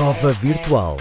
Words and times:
Prova 0.00 0.32
Virtual 0.32 0.96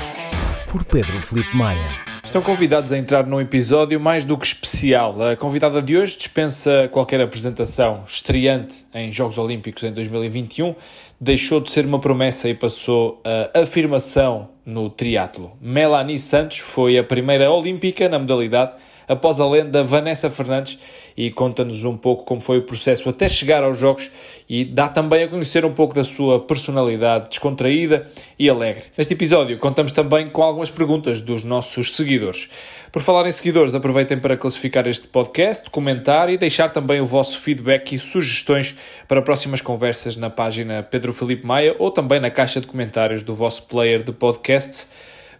por 0.69 0.83
Pedro 0.83 1.21
Felipe 1.21 1.55
Maia. 1.55 1.79
Estão 2.21 2.41
convidados 2.41 2.91
a 2.91 2.97
entrar 2.97 3.25
num 3.25 3.39
episódio 3.39 3.97
mais 3.97 4.25
do 4.25 4.37
que 4.37 4.45
especial. 4.45 5.23
A 5.23 5.37
convidada 5.37 5.81
de 5.81 5.95
hoje 5.95 6.17
dispensa 6.17 6.89
qualquer 6.91 7.21
apresentação. 7.21 8.03
Estreante 8.05 8.85
em 8.93 9.09
Jogos 9.09 9.37
Olímpicos 9.37 9.83
em 9.83 9.93
2021, 9.93 10.75
deixou 11.17 11.61
de 11.61 11.71
ser 11.71 11.85
uma 11.85 11.99
promessa 12.01 12.49
e 12.49 12.53
passou 12.53 13.21
a 13.23 13.61
afirmação 13.61 14.49
no 14.65 14.89
triatlo. 14.89 15.53
Melanie 15.61 16.19
Santos 16.19 16.57
foi 16.57 16.97
a 16.97 17.03
primeira 17.03 17.49
olímpica 17.49 18.09
na 18.09 18.19
modalidade 18.19 18.73
após 19.07 19.39
a 19.39 19.47
lenda 19.47 19.81
Vanessa 19.81 20.29
Fernandes 20.29 20.77
e 21.19 21.29
conta-nos 21.29 21.83
um 21.83 21.97
pouco 21.97 22.23
como 22.23 22.39
foi 22.39 22.59
o 22.59 22.61
processo 22.61 23.09
até 23.09 23.27
chegar 23.27 23.61
aos 23.61 23.77
Jogos 23.77 24.09
e 24.47 24.63
dá 24.63 24.87
também 24.87 25.21
a 25.21 25.27
conhecer 25.27 25.65
um 25.65 25.73
pouco 25.73 25.93
da 25.93 26.05
sua 26.05 26.39
personalidade 26.39 27.27
descontraída 27.27 28.09
e 28.39 28.49
alegre. 28.49 28.85
Neste 28.97 29.15
episódio 29.15 29.59
contamos 29.59 29.91
também 29.91 30.29
com 30.29 30.41
algumas 30.41 30.71
perguntas 30.71 31.21
dos 31.21 31.43
nossos 31.43 31.93
seguidores. 31.93 32.49
Por 32.89 33.01
falar 33.01 33.27
em 33.27 33.33
seguidores, 33.33 33.75
aproveitem 33.75 34.17
para 34.17 34.37
classificar 34.37 34.87
este 34.87 35.09
podcast, 35.09 35.69
comentar 35.69 36.29
e 36.29 36.37
deixar 36.37 36.69
também 36.69 37.01
o 37.01 37.05
vosso 37.05 37.37
feedback 37.39 37.93
e 37.93 37.99
sugestões 37.99 38.77
para 39.05 39.21
próximas 39.21 39.59
conversas 39.59 40.15
na 40.15 40.29
página 40.29 40.83
Pedro 40.83 41.11
Felipe 41.11 41.45
Maia 41.45 41.75
ou 41.79 41.91
também 41.91 42.21
na 42.21 42.31
caixa 42.31 42.61
de 42.61 42.67
comentários 42.67 43.23
do 43.23 43.35
vosso 43.35 43.63
player 43.63 44.03
de 44.03 44.13
podcasts. 44.13 44.89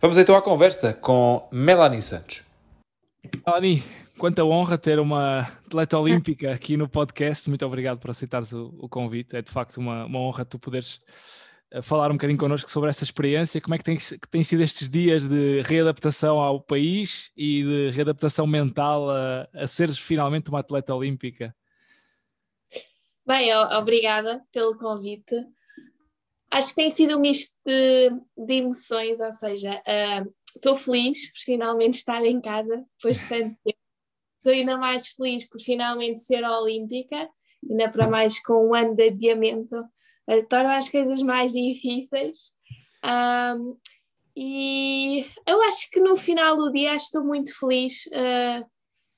Vamos 0.02 0.17
então 0.17 0.35
à 0.35 0.41
conversa 0.41 0.91
com 0.91 1.47
Melanie 1.53 2.02
Santos. 2.02 2.43
Melanie, 3.47 3.81
quanta 4.17 4.43
honra 4.43 4.77
ter 4.77 4.99
uma 4.99 5.47
atleta 5.69 5.99
olímpica 5.99 6.51
aqui 6.51 6.75
no 6.75 6.89
podcast. 6.89 7.47
Muito 7.47 7.63
obrigado 7.63 7.99
por 7.99 8.09
aceitares 8.09 8.51
o, 8.53 8.73
o 8.79 8.89
convite. 8.89 9.35
É 9.37 9.41
de 9.41 9.51
facto 9.51 9.77
uma, 9.77 10.05
uma 10.05 10.19
honra 10.19 10.43
tu 10.43 10.57
poderes 10.57 10.99
uh, 11.71 11.81
falar 11.83 12.09
um 12.09 12.15
bocadinho 12.15 12.39
connosco 12.39 12.69
sobre 12.71 12.89
essa 12.89 13.03
experiência. 13.03 13.61
Como 13.61 13.75
é 13.75 13.77
que 13.77 13.83
tem, 13.83 13.95
que 13.95 14.27
tem 14.29 14.41
sido 14.41 14.63
estes 14.63 14.89
dias 14.89 15.23
de 15.23 15.61
readaptação 15.61 16.39
ao 16.39 16.59
país 16.59 17.31
e 17.38 17.63
de 17.63 17.89
readaptação 17.91 18.47
mental 18.47 19.11
a, 19.11 19.47
a 19.53 19.67
seres 19.67 19.99
finalmente 19.99 20.49
uma 20.49 20.61
atleta 20.61 20.95
olímpica? 20.95 21.55
Bem, 23.25 23.55
obrigada 23.55 24.41
pelo 24.51 24.75
convite. 24.75 25.35
Acho 26.49 26.69
que 26.69 26.75
tem 26.75 26.89
sido 26.89 27.16
um 27.16 27.19
misto 27.19 27.53
de, 27.63 28.09
de 28.35 28.53
emoções, 28.55 29.19
ou 29.19 29.31
seja, 29.31 29.79
estou 30.55 30.73
uh, 30.73 30.75
feliz 30.75 31.31
por 31.31 31.39
finalmente 31.41 31.97
estar 31.99 32.25
em 32.25 32.41
casa 32.41 32.83
depois 32.97 33.19
de 33.19 33.29
tanto 33.29 33.55
tempo 33.63 33.78
estou 34.50 34.53
ainda 34.53 34.78
mais 34.78 35.09
feliz 35.09 35.47
por 35.47 35.59
finalmente 35.59 36.22
ser 36.22 36.44
olímpica, 36.44 37.30
ainda 37.69 37.89
para 37.89 38.08
mais 38.08 38.42
com 38.42 38.69
um 38.69 38.73
ano 38.73 38.95
de 38.95 39.03
adiamento, 39.03 39.75
uh, 39.75 40.47
torna 40.50 40.78
as 40.78 40.89
coisas 40.89 41.22
mais 41.22 41.52
difíceis. 41.52 42.53
Um, 43.06 43.78
e 44.36 45.25
eu 45.47 45.61
acho 45.64 45.89
que 45.91 46.00
no 46.00 46.16
final 46.16 46.56
do 46.56 46.72
dia 46.72 46.95
estou 46.95 47.23
muito 47.23 47.58
feliz. 47.58 48.06
Uh, 48.08 48.66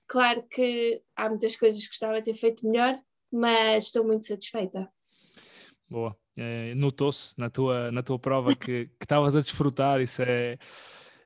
claro 0.08 0.44
que 0.50 1.02
há 1.16 1.30
muitas 1.30 1.56
coisas 1.56 1.82
que 1.82 1.90
gostava 1.90 2.22
de 2.22 2.32
ter 2.32 2.34
feito 2.34 2.68
melhor, 2.68 3.00
mas 3.32 3.86
estou 3.86 4.04
muito 4.04 4.26
satisfeita. 4.26 4.90
Boa. 5.90 6.16
É, 6.36 6.74
Notou-se 6.76 7.34
na 7.38 7.50
tua, 7.50 7.92
na 7.92 8.02
tua 8.02 8.18
prova 8.18 8.56
que 8.56 8.90
estavas 9.00 9.36
a 9.36 9.42
desfrutar, 9.42 10.02
isso 10.02 10.22
é, 10.22 10.58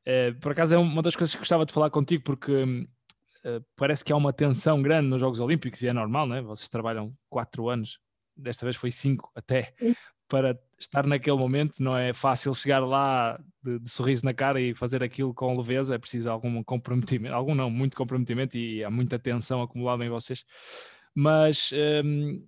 é, 0.03 0.31
por 0.33 0.51
acaso 0.51 0.75
é 0.75 0.77
uma 0.77 1.01
das 1.01 1.15
coisas 1.15 1.33
que 1.33 1.39
gostava 1.39 1.65
de 1.65 1.71
falar 1.71 1.89
contigo, 1.89 2.23
porque 2.23 2.51
hum, 2.51 2.87
parece 3.75 4.03
que 4.03 4.11
há 4.11 4.15
uma 4.15 4.33
tensão 4.33 4.81
grande 4.81 5.07
nos 5.07 5.21
Jogos 5.21 5.39
Olímpicos 5.39 5.81
e 5.81 5.87
é 5.87 5.93
normal, 5.93 6.27
não 6.27 6.35
é? 6.35 6.41
Vocês 6.41 6.69
trabalham 6.69 7.13
quatro 7.29 7.69
anos, 7.69 7.99
desta 8.35 8.65
vez 8.65 8.75
foi 8.75 8.91
cinco 8.91 9.31
até, 9.35 9.73
para 10.27 10.57
estar 10.79 11.05
naquele 11.05 11.37
momento. 11.37 11.79
Não 11.79 11.97
é 11.97 12.13
fácil 12.13 12.53
chegar 12.53 12.79
lá 12.79 13.39
de, 13.63 13.79
de, 13.79 13.89
sorriso 13.89 14.25
na 14.25 14.33
cara 14.33 14.59
e 14.59 14.73
fazer 14.73 15.03
aquilo 15.03 15.33
com 15.33 15.55
leveza, 15.55 15.95
é 15.95 15.97
preciso 15.97 16.29
algum 16.29 16.63
comprometimento, 16.63 17.35
algum 17.35 17.55
não, 17.55 17.69
muito 17.69 17.95
comprometimento 17.95 18.57
e 18.57 18.83
há 18.83 18.89
muita 18.89 19.19
tensão 19.19 19.61
acumulada 19.61 20.03
em 20.03 20.09
vocês. 20.09 20.43
Mas 21.13 21.71
um, 21.71 21.77
ehm, 21.77 22.43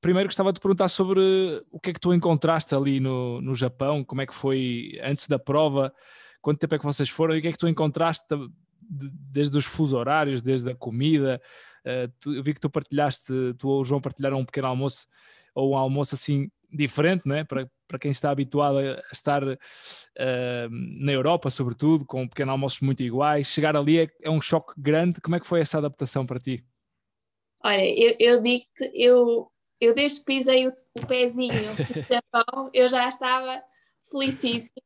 primeiro 0.00 0.28
gostava 0.28 0.52
de 0.52 0.60
perguntar 0.60 0.88
sobre 0.88 1.20
o 1.70 1.78
que 1.78 1.90
é 1.90 1.92
que 1.92 2.00
tu 2.00 2.12
encontraste 2.12 2.74
ali 2.74 3.00
no, 3.00 3.40
no 3.40 3.54
Japão, 3.54 4.04
como 4.04 4.22
é 4.22 4.26
que 4.26 4.34
foi 4.34 4.98
antes 5.02 5.28
da 5.28 5.38
prova, 5.38 5.92
quanto 6.40 6.58
tempo 6.58 6.74
é 6.74 6.78
que 6.78 6.84
vocês 6.84 7.08
foram 7.08 7.34
e 7.34 7.38
o 7.38 7.42
que 7.42 7.48
é 7.48 7.52
que 7.52 7.58
tu 7.58 7.68
encontraste 7.68 8.26
desde 8.88 9.56
os 9.56 9.64
fusos 9.64 9.94
horários, 9.94 10.42
desde 10.42 10.70
a 10.70 10.74
comida. 10.74 11.40
Uh, 11.84 12.12
tu, 12.20 12.34
eu 12.34 12.42
vi 12.42 12.54
que 12.54 12.60
tu 12.60 12.70
partilhaste, 12.70 13.32
tu 13.58 13.68
ou 13.68 13.80
o 13.80 13.84
João 13.84 14.00
partilharam 14.00 14.38
um 14.38 14.44
pequeno 14.44 14.68
almoço, 14.68 15.06
ou 15.54 15.72
um 15.72 15.76
almoço 15.76 16.14
assim 16.14 16.50
diferente, 16.70 17.26
né? 17.26 17.44
para, 17.44 17.68
para 17.86 17.98
quem 17.98 18.10
está 18.10 18.30
habituado 18.30 18.78
a 18.78 19.02
estar 19.12 19.42
uh, 19.44 19.56
na 20.70 21.12
Europa, 21.12 21.50
sobretudo, 21.50 22.04
com 22.04 22.28
pequenos 22.28 22.52
almoços 22.52 22.80
muito 22.80 23.02
iguais. 23.02 23.48
Chegar 23.48 23.76
ali 23.76 24.00
é, 24.00 24.08
é, 24.22 24.30
um 24.30 24.40
choque 24.40 24.72
grande. 24.76 25.20
Como 25.20 25.36
é 25.36 25.40
que 25.40 25.46
foi 25.46 25.60
essa 25.60 25.78
adaptação 25.78 26.26
para 26.26 26.40
ti? 26.40 26.64
Olha, 27.62 27.84
eu, 27.84 28.16
eu 28.18 28.42
digo-te, 28.42 28.90
eu, 28.94 29.50
eu 29.80 29.94
desde 29.94 30.20
que 30.20 30.26
pisei 30.26 30.68
o, 30.68 30.72
o 30.96 31.06
pezinho 31.06 31.52
Japão, 32.08 32.70
eu 32.72 32.88
já 32.88 33.08
estava 33.08 33.62
felicíssima. 34.10 34.82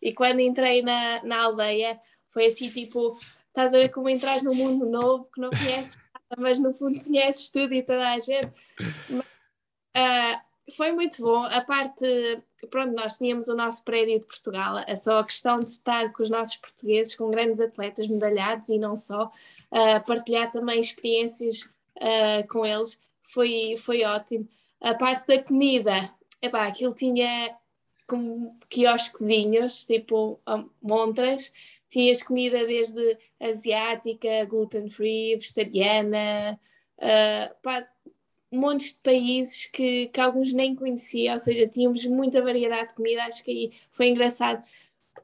E 0.00 0.14
quando 0.14 0.40
entrei 0.40 0.82
na, 0.82 1.22
na 1.22 1.42
aldeia, 1.42 2.00
foi 2.34 2.46
assim, 2.46 2.68
tipo, 2.68 3.16
estás 3.46 3.72
a 3.72 3.78
ver 3.78 3.90
como 3.90 4.08
entras 4.08 4.42
num 4.42 4.54
mundo 4.54 4.84
novo 4.84 5.28
que 5.32 5.40
não 5.40 5.50
conheces 5.50 5.96
nada, 5.96 6.36
mas 6.36 6.58
no 6.58 6.74
fundo 6.74 7.00
conheces 7.02 7.48
tudo 7.48 7.72
e 7.72 7.82
toda 7.82 8.10
a 8.10 8.18
gente. 8.18 8.52
Mas, 9.08 9.24
uh, 9.96 10.74
foi 10.76 10.90
muito 10.90 11.22
bom. 11.22 11.44
A 11.44 11.60
parte, 11.60 12.04
pronto, 12.68 12.92
nós 12.92 13.16
tínhamos 13.16 13.46
o 13.46 13.54
nosso 13.54 13.84
prédio 13.84 14.18
de 14.18 14.26
Portugal, 14.26 14.78
é 14.84 14.96
só 14.96 15.20
a 15.20 15.24
questão 15.24 15.60
de 15.60 15.70
estar 15.70 16.12
com 16.12 16.24
os 16.24 16.28
nossos 16.28 16.56
portugueses, 16.56 17.14
com 17.14 17.30
grandes 17.30 17.60
atletas 17.60 18.08
medalhados 18.08 18.68
e 18.68 18.78
não 18.78 18.96
só, 18.96 19.26
uh, 19.26 20.04
partilhar 20.04 20.50
também 20.50 20.80
experiências 20.80 21.62
uh, 21.98 22.46
com 22.48 22.66
eles, 22.66 23.00
foi, 23.22 23.76
foi 23.78 24.02
ótimo. 24.02 24.48
A 24.80 24.92
parte 24.92 25.28
da 25.28 25.40
comida, 25.40 26.10
epá, 26.42 26.66
aquilo 26.66 26.92
tinha 26.92 27.54
como 28.06 28.58
quiosquezinhos, 28.68 29.86
tipo 29.86 30.38
montras, 30.82 31.52
tinhas 31.94 32.24
comida 32.24 32.66
desde 32.66 33.16
asiática, 33.38 34.44
gluten-free, 34.48 35.36
vegetariana, 35.36 36.58
uh, 36.98 37.54
pá, 37.62 37.86
montes 38.52 38.94
de 38.94 39.00
países 39.00 39.66
que, 39.66 40.08
que 40.08 40.20
alguns 40.20 40.52
nem 40.52 40.74
conhecia, 40.74 41.34
ou 41.34 41.38
seja, 41.38 41.68
tínhamos 41.68 42.04
muita 42.06 42.42
variedade 42.42 42.88
de 42.88 42.94
comida, 42.94 43.22
acho 43.22 43.44
que 43.44 43.50
aí 43.52 43.72
foi 43.92 44.08
engraçado. 44.08 44.64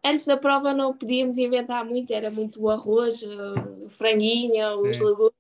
Antes 0.05 0.25
da 0.27 0.37
prova 0.37 0.73
não 0.73 0.97
podíamos 0.97 1.37
inventar 1.39 1.85
muito, 1.85 2.13
era 2.13 2.31
muito 2.31 2.63
o 2.63 2.71
arroz, 2.71 3.25
o 3.25 3.89
franguinho, 3.89 4.77
Sim. 4.77 4.91
os 4.91 5.01
legumes, 5.01 5.35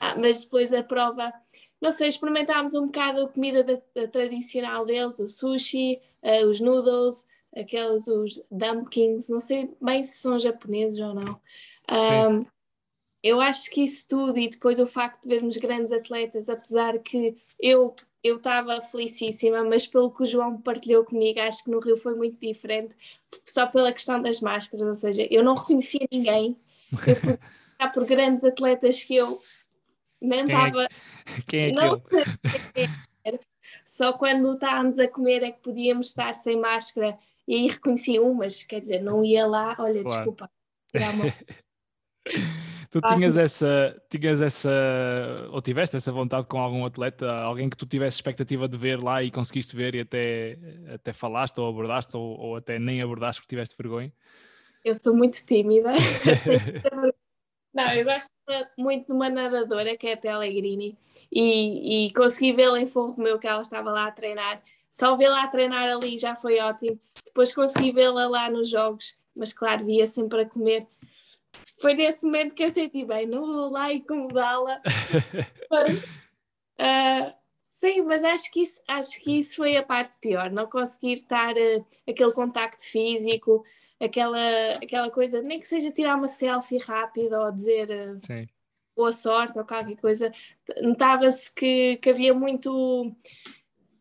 ah, 0.00 0.16
mas 0.18 0.42
depois 0.42 0.70
da 0.70 0.82
prova, 0.82 1.32
não 1.80 1.92
sei, 1.92 2.08
experimentámos 2.08 2.74
um 2.74 2.86
bocado 2.86 3.22
a 3.22 3.28
comida 3.28 3.62
da, 3.62 3.80
da 3.94 4.08
tradicional 4.08 4.84
deles, 4.84 5.20
o 5.20 5.28
sushi, 5.28 6.00
uh, 6.20 6.46
os 6.48 6.60
noodles, 6.60 7.28
aqueles 7.56 8.06
os 8.08 8.42
dumplings, 8.50 9.28
não 9.28 9.40
sei 9.40 9.70
bem 9.80 10.02
se 10.02 10.18
são 10.18 10.38
japoneses 10.38 10.98
ou 10.98 11.14
não. 11.14 11.40
Um, 11.90 12.46
eu 13.22 13.40
acho 13.40 13.70
que 13.70 13.82
isso 13.82 14.06
tudo 14.08 14.38
e 14.38 14.48
depois 14.48 14.78
o 14.78 14.86
facto 14.86 15.22
de 15.22 15.28
vermos 15.28 15.56
grandes 15.56 15.92
atletas, 15.92 16.48
apesar 16.48 16.98
que 16.98 17.36
eu 17.58 17.94
eu 18.22 18.36
estava 18.36 18.80
felicíssima, 18.82 19.62
mas 19.62 19.86
pelo 19.86 20.10
que 20.10 20.22
o 20.22 20.26
João 20.26 20.60
partilhou 20.60 21.04
comigo, 21.04 21.40
acho 21.40 21.62
que 21.62 21.70
no 21.70 21.78
Rio 21.78 21.96
foi 21.96 22.14
muito 22.14 22.38
diferente, 22.44 22.94
só 23.44 23.66
pela 23.66 23.92
questão 23.92 24.20
das 24.20 24.40
máscaras, 24.40 24.84
ou 24.84 24.94
seja, 24.94 25.26
eu 25.30 25.42
não 25.42 25.54
reconhecia 25.54 26.06
ninguém, 26.10 26.56
eu 26.92 27.28
por, 27.78 27.92
por 27.94 28.06
grandes 28.06 28.44
atletas 28.44 29.04
que 29.04 29.14
eu 29.14 29.38
nem 30.20 30.40
estava. 30.40 30.88
Quem 31.46 31.60
é, 31.60 31.72
quem 31.72 32.84
é 33.24 33.30
eu? 33.32 33.40
Só 33.84 34.12
quando 34.12 34.52
estávamos 34.52 34.98
a 34.98 35.08
comer 35.08 35.42
é 35.42 35.52
que 35.52 35.60
podíamos 35.60 36.08
estar 36.08 36.34
sem 36.34 36.58
máscara 36.58 37.18
e 37.48 37.54
aí 37.54 37.66
reconheci 37.66 38.20
um, 38.20 38.34
mas 38.34 38.62
quer 38.62 38.78
dizer, 38.78 39.02
não 39.02 39.24
ia 39.24 39.46
lá, 39.46 39.74
olha, 39.78 40.02
claro. 40.02 40.06
desculpa. 40.06 40.50
Tu 42.90 43.00
tinhas 43.02 43.36
essa, 43.36 44.02
tinhas 44.08 44.40
essa, 44.40 44.70
ou 45.50 45.60
tiveste 45.60 45.94
essa 45.96 46.10
vontade 46.10 46.46
com 46.46 46.58
algum 46.58 46.86
atleta, 46.86 47.30
alguém 47.30 47.68
que 47.68 47.76
tu 47.76 47.84
tivesse 47.84 48.16
expectativa 48.16 48.66
de 48.66 48.78
ver 48.78 49.02
lá 49.02 49.22
e 49.22 49.30
conseguiste 49.30 49.76
ver 49.76 49.94
e 49.94 50.00
até, 50.00 50.58
até 50.94 51.12
falaste 51.12 51.58
ou 51.58 51.68
abordaste 51.68 52.16
ou, 52.16 52.38
ou 52.38 52.56
até 52.56 52.78
nem 52.78 53.02
abordaste 53.02 53.42
porque 53.42 53.54
tiveste 53.54 53.76
vergonha? 53.76 54.10
Eu 54.82 54.94
sou 54.94 55.14
muito 55.14 55.44
tímida. 55.44 55.92
Não, 57.74 57.92
eu 57.92 58.04
gosto 58.04 58.30
muito 58.78 59.06
de 59.06 59.12
uma 59.12 59.28
nadadora 59.28 59.96
que 59.96 60.06
é 60.06 60.14
a 60.14 60.16
Pellegrini 60.16 60.98
e, 61.30 62.06
e 62.06 62.12
consegui 62.12 62.54
vê-la 62.54 62.80
em 62.80 62.86
Fogo 62.86 63.20
Meu 63.22 63.38
que 63.38 63.46
ela 63.46 63.60
estava 63.60 63.90
lá 63.90 64.06
a 64.06 64.12
treinar 64.12 64.62
só 64.90 65.16
vê-la 65.16 65.44
a 65.44 65.48
treinar 65.48 65.88
ali 65.88 66.16
já 66.18 66.34
foi 66.34 66.58
ótimo. 66.60 67.00
Depois 67.24 67.54
consegui 67.54 67.92
vê-la 67.92 68.26
lá 68.26 68.50
nos 68.50 68.68
jogos, 68.68 69.16
mas 69.36 69.52
claro, 69.52 69.84
via 69.84 70.06
sempre 70.06 70.42
a 70.42 70.46
comer. 70.48 70.86
Foi 71.80 71.94
nesse 71.94 72.24
momento 72.24 72.54
que 72.54 72.64
eu 72.64 72.70
senti 72.70 73.04
bem, 73.04 73.26
não 73.26 73.44
vou 73.44 73.70
lá 73.70 73.92
incomodá-la. 73.92 74.80
mas 75.70 76.04
uh, 76.04 77.38
Sim, 77.78 78.02
mas 78.02 78.24
acho 78.24 78.50
que 78.50 78.62
isso, 78.62 78.82
acho 78.88 79.20
que 79.20 79.38
isso 79.38 79.54
foi 79.54 79.76
a 79.76 79.82
parte 79.84 80.18
pior, 80.18 80.50
não 80.50 80.66
conseguir 80.66 81.12
estar 81.12 81.54
uh, 81.54 81.86
aquele 82.08 82.32
contacto 82.32 82.84
físico, 82.84 83.64
aquela, 84.00 84.36
aquela 84.82 85.08
coisa, 85.12 85.40
nem 85.40 85.60
que 85.60 85.66
seja 85.66 85.92
tirar 85.92 86.16
uma 86.16 86.26
selfie 86.26 86.78
rápida 86.78 87.40
ou 87.40 87.52
dizer 87.52 87.88
uh, 87.88 88.48
boa 88.96 89.12
sorte 89.12 89.60
ou 89.60 89.64
qualquer 89.64 89.94
coisa. 89.94 90.32
Notava-se 90.82 91.54
que, 91.54 91.98
que 91.98 92.10
havia 92.10 92.34
muito, 92.34 93.14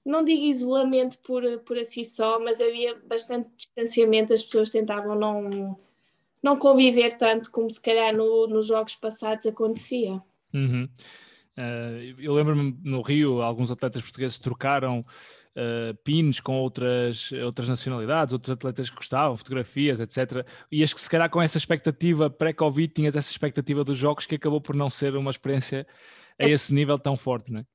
não 0.08 0.24
digo 0.24 0.44
isolamento 0.44 1.20
por, 1.20 1.44
por 1.60 1.78
assim 1.78 2.04
só, 2.04 2.40
mas 2.40 2.62
havia 2.62 2.96
bastante 3.06 3.50
distanciamento, 3.58 4.34
as 4.34 4.42
pessoas 4.42 4.70
tentavam 4.70 5.16
não, 5.16 5.78
não 6.42 6.56
conviver 6.56 7.18
tanto 7.18 7.52
como 7.52 7.70
se 7.70 7.82
calhar 7.82 8.16
no, 8.16 8.48
nos 8.48 8.68
jogos 8.68 8.96
passados 8.96 9.46
acontecia. 9.46 10.22
Uhum. 10.54 10.88
Uh, 11.58 12.16
eu 12.20 12.34
lembro-me 12.34 12.78
no 12.84 13.02
Rio, 13.02 13.42
alguns 13.42 13.70
atletas 13.70 14.02
portugueses 14.02 14.40
trocaram 14.40 15.02
uh, 15.02 15.94
pins 16.06 16.40
com 16.40 16.56
outras, 16.58 17.32
outras 17.44 17.68
nacionalidades, 17.68 18.32
outros 18.32 18.52
atletas 18.52 18.90
que 18.90 18.96
gostavam, 18.96 19.36
fotografias, 19.36 20.00
etc. 20.00 20.48
E 20.72 20.82
acho 20.82 20.96
que 20.96 21.02
se 21.02 21.10
calhar 21.10 21.30
com 21.30 21.42
essa 21.42 21.58
expectativa 21.58 22.30
pré-Covid 22.30 22.94
tinhas 22.94 23.16
essa 23.16 23.32
expectativa 23.32 23.84
dos 23.84 23.98
jogos 23.98 24.26
que 24.26 24.36
acabou 24.36 24.62
por 24.62 24.76
não 24.76 24.90
ser 24.90 25.16
uma 25.18 25.32
experiência 25.32 25.86
a 26.40 26.46
é. 26.46 26.52
esse 26.52 26.74
nível 26.74 26.98
tão 26.98 27.18
forte, 27.18 27.52
não 27.52 27.60
é? 27.60 27.66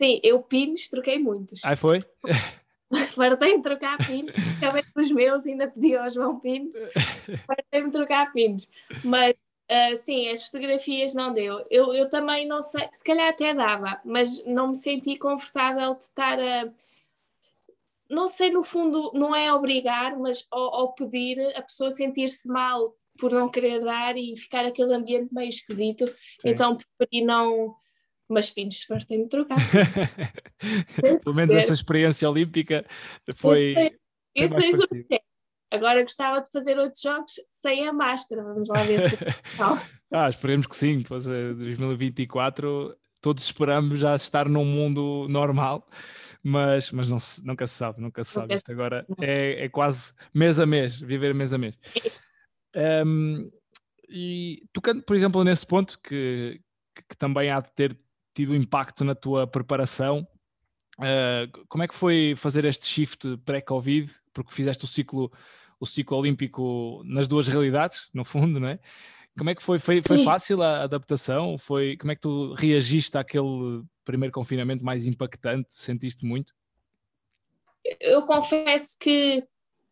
Sim, 0.00 0.20
eu 0.22 0.42
pins 0.42 0.88
troquei 0.88 1.18
muitos. 1.18 1.64
Aí 1.64 1.76
foi? 1.76 2.02
Fartei-me 3.14 3.62
trocar 3.62 3.98
pins, 3.98 4.36
acabei 4.56 4.82
com 4.94 5.00
os 5.02 5.10
meus, 5.10 5.46
ainda 5.46 5.68
pedi 5.68 5.94
ao 5.94 6.08
João 6.08 6.40
Pins, 6.40 6.72
fartei-me 7.46 7.90
trocar 7.90 8.32
pins. 8.32 8.70
Mas 9.04 9.34
Uh, 9.70 9.98
sim, 9.98 10.30
as 10.30 10.44
fotografias 10.44 11.12
não 11.12 11.30
deu. 11.34 11.62
Eu, 11.70 11.92
eu 11.92 12.08
também 12.08 12.46
não 12.46 12.62
sei, 12.62 12.88
se 12.90 13.04
calhar 13.04 13.28
até 13.28 13.52
dava, 13.52 14.00
mas 14.02 14.42
não 14.46 14.68
me 14.68 14.74
senti 14.74 15.16
confortável 15.18 15.94
de 15.94 16.04
estar 16.04 16.40
a. 16.40 16.72
Não 18.08 18.28
sei, 18.28 18.48
no 18.48 18.62
fundo, 18.62 19.12
não 19.14 19.36
é 19.36 19.52
obrigar, 19.52 20.18
mas 20.18 20.46
ao, 20.50 20.74
ao 20.74 20.94
pedir 20.94 21.38
a 21.54 21.60
pessoa 21.60 21.90
sentir-se 21.90 22.48
mal 22.48 22.96
por 23.18 23.30
não 23.30 23.46
querer 23.46 23.84
dar 23.84 24.16
e 24.16 24.34
ficar 24.36 24.64
aquele 24.64 24.94
ambiente 24.94 25.34
meio 25.34 25.50
esquisito. 25.50 26.06
Sim. 26.40 26.48
Então 26.48 26.74
preferi 26.74 27.22
não. 27.22 27.76
Mas 28.28 28.48
filhos, 28.48 28.82
fartei-me 28.82 29.28
trocar. 29.28 29.56
Pelo 31.24 31.34
menos 31.34 31.54
essa 31.54 31.72
experiência 31.72 32.28
olímpica 32.28 32.84
foi. 33.34 33.74
Eu 34.34 34.48
sei, 34.48 34.72
eu 34.72 34.86
sei 34.86 35.06
Agora 35.70 36.02
gostava 36.02 36.40
de 36.40 36.50
fazer 36.50 36.78
outros 36.78 37.02
jogos 37.02 37.32
sem 37.50 37.86
a 37.86 37.92
máscara. 37.92 38.42
Vamos 38.42 38.68
lá 38.68 38.82
ver 38.84 39.10
se. 39.10 39.16
ah, 40.10 40.28
esperemos 40.28 40.66
que 40.66 40.76
sim. 40.76 41.02
Pois 41.02 41.28
é, 41.28 41.52
2024, 41.52 42.96
todos 43.20 43.44
esperamos 43.44 44.00
já 44.00 44.16
estar 44.16 44.48
num 44.48 44.64
mundo 44.64 45.26
normal, 45.28 45.86
mas, 46.42 46.90
mas 46.90 47.08
não 47.08 47.20
se, 47.20 47.44
nunca 47.46 47.66
se 47.66 47.74
sabe, 47.74 48.00
nunca 48.00 48.24
se 48.24 48.30
sabe. 48.30 48.54
Isto 48.54 48.72
agora 48.72 49.06
é, 49.20 49.64
é 49.64 49.68
quase 49.68 50.14
mês 50.32 50.58
a 50.58 50.64
mês, 50.64 51.00
viver 51.00 51.34
mês 51.34 51.52
a 51.52 51.58
mês. 51.58 51.78
Um, 53.04 53.50
e 54.08 54.62
tocando, 54.72 55.02
por 55.02 55.14
exemplo, 55.14 55.44
nesse 55.44 55.66
ponto 55.66 56.00
que, 56.00 56.62
que 56.94 57.16
também 57.18 57.50
há 57.50 57.60
de 57.60 57.70
ter 57.74 57.98
tido 58.38 58.54
impacto 58.54 59.04
na 59.04 59.16
tua 59.16 59.48
preparação, 59.48 60.26
uh, 60.98 61.66
como 61.68 61.82
é 61.82 61.88
que 61.88 61.94
foi 61.94 62.34
fazer 62.36 62.64
este 62.64 62.86
shift 62.86 63.36
pré-Covid? 63.44 64.14
Porque 64.32 64.54
fizeste 64.54 64.84
o 64.84 64.86
ciclo 64.86 65.32
o 65.80 65.86
ciclo 65.86 66.16
olímpico 66.16 67.02
nas 67.04 67.28
duas 67.28 67.46
realidades, 67.46 68.08
no 68.12 68.24
fundo, 68.24 68.58
não 68.58 68.68
é? 68.68 68.80
Como 69.36 69.50
é 69.50 69.54
que 69.54 69.62
foi? 69.62 69.78
Foi, 69.78 70.02
foi 70.02 70.24
fácil 70.24 70.60
a 70.62 70.82
adaptação? 70.82 71.56
Foi, 71.56 71.96
como 71.96 72.10
é 72.10 72.16
que 72.16 72.20
tu 72.20 72.52
reagiste 72.54 73.16
àquele 73.16 73.84
primeiro 74.04 74.32
confinamento 74.32 74.84
mais 74.84 75.06
impactante? 75.06 75.72
Sentiste 75.74 76.26
muito? 76.26 76.52
Eu 78.00 78.22
confesso 78.22 78.96
que 78.98 79.46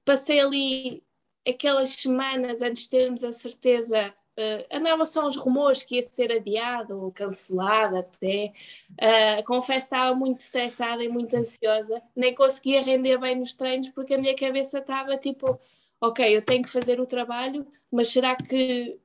passei 0.05 0.41
ali 0.41 1.05
aquelas 1.47 1.91
semanas 1.91 2.63
antes 2.63 2.85
de 2.85 2.91
termos 2.91 3.23
a 3.23 3.31
certeza, 3.31 4.13
uh, 4.39 4.67
andavam 4.71 5.07
só 5.07 5.27
os 5.27 5.37
rumores 5.37 5.83
que 5.83 5.97
ia 5.97 6.03
ser 6.03 6.33
adiado 6.33 7.01
ou 7.01 7.13
cancelado 7.13 7.99
até. 7.99 8.53
Uh, 8.93 9.45
confesso 9.45 9.89
que 9.89 9.95
estava 9.95 10.15
muito 10.15 10.41
estressada 10.41 11.03
e 11.03 11.09
muito 11.09 11.37
ansiosa, 11.37 12.03
nem 12.15 12.35
conseguia 12.35 12.83
render 12.83 13.19
bem 13.19 13.37
nos 13.37 13.53
treinos 13.55 13.89
porque 13.91 14.15
a 14.15 14.19
minha 14.19 14.35
cabeça 14.35 14.79
estava 14.79 15.17
tipo 15.17 15.59
ok, 16.01 16.37
eu 16.37 16.43
tenho 16.43 16.63
que 16.63 16.69
fazer 16.69 17.01
o 17.01 17.07
trabalho, 17.07 17.67
mas 17.91 18.09
será 18.09 18.37
que, 18.37 18.99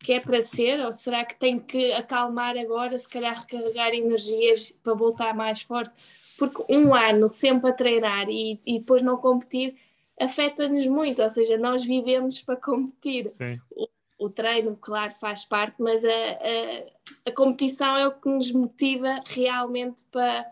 que 0.00 0.12
é 0.14 0.20
para 0.20 0.42
ser? 0.42 0.80
Ou 0.80 0.92
será 0.92 1.24
que 1.24 1.38
tenho 1.38 1.60
que 1.62 1.92
acalmar 1.92 2.56
agora, 2.58 2.96
se 2.98 3.08
calhar 3.08 3.38
recarregar 3.38 3.94
energias 3.94 4.70
para 4.70 4.94
voltar 4.94 5.34
mais 5.34 5.62
forte? 5.62 5.92
Porque 6.38 6.72
um 6.72 6.94
ano 6.94 7.28
sempre 7.28 7.70
a 7.70 7.72
treinar 7.72 8.28
e, 8.28 8.58
e 8.66 8.78
depois 8.78 9.02
não 9.02 9.16
competir 9.16 9.76
afeta-nos 10.20 10.86
muito, 10.86 11.22
ou 11.22 11.30
seja, 11.30 11.56
nós 11.58 11.84
vivemos 11.84 12.40
para 12.40 12.56
competir. 12.56 13.32
O, 13.76 13.88
o, 14.18 14.30
treino, 14.30 14.76
claro, 14.76 15.12
faz 15.14 15.44
parte, 15.44 15.76
mas 15.80 16.04
a, 16.04 16.08
a, 16.08 17.30
a, 17.30 17.32
competição 17.32 17.96
é 17.96 18.06
o 18.06 18.12
que 18.12 18.28
nos 18.28 18.50
motiva 18.52 19.20
realmente 19.26 20.04
para, 20.10 20.46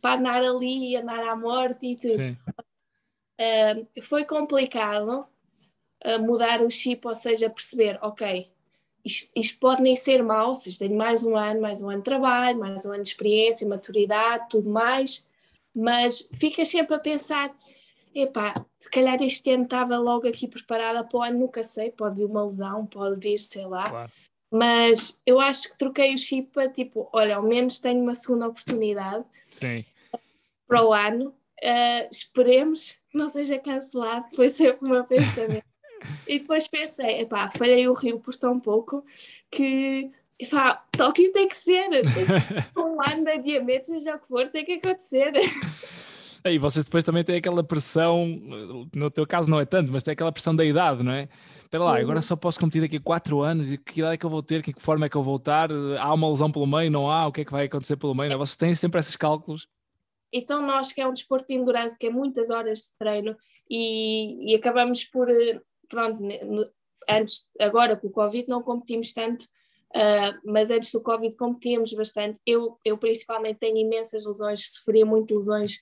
para 0.00 0.18
andar 0.18 0.42
ali 0.42 0.90
e 0.90 0.96
andar 0.96 1.20
à 1.20 1.36
morte 1.36 1.86
e 1.86 1.96
tudo. 1.96 2.36
Uh, 3.38 4.02
foi 4.02 4.24
complicado 4.24 5.26
uh, 6.04 6.22
mudar 6.22 6.62
o 6.62 6.70
chip, 6.70 7.06
ou 7.06 7.14
seja, 7.14 7.50
perceber, 7.50 7.98
ok, 8.02 8.48
isto, 9.04 9.30
isto, 9.36 9.58
pode 9.58 9.82
nem 9.82 9.94
ser 9.94 10.22
mau, 10.22 10.54
seja, 10.54 10.80
tenho 10.80 10.96
mais 10.96 11.22
um 11.22 11.36
ano, 11.36 11.60
mais 11.60 11.80
um 11.80 11.88
ano 11.88 11.98
de 11.98 12.04
trabalho, 12.04 12.58
mais 12.58 12.84
um 12.84 12.92
ano 12.92 13.02
de 13.02 13.10
experiência, 13.10 13.68
maturidade, 13.68 14.48
tudo 14.48 14.68
mais, 14.68 15.26
mas 15.74 16.28
ficas 16.32 16.68
sempre 16.68 16.94
a 16.94 16.98
pensar, 16.98 17.54
epá, 18.22 18.54
se 18.78 18.90
calhar 18.90 19.20
este 19.22 19.50
ano 19.50 19.64
estava 19.64 19.98
logo 19.98 20.26
aqui 20.28 20.48
preparada 20.48 21.04
para 21.04 21.18
o 21.18 21.22
ano, 21.22 21.38
nunca 21.38 21.62
sei, 21.62 21.90
pode 21.90 22.16
vir 22.16 22.24
uma 22.24 22.44
lesão, 22.44 22.86
pode 22.86 23.20
vir, 23.20 23.38
sei 23.38 23.66
lá. 23.66 23.88
Claro. 23.88 24.12
Mas 24.50 25.20
eu 25.26 25.40
acho 25.40 25.70
que 25.70 25.78
troquei 25.78 26.14
o 26.14 26.18
chip 26.18 26.50
para 26.52 26.68
tipo, 26.68 27.08
olha, 27.12 27.36
ao 27.36 27.42
menos 27.42 27.80
tenho 27.80 28.00
uma 28.00 28.14
segunda 28.14 28.46
oportunidade 28.46 29.24
Sim. 29.42 29.84
para 30.66 30.84
o 30.84 30.92
ano. 30.92 31.34
Uh, 31.62 32.08
esperemos 32.10 32.94
não 33.16 33.28
seja 33.28 33.58
cancelado, 33.58 34.26
foi 34.34 34.50
sempre 34.50 34.86
o 34.86 34.90
meu 34.90 35.04
pensamento. 35.04 35.64
e 36.28 36.38
depois 36.38 36.68
pensei, 36.68 37.20
epá, 37.20 37.50
falhei 37.50 37.88
o 37.88 37.94
Rio 37.94 38.20
por 38.20 38.36
tão 38.36 38.60
pouco 38.60 39.04
que 39.50 40.12
epá, 40.38 40.84
Tóquio 40.92 41.32
tem 41.32 41.48
que 41.48 41.56
ser, 41.56 41.88
tem 41.88 42.02
que 42.02 42.40
ser 42.40 42.70
um 42.76 42.98
ano 43.02 43.24
de 43.24 43.30
adiamento, 43.30 43.86
seja 43.86 44.16
o 44.16 44.18
que 44.18 44.28
for, 44.28 44.48
tem 44.48 44.64
que 44.64 44.74
acontecer. 44.74 45.32
E 46.50 46.58
vocês 46.58 46.84
depois 46.84 47.04
também 47.04 47.24
têm 47.24 47.36
aquela 47.36 47.62
pressão, 47.62 48.26
no 48.94 49.10
teu 49.10 49.26
caso 49.26 49.50
não 49.50 49.60
é 49.60 49.64
tanto, 49.64 49.92
mas 49.92 50.02
tem 50.02 50.12
aquela 50.12 50.32
pressão 50.32 50.54
da 50.54 50.64
idade, 50.64 51.02
não 51.02 51.12
é? 51.12 51.28
Espera 51.56 51.84
lá, 51.84 51.98
agora 51.98 52.22
só 52.22 52.36
posso 52.36 52.60
competir 52.60 52.82
daqui 52.82 52.96
a 52.96 53.00
4 53.00 53.40
anos, 53.42 53.72
e 53.72 53.78
que 53.78 54.00
idade 54.00 54.14
é 54.14 54.16
que 54.16 54.24
eu 54.26 54.30
vou 54.30 54.42
ter, 54.42 54.62
que 54.62 54.72
forma 54.78 55.06
é 55.06 55.08
que 55.08 55.16
eu 55.16 55.22
vou 55.22 55.34
voltar, 55.34 55.70
há 55.72 56.14
uma 56.14 56.30
lesão 56.30 56.50
pelo 56.50 56.66
meio, 56.66 56.90
não 56.90 57.10
há, 57.10 57.26
o 57.26 57.32
que 57.32 57.40
é 57.40 57.44
que 57.44 57.52
vai 57.52 57.66
acontecer 57.66 57.96
pelo 57.96 58.14
meio, 58.14 58.30
não 58.30 58.36
é? 58.36 58.38
Vocês 58.38 58.56
têm 58.56 58.74
sempre 58.74 59.00
esses 59.00 59.16
cálculos 59.16 59.68
então, 60.32 60.60
nós 60.60 60.92
que 60.92 61.00
é 61.00 61.06
um 61.06 61.12
desporto 61.12 61.46
de 61.46 61.54
endurance, 61.54 61.98
que 61.98 62.06
é 62.06 62.10
muitas 62.10 62.50
horas 62.50 62.80
de 62.80 62.92
treino, 62.98 63.36
e, 63.70 64.52
e 64.52 64.54
acabamos 64.54 65.04
por, 65.04 65.30
eh, 65.30 65.60
pronto, 65.88 66.22
antes, 67.08 67.48
agora 67.58 67.96
com 67.96 68.08
o 68.08 68.12
Covid 68.12 68.48
não 68.48 68.62
competimos 68.62 69.12
tanto, 69.12 69.44
uh, 69.44 70.38
mas 70.44 70.70
antes 70.70 70.90
do 70.90 71.00
Covid 71.00 71.34
competíamos 71.36 71.92
bastante. 71.94 72.38
Eu, 72.44 72.78
eu 72.84 72.98
principalmente 72.98 73.58
tenho 73.58 73.78
imensas 73.78 74.26
lesões, 74.26 74.74
sofria 74.74 75.06
muito 75.06 75.34
lesões 75.34 75.80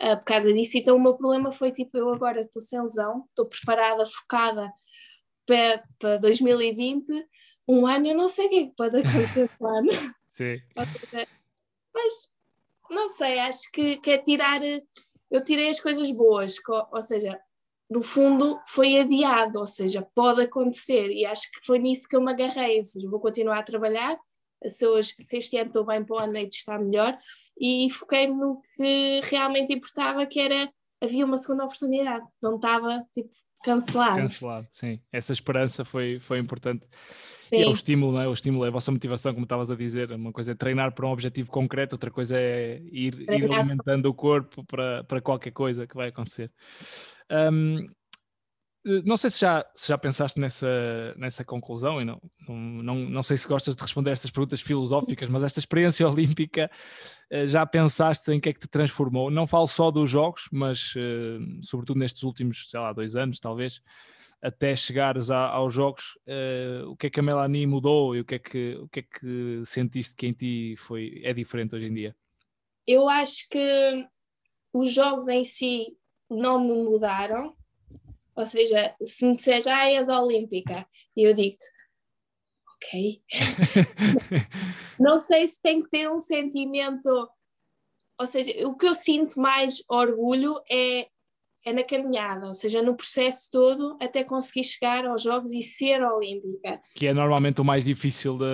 uh, 0.00 0.16
por 0.16 0.24
causa 0.24 0.52
disso, 0.52 0.78
então 0.78 0.96
o 0.96 1.00
meu 1.00 1.16
problema 1.16 1.50
foi 1.50 1.72
tipo, 1.72 1.96
eu 1.96 2.12
agora 2.12 2.40
estou 2.40 2.62
sem 2.62 2.80
lesão, 2.80 3.24
estou 3.28 3.46
preparada, 3.46 4.04
focada 4.06 4.72
para, 5.46 5.82
para 5.98 6.16
2020, 6.18 7.10
um 7.68 7.86
ano 7.86 8.06
eu 8.06 8.16
não 8.16 8.28
sei 8.28 8.46
o 8.46 8.48
que 8.48 8.56
é 8.56 8.66
que 8.66 8.74
pode 8.76 8.96
acontecer 8.98 9.50
no 9.60 9.66
ano. 9.68 9.88
Sim. 10.30 10.60
Mas 11.94 12.34
não 12.90 13.08
sei, 13.08 13.38
acho 13.38 13.70
que, 13.72 13.96
que 13.98 14.10
é 14.10 14.18
tirar. 14.18 14.60
Eu 15.30 15.44
tirei 15.44 15.70
as 15.70 15.80
coisas 15.80 16.10
boas, 16.10 16.56
ou 16.90 17.02
seja, 17.02 17.40
no 17.88 18.02
fundo 18.02 18.60
foi 18.66 18.98
adiado, 18.98 19.58
ou 19.58 19.66
seja, 19.66 20.06
pode 20.14 20.42
acontecer, 20.42 21.08
e 21.10 21.24
acho 21.24 21.50
que 21.50 21.64
foi 21.64 21.78
nisso 21.78 22.08
que 22.08 22.16
eu 22.16 22.20
me 22.20 22.32
agarrei, 22.32 22.78
ou 22.78 22.84
seja, 22.84 23.08
vou 23.08 23.20
continuar 23.20 23.58
a 23.58 23.62
trabalhar, 23.62 24.18
se, 24.68 24.86
hoje, 24.86 25.14
se 25.20 25.36
este 25.36 25.56
ano 25.56 25.68
estou 25.68 25.84
bem 25.84 26.04
para 26.04 26.16
o 26.16 26.18
ano 26.18 26.32
de 26.32 26.54
estar 26.54 26.78
melhor, 26.78 27.14
e 27.58 27.88
foquei-me 27.90 28.34
no 28.34 28.60
que 28.76 29.20
realmente 29.24 29.72
importava, 29.72 30.26
que 30.26 30.40
era, 30.40 30.70
havia 31.00 31.24
uma 31.24 31.36
segunda 31.36 31.64
oportunidade, 31.64 32.26
não 32.40 32.56
estava, 32.56 33.04
tipo, 33.12 33.30
cancelado. 33.62 34.16
Cancelado, 34.16 34.66
sim. 34.70 35.00
Essa 35.12 35.32
esperança 35.32 35.84
foi, 35.84 36.18
foi 36.20 36.38
importante. 36.38 36.84
Sim. 37.48 37.56
E 37.56 37.62
é 37.62 37.68
o 37.68 37.70
estímulo, 37.70 38.12
não 38.12 38.20
é? 38.20 38.28
O 38.28 38.32
estímulo 38.32 38.64
é 38.64 38.68
a 38.68 38.72
vossa 38.72 38.90
motivação, 38.90 39.32
como 39.32 39.44
estavas 39.44 39.70
a 39.70 39.76
dizer. 39.76 40.10
Uma 40.12 40.32
coisa 40.32 40.52
é 40.52 40.54
treinar 40.54 40.94
para 40.94 41.06
um 41.06 41.10
objetivo 41.10 41.50
concreto, 41.50 41.94
outra 41.94 42.10
coisa 42.10 42.36
é 42.38 42.80
ir, 42.90 43.20
ir 43.20 43.30
alimentando 43.30 44.06
o 44.06 44.14
corpo 44.14 44.64
para, 44.64 45.04
para 45.04 45.20
qualquer 45.20 45.52
coisa 45.52 45.86
que 45.86 45.94
vai 45.94 46.08
acontecer. 46.08 46.50
Um, 47.30 47.86
não 48.84 49.16
sei 49.16 49.30
se 49.30 49.40
já, 49.40 49.64
se 49.74 49.88
já 49.88 49.98
pensaste 49.98 50.40
nessa, 50.40 51.14
nessa 51.16 51.44
conclusão, 51.44 52.00
e 52.00 52.04
não, 52.04 52.20
não, 52.48 52.56
não, 52.56 52.94
não 52.96 53.22
sei 53.22 53.36
se 53.36 53.46
gostas 53.46 53.76
de 53.76 53.82
responder 53.82 54.10
estas 54.10 54.30
perguntas 54.30 54.60
filosóficas, 54.60 55.28
mas 55.28 55.44
esta 55.44 55.60
experiência 55.60 56.06
olímpica, 56.08 56.70
eh, 57.30 57.46
já 57.46 57.64
pensaste 57.64 58.32
em 58.32 58.40
que 58.40 58.48
é 58.48 58.52
que 58.52 58.60
te 58.60 58.68
transformou? 58.68 59.30
Não 59.30 59.46
falo 59.46 59.66
só 59.66 59.90
dos 59.90 60.10
jogos, 60.10 60.48
mas 60.52 60.94
eh, 60.96 61.38
sobretudo 61.62 62.00
nestes 62.00 62.22
últimos, 62.24 62.68
sei 62.68 62.80
lá, 62.80 62.92
dois 62.92 63.14
anos, 63.14 63.38
talvez, 63.38 63.80
até 64.40 64.74
chegares 64.74 65.30
a, 65.30 65.46
aos 65.46 65.72
jogos, 65.72 66.18
o 66.88 66.96
que 66.96 67.06
é 67.06 67.10
que 67.10 67.20
a 67.20 67.22
Melanie 67.22 67.64
mudou 67.64 68.16
e 68.16 68.20
o 68.20 68.24
que 68.24 68.34
é 68.34 68.38
que, 68.40 68.74
o 68.74 68.88
que, 68.88 68.98
é 68.98 69.02
que 69.02 69.62
sentiste 69.64 70.16
que 70.16 70.26
em 70.26 70.32
ti 70.32 70.74
foi, 70.76 71.20
é 71.22 71.32
diferente 71.32 71.76
hoje 71.76 71.86
em 71.86 71.94
dia? 71.94 72.16
Eu 72.84 73.08
acho 73.08 73.48
que 73.48 74.08
os 74.72 74.92
jogos 74.92 75.28
em 75.28 75.44
si 75.44 75.96
não 76.28 76.58
me 76.58 76.74
mudaram, 76.82 77.54
ou 78.34 78.46
seja, 78.46 78.94
se 79.00 79.26
me 79.26 79.36
disseres, 79.36 79.66
ah, 79.66 79.90
és 79.90 80.08
olímpica, 80.08 80.86
e 81.16 81.22
eu 81.22 81.34
digo-te, 81.34 81.66
ok. 82.76 83.22
não 84.98 85.18
sei 85.18 85.46
se 85.46 85.60
tem 85.60 85.82
que 85.82 85.90
ter 85.90 86.10
um 86.10 86.18
sentimento. 86.18 87.28
Ou 88.18 88.26
seja, 88.26 88.66
o 88.66 88.76
que 88.76 88.86
eu 88.86 88.94
sinto 88.94 89.40
mais 89.40 89.82
orgulho 89.88 90.60
é, 90.70 91.08
é 91.64 91.72
na 91.72 91.82
caminhada, 91.82 92.46
ou 92.46 92.54
seja, 92.54 92.82
no 92.82 92.96
processo 92.96 93.48
todo 93.50 93.96
até 94.00 94.24
conseguir 94.24 94.64
chegar 94.64 95.04
aos 95.06 95.22
Jogos 95.22 95.52
e 95.52 95.60
ser 95.60 96.02
olímpica. 96.02 96.80
Que 96.94 97.08
é 97.08 97.14
normalmente 97.14 97.60
o 97.60 97.64
mais 97.64 97.84
difícil, 97.84 98.38
de, 98.38 98.44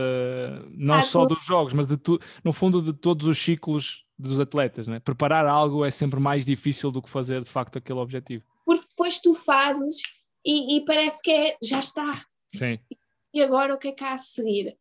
não 0.77 0.95
ah, 0.95 1.03
só 1.03 1.25
dos 1.25 1.45
Jogos, 1.45 1.73
mas 1.73 1.87
de 1.87 1.97
tu, 1.97 2.19
no 2.43 2.53
fundo 2.53 2.83
de 2.83 2.93
todos 2.93 3.27
os 3.27 3.39
ciclos 3.39 4.05
dos 4.19 4.41
atletas. 4.41 4.89
Né? 4.89 4.99
Preparar 4.99 5.47
algo 5.47 5.85
é 5.85 5.91
sempre 5.91 6.19
mais 6.19 6.45
difícil 6.45 6.91
do 6.91 7.01
que 7.01 7.09
fazer 7.09 7.43
de 7.43 7.49
facto 7.49 7.79
aquele 7.79 7.99
objetivo 7.99 8.45
porque 8.69 8.87
depois 8.87 9.19
tu 9.19 9.35
fazes 9.35 10.03
e, 10.45 10.77
e 10.77 10.85
parece 10.85 11.23
que 11.23 11.31
é, 11.31 11.57
já 11.63 11.79
está. 11.81 12.23
Sim. 12.55 12.79
E 13.33 13.43
agora 13.43 13.75
o 13.75 13.79
que 13.79 13.89
é 13.89 13.93
que 13.93 14.05
há 14.05 14.13
a 14.13 14.19
seguir? 14.19 14.77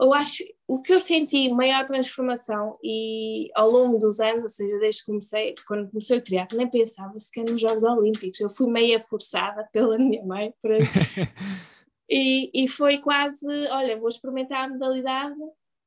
Eu 0.00 0.12
acho 0.12 0.42
o 0.66 0.82
que 0.82 0.92
eu 0.92 0.98
senti 0.98 1.48
maior 1.48 1.86
transformação 1.86 2.76
e 2.82 3.48
ao 3.54 3.70
longo 3.70 3.98
dos 3.98 4.18
anos, 4.18 4.42
ou 4.42 4.48
seja, 4.48 4.80
desde 4.80 5.02
que 5.02 5.06
comecei, 5.06 5.54
quando 5.64 5.88
comecei 5.88 6.18
o 6.18 6.24
triatlo, 6.24 6.58
nem 6.58 6.68
pensava 6.68 7.16
sequer 7.20 7.48
nos 7.48 7.60
Jogos 7.60 7.84
Olímpicos. 7.84 8.40
Eu 8.40 8.50
fui 8.50 8.68
meia 8.68 8.98
forçada 8.98 9.62
pela 9.72 9.96
minha 9.96 10.24
mãe 10.24 10.52
para... 10.60 10.78
e, 12.10 12.50
e 12.52 12.66
foi 12.66 12.98
quase, 12.98 13.46
olha, 13.68 13.96
vou 13.96 14.08
experimentar 14.08 14.64
a 14.64 14.68
modalidade 14.68 15.36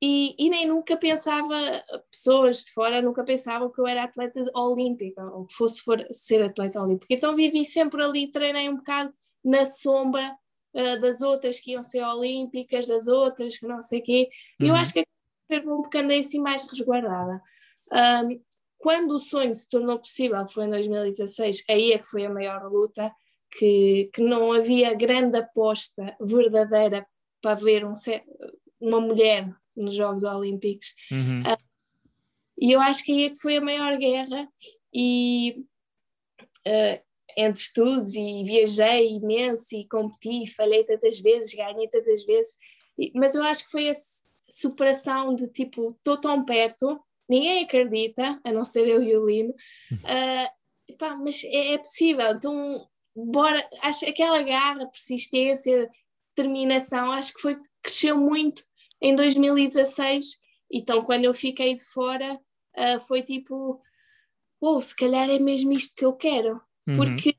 e, 0.05 0.35
e, 0.37 0.49
nem 0.49 0.67
nunca 0.67 0.97
pensava, 0.97 1.55
pessoas 2.11 2.65
de 2.65 2.73
fora 2.73 3.01
nunca 3.01 3.23
pensavam 3.23 3.71
que 3.71 3.79
eu 3.79 3.87
era 3.87 4.03
atleta 4.03 4.43
olímpica 4.53 5.23
ou 5.23 5.45
que 5.45 5.53
fosse 5.53 5.81
for, 5.81 6.05
ser 6.11 6.43
atleta 6.43 6.81
olímpica. 6.81 7.07
Então 7.09 7.33
vivi 7.33 7.63
sempre 7.63 8.03
ali, 8.03 8.29
treinei 8.29 8.67
um 8.67 8.75
bocado 8.75 9.13
na 9.41 9.65
sombra 9.65 10.35
uh, 10.73 10.99
das 10.99 11.21
outras 11.21 11.57
que 11.57 11.71
iam 11.71 11.81
ser 11.83 12.03
olímpicas, 12.03 12.87
das 12.87 13.07
outras 13.07 13.57
que 13.57 13.65
não 13.65 13.81
sei 13.81 14.01
o 14.01 14.03
quê. 14.03 14.29
E 14.59 14.65
eu 14.65 14.73
uhum. 14.73 14.75
acho 14.75 14.91
que 14.91 15.05
um 15.65 15.81
bocadinho 15.81 16.19
assim 16.19 16.39
mais 16.39 16.67
resguardada. 16.67 17.41
Um, 17.89 18.41
quando 18.77 19.11
o 19.11 19.19
sonho 19.19 19.55
se 19.55 19.69
tornou 19.69 19.99
possível, 19.99 20.45
foi 20.49 20.65
em 20.65 20.69
2016, 20.69 21.63
aí 21.69 21.93
é 21.93 21.97
que 21.97 22.09
foi 22.09 22.25
a 22.25 22.29
maior 22.29 22.69
luta, 22.69 23.09
que, 23.57 24.09
que 24.13 24.21
não 24.21 24.51
havia 24.51 24.93
grande 24.93 25.37
aposta 25.37 26.13
verdadeira 26.19 27.07
para 27.41 27.55
ver 27.55 27.85
um, 27.85 27.93
uma 28.81 28.99
mulher 28.99 29.47
nos 29.75 29.95
Jogos 29.95 30.23
Olímpicos. 30.23 30.93
Uhum. 31.11 31.41
Uh, 31.41 31.57
e 32.59 32.71
eu 32.71 32.81
acho 32.81 33.03
que 33.03 33.11
aí 33.11 33.23
é 33.25 33.29
que 33.29 33.39
foi 33.39 33.57
a 33.57 33.61
maior 33.61 33.97
guerra. 33.97 34.47
E 34.93 35.65
uh, 36.67 37.03
entre 37.37 37.61
estudos 37.61 38.15
e 38.15 38.43
viajei 38.43 39.15
imenso 39.15 39.75
e 39.75 39.87
competi, 39.87 40.51
falhei 40.53 40.83
tantas 40.83 41.19
vezes, 41.19 41.53
ganhei 41.53 41.87
tantas 41.87 42.23
vezes, 42.25 42.57
e, 42.97 43.11
mas 43.15 43.35
eu 43.35 43.43
acho 43.43 43.65
que 43.65 43.71
foi 43.71 43.89
a 43.89 43.93
superação 44.49 45.33
de 45.35 45.47
tipo, 45.47 45.95
estou 45.97 46.19
tão 46.19 46.45
perto, 46.45 46.99
ninguém 47.27 47.63
acredita, 47.63 48.39
a 48.43 48.51
não 48.51 48.63
ser 48.63 48.87
eu 48.87 49.01
e 49.01 49.15
o 49.15 49.25
Lino, 49.25 49.51
uh, 49.51 50.95
pá, 50.97 51.15
mas 51.15 51.43
é, 51.45 51.73
é, 51.73 51.77
possível, 51.77 52.31
então 52.31 52.87
bora, 53.15 53.67
acho 53.81 54.07
aquela 54.07 54.41
garra, 54.41 54.87
persistência, 54.87 55.89
determinação, 56.35 57.11
acho 57.11 57.33
que 57.33 57.41
foi, 57.41 57.57
cresceu 57.81 58.17
muito 58.17 58.63
em 59.03 59.13
2016. 59.15 60.39
Então, 60.71 61.03
quando 61.03 61.25
eu 61.25 61.33
fiquei 61.33 61.73
de 61.73 61.83
fora, 61.83 62.39
uh, 62.77 62.99
foi 63.01 63.21
tipo: 63.21 63.79
oh, 64.59 64.81
se 64.81 64.95
calhar 64.95 65.29
é 65.29 65.37
mesmo 65.37 65.73
isto 65.73 65.93
que 65.93 66.05
eu 66.05 66.13
quero, 66.13 66.61
uhum. 66.87 66.95
porque 66.95 67.35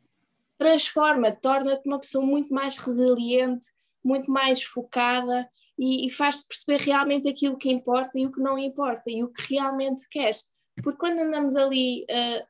transforma, 0.59 1.33
torna-te 1.33 1.89
uma 1.89 1.99
pessoa 1.99 2.25
muito 2.25 2.53
mais 2.55 2.77
resiliente, 2.77 3.67
muito 4.05 4.31
mais 4.31 4.63
focada 4.63 5.49
e, 5.77 6.07
e 6.07 6.11
faz-te 6.11 6.47
perceber 6.47 6.85
realmente 6.85 7.29
aquilo 7.29 7.57
que 7.57 7.73
importa 7.73 8.19
e 8.19 8.27
o 8.27 8.31
que 8.31 8.41
não 8.41 8.59
importa 8.59 9.11
e 9.11 9.25
o 9.25 9.33
que 9.33 9.55
realmente 9.55 10.09
queres. 10.09 10.49
Porque 10.83 10.99
quando 10.99 11.19
andamos 11.19 11.57
ali, 11.57 12.05
uh, 12.05 12.47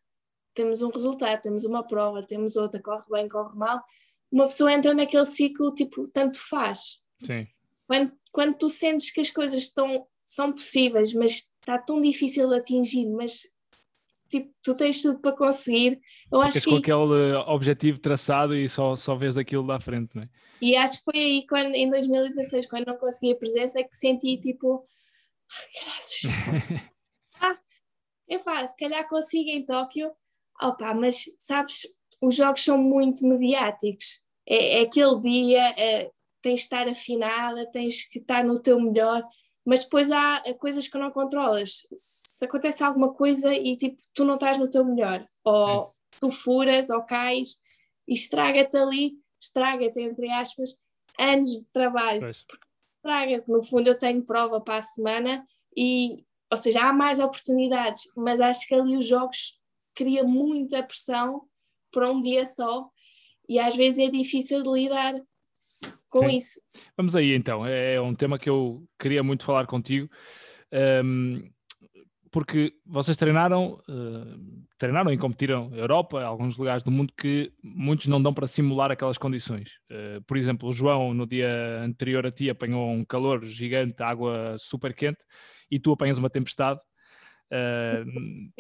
temos 0.53 0.83
um 0.83 0.91
resultado, 0.91 1.41
temos 1.41 1.65
uma 1.65 1.87
prova, 1.87 2.23
temos 2.23 2.57
outra, 2.57 2.83
corre 2.83 3.05
bem, 3.11 3.29
corre 3.29 3.57
mal, 3.57 3.83
uma 4.31 4.47
pessoa 4.47 4.73
entra 4.73 4.93
naquele 4.93 5.27
ciclo 5.27 5.73
tipo, 5.75 6.09
tanto 6.09 6.39
faz. 6.39 7.01
Sim. 7.23 7.47
Quando, 7.87 8.13
quando 8.33 8.57
tu 8.57 8.69
sentes 8.69 9.11
que 9.11 9.21
as 9.21 9.31
coisas 9.31 9.63
estão, 9.63 10.07
são 10.23 10.53
possíveis, 10.53 11.13
mas 11.13 11.49
está 11.61 11.79
tão 11.79 11.99
difícil 11.99 12.49
de 12.49 12.57
atingir, 12.57 13.07
mas 13.11 13.43
tipo, 14.29 14.53
tu 14.63 14.75
tens 14.75 15.03
tudo 15.03 15.21
para 15.21 15.37
conseguir. 15.37 16.01
Eu 16.33 16.41
acho 16.41 16.61
que... 16.61 16.71
com 16.71 16.77
aquele 16.77 17.35
objetivo 17.47 17.99
traçado 17.99 18.57
e 18.57 18.69
só, 18.69 18.97
só 18.97 19.15
vês 19.15 19.37
aquilo 19.37 19.67
da 19.67 19.79
frente, 19.79 20.15
não 20.15 20.23
é? 20.23 20.29
E 20.61 20.77
acho 20.77 20.99
que 20.99 21.05
foi 21.05 21.19
aí, 21.19 21.47
quando, 21.47 21.75
em 21.75 21.91
2016, 21.91 22.67
quando 22.67 22.87
não 22.87 22.97
consegui 22.97 23.33
a 23.33 23.37
presença, 23.37 23.81
é 23.81 23.85
que 23.85 23.95
senti 23.95 24.39
tipo, 24.39 24.87
graças. 25.83 26.23
ah, 27.41 27.59
eu 28.29 28.39
faço, 28.39 28.73
se 28.73 28.79
calhar 28.79 29.07
consigo 29.07 29.51
em 29.51 29.65
Tóquio, 29.65 30.11
opa, 30.63 30.95
mas 30.95 31.25
sabes, 31.39 31.83
os 32.23 32.35
jogos 32.35 32.63
são 32.63 32.79
muito 32.79 33.27
mediáticos. 33.27 34.23
É, 34.47 34.79
é 34.79 34.83
aquele 34.83 35.21
dia, 35.21 35.75
é, 35.77 36.11
tens 36.45 36.57
de 36.57 36.65
estar 36.65 36.87
afinada, 36.87 37.67
tens 37.73 38.07
que 38.07 38.19
estar 38.19 38.45
no 38.45 38.61
teu 38.61 38.79
melhor, 38.79 39.27
mas 39.65 39.83
depois 39.83 40.11
há 40.11 40.43
coisas 40.59 40.87
que 40.87 40.99
não 40.99 41.11
controlas. 41.11 41.87
Se 41.97 42.45
acontece 42.45 42.85
alguma 42.85 43.15
coisa 43.15 43.51
e 43.55 43.75
tipo, 43.79 43.97
tu 44.13 44.27
não 44.27 44.35
estás 44.35 44.59
no 44.59 44.69
teu 44.69 44.85
melhor, 44.85 45.25
ou 45.43 45.87
Sim. 45.87 45.93
tu 46.21 46.31
furas 46.31 46.91
ou 46.91 47.01
cais 47.03 47.59
e 48.07 48.13
estraga-te 48.13 48.77
ali, 48.77 49.15
estraga-te 49.41 50.03
entre 50.03 50.31
aspas, 50.31 50.79
anos 51.19 51.49
de 51.49 51.67
trabalho. 51.73 52.29
Estraga-te, 52.29 53.51
no 53.51 53.63
fundo 53.63 53.89
eu 53.89 53.99
tenho 53.99 54.23
prova 54.23 54.61
para 54.61 54.77
a 54.77 54.83
semana 54.83 55.47
e, 55.75 56.27
ou 56.51 56.59
seja, 56.59 56.83
há 56.83 56.93
mais 56.93 57.21
oportunidades, 57.21 58.03
mas 58.15 58.39
acho 58.39 58.69
que 58.69 58.75
ali 58.75 58.99
os 58.99 59.07
jogos 59.07 59.59
cria 59.95 60.23
muita 60.25 60.83
pressão 60.83 61.49
para 61.91 62.11
um 62.11 62.21
dia 62.21 62.45
só 62.45 62.91
e 63.49 63.59
às 63.59 63.75
vezes 63.75 63.99
é 63.99 64.11
difícil 64.11 64.63
de 64.63 64.69
lidar 64.69 65.15
com 66.15 66.29
Sim. 66.29 66.37
isso. 66.37 66.61
Vamos 66.97 67.17
aí 67.17 67.35
então, 67.35 67.67
é, 67.67 67.95
é 67.95 68.01
um 68.01 68.15
tema 68.15 68.39
que 68.39 68.49
eu 68.49 68.87
queria 68.97 69.23
muito 69.23 69.45
falar 69.45 69.67
contigo. 69.67 70.09
Um, 71.05 71.43
porque 72.31 72.73
vocês 72.87 73.17
treinaram, 73.17 73.81
uh, 73.89 74.65
treinaram 74.79 75.13
e 75.13 75.19
competiram 75.19 75.71
na 75.71 75.77
Europa, 75.77 76.23
alguns 76.23 76.57
lugares 76.57 76.83
do 76.83 76.91
mundo 76.91 77.13
que 77.17 77.53
muitos 77.63 78.07
não 78.07 78.21
dão 78.21 78.33
para 78.33 78.47
simular 78.47 78.91
aquelas 78.91 79.19
condições. 79.19 79.79
Uh, 79.91 80.23
por 80.23 80.37
exemplo, 80.37 80.69
o 80.69 80.73
João, 80.73 81.13
no 81.15 81.27
dia 81.27 81.81
anterior 81.81 82.27
a 82.27 82.31
ti, 82.31 82.49
apanhou 82.49 82.91
um 82.91 83.05
calor 83.05 83.45
gigante, 83.45 84.03
água 84.03 84.57
super 84.59 84.95
quente, 84.95 85.25
e 85.71 85.79
tu 85.79 85.93
apanhas 85.93 86.19
uma 86.19 86.31
tempestade. 86.31 86.81
Uh, 87.53 88.51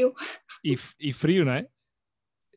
e, 0.62 0.74
e, 1.00 1.12
frio, 1.12 1.44
não 1.44 1.52
é? 1.52 1.66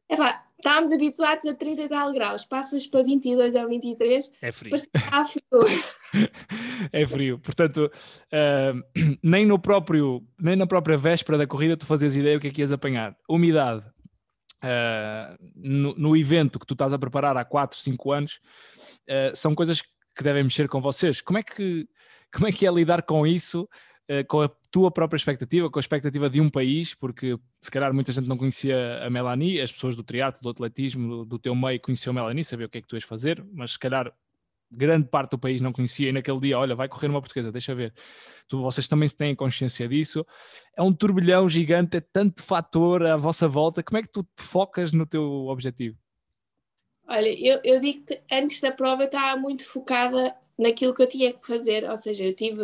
É 0.10 0.16
pá, 0.16 0.47
estávamos 0.58 0.92
habituados 0.92 1.46
a 1.46 1.54
30 1.54 1.84
e 1.84 1.88
tal 1.88 2.12
graus, 2.14 2.44
passas 2.44 2.88
para 2.88 3.04
22 3.04 3.56
ou 3.56 3.68
23, 3.68 4.32
é 4.42 4.52
frio. 4.52 4.76
Está 4.76 5.24
frio. 5.26 5.44
é 6.92 7.08
frio, 7.08 7.40
portanto, 7.40 7.92
uh, 8.34 9.18
nem, 9.24 9.46
no 9.46 9.60
próprio, 9.60 10.24
nem 10.40 10.56
na 10.56 10.68
própria 10.68 10.98
véspera 10.98 11.38
da 11.38 11.48
corrida 11.48 11.78
tu 11.78 11.86
fazias 11.86 12.16
ideia 12.16 12.38
o 12.38 12.40
que 12.40 12.48
é 12.48 12.52
que 12.52 12.62
ias 12.62 12.72
apanhar. 12.72 13.16
Umidade. 13.30 13.86
Uh, 14.64 15.38
no, 15.56 15.94
no, 15.96 16.18
evento 16.18 16.58
que 16.58 16.66
tu 16.66 16.74
estás 16.74 16.92
a 16.92 16.98
preparar 16.98 17.38
há 17.38 17.46
4, 17.46 17.78
5 17.78 18.12
anos, 18.12 18.40
uh, 19.08 19.36
são 19.36 19.54
coisas 19.54 19.84
que 19.84 20.24
devem 20.24 20.44
mexer 20.44 20.68
com 20.68 20.82
vocês. 20.82 21.22
Como 21.22 21.38
é 21.38 21.44
que, 21.44 21.88
como 22.34 22.48
é, 22.48 22.52
que 22.52 22.66
é 22.66 22.72
lidar 22.72 23.04
com 23.04 23.26
isso? 23.26 23.70
Eh, 24.10 24.24
com 24.24 24.42
a 24.42 24.50
tua 24.72 24.90
própria 24.90 25.18
expectativa, 25.18 25.70
com 25.70 25.78
a 25.78 25.82
expectativa 25.82 26.30
de 26.30 26.40
um 26.40 26.50
país, 26.50 26.94
porque 26.94 27.38
se 27.62 27.70
calhar 27.70 27.94
muita 27.94 28.14
gente 28.14 28.28
não 28.28 28.38
conhecia 28.38 29.04
a 29.06 29.10
Melanie, 29.10 29.60
as 29.60 29.70
pessoas 29.70 29.98
do 29.98 30.04
triatlo, 30.04 30.42
do 30.42 30.50
atletismo, 30.50 31.26
do 31.26 31.38
teu 31.38 31.54
meio 31.54 31.82
conheciam 31.82 32.12
a 32.12 32.22
Melanie, 32.22 32.46
sabia 32.46 32.68
o 32.68 32.70
que 32.70 32.78
é 32.78 32.82
que 32.82 32.88
tu 32.88 32.96
ias 32.96 33.04
fazer, 33.04 33.46
mas 33.54 33.74
se 33.74 33.80
calhar 33.80 34.14
grande 34.72 35.10
parte 35.10 35.32
do 35.32 35.40
país 35.40 35.62
não 35.62 35.74
conhecia 35.74 36.10
e 36.10 36.12
naquele 36.14 36.40
dia, 36.40 36.58
olha, 36.58 36.74
vai 36.74 36.88
correr 36.88 37.08
uma 37.08 37.20
portuguesa, 37.20 37.52
deixa 37.52 37.76
ver. 37.76 37.94
Tu, 38.48 38.62
vocês 38.62 38.88
também 38.88 39.10
têm 39.10 39.36
consciência 39.36 39.88
disso. 39.90 40.26
É 40.76 40.82
um 40.82 40.94
turbilhão 40.94 41.50
gigante, 41.50 41.98
é 41.98 42.02
tanto 42.02 42.44
fator 42.44 43.06
à 43.06 43.18
vossa 43.18 43.48
volta. 43.48 43.84
Como 43.84 43.98
é 43.98 44.02
que 44.02 44.10
tu 44.10 44.24
te 44.24 44.44
focas 44.44 44.94
no 44.94 45.06
teu 45.06 45.48
objetivo? 45.48 45.98
Olha, 47.10 47.30
eu, 47.30 47.60
eu 47.64 47.80
digo 47.80 48.06
que 48.06 48.22
antes 48.32 48.60
da 48.62 48.72
prova 48.72 49.04
eu 49.04 49.08
estava 49.08 49.40
muito 49.40 49.66
focada 49.66 50.36
naquilo 50.58 50.94
que 50.94 51.02
eu 51.02 51.08
tinha 51.08 51.32
que 51.32 51.46
fazer, 51.46 51.90
ou 51.90 51.96
seja, 51.96 52.26
eu 52.26 52.34
tive, 52.34 52.64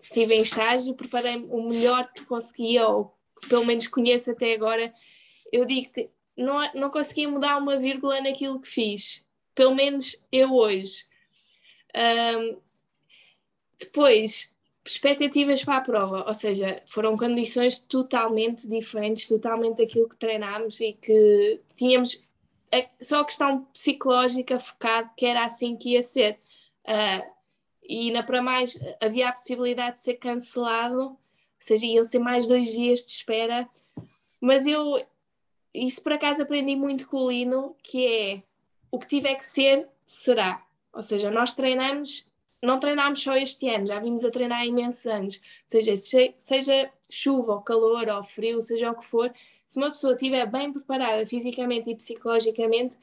tive 0.00 0.34
em 0.34 0.42
estágio, 0.42 0.94
preparei 0.94 1.36
o 1.48 1.68
melhor 1.68 2.10
que 2.12 2.24
conseguia, 2.24 2.86
ou 2.88 3.14
pelo 3.48 3.64
menos 3.64 3.86
conheço 3.86 4.30
até 4.30 4.54
agora. 4.54 4.92
Eu 5.52 5.64
digo 5.64 5.90
que 5.90 6.10
não, 6.36 6.58
não 6.74 6.90
conseguia 6.90 7.28
mudar 7.28 7.58
uma 7.58 7.76
vírgula 7.76 8.20
naquilo 8.20 8.60
que 8.60 8.68
fiz, 8.68 9.26
pelo 9.54 9.74
menos 9.74 10.16
eu 10.32 10.54
hoje. 10.54 11.04
Um, 11.94 12.58
depois, 13.78 14.54
expectativas 14.84 15.64
para 15.64 15.76
a 15.78 15.80
prova, 15.80 16.24
ou 16.26 16.34
seja, 16.34 16.82
foram 16.86 17.16
condições 17.16 17.78
totalmente 17.78 18.68
diferentes, 18.68 19.28
totalmente 19.28 19.78
daquilo 19.78 20.08
que 20.08 20.16
treinámos 20.16 20.80
e 20.80 20.92
que 20.92 21.60
tínhamos 21.74 22.22
só 23.00 23.20
a 23.20 23.24
questão 23.24 23.64
psicológica 23.72 24.58
focada 24.58 25.10
que 25.16 25.26
era 25.26 25.44
assim 25.44 25.76
que 25.76 25.90
ia 25.90 26.02
ser. 26.02 26.38
Uh, 26.84 27.39
e 27.90 28.12
na 28.12 28.22
para 28.22 28.40
mais 28.40 28.80
havia 29.00 29.28
a 29.28 29.32
possibilidade 29.32 29.96
de 29.96 30.02
ser 30.02 30.14
cancelado, 30.14 31.00
ou 31.00 31.18
seja, 31.58 31.84
iam 31.84 32.04
ser 32.04 32.20
mais 32.20 32.46
dois 32.46 32.68
dias 32.68 33.00
de 33.00 33.10
espera. 33.10 33.68
Mas 34.40 34.64
eu, 34.64 35.04
isso 35.74 36.00
por 36.00 36.12
acaso 36.12 36.42
aprendi 36.42 36.76
muito 36.76 37.08
com 37.08 37.16
o 37.16 37.28
Lino, 37.28 37.74
que 37.82 38.06
é 38.06 38.42
o 38.92 38.98
que 39.00 39.08
tiver 39.08 39.34
que 39.34 39.44
ser, 39.44 39.88
será. 40.04 40.64
Ou 40.92 41.02
seja, 41.02 41.32
nós 41.32 41.52
treinamos, 41.52 42.24
não 42.62 42.78
treinámos 42.78 43.20
só 43.20 43.36
este 43.36 43.68
ano, 43.68 43.86
já 43.86 43.98
vimos 43.98 44.24
a 44.24 44.30
treinar 44.30 44.64
imensos 44.64 45.04
anos. 45.06 45.34
Ou 45.34 45.40
seja, 45.66 45.96
seja 46.36 46.92
chuva, 47.10 47.54
ou 47.54 47.60
calor, 47.60 48.08
ou 48.08 48.22
frio, 48.22 48.62
seja 48.62 48.92
o 48.92 48.94
que 48.94 49.04
for, 49.04 49.34
se 49.66 49.78
uma 49.78 49.90
pessoa 49.90 50.12
estiver 50.12 50.46
bem 50.46 50.72
preparada 50.72 51.26
fisicamente 51.26 51.90
e 51.90 51.96
psicologicamente, 51.96 52.96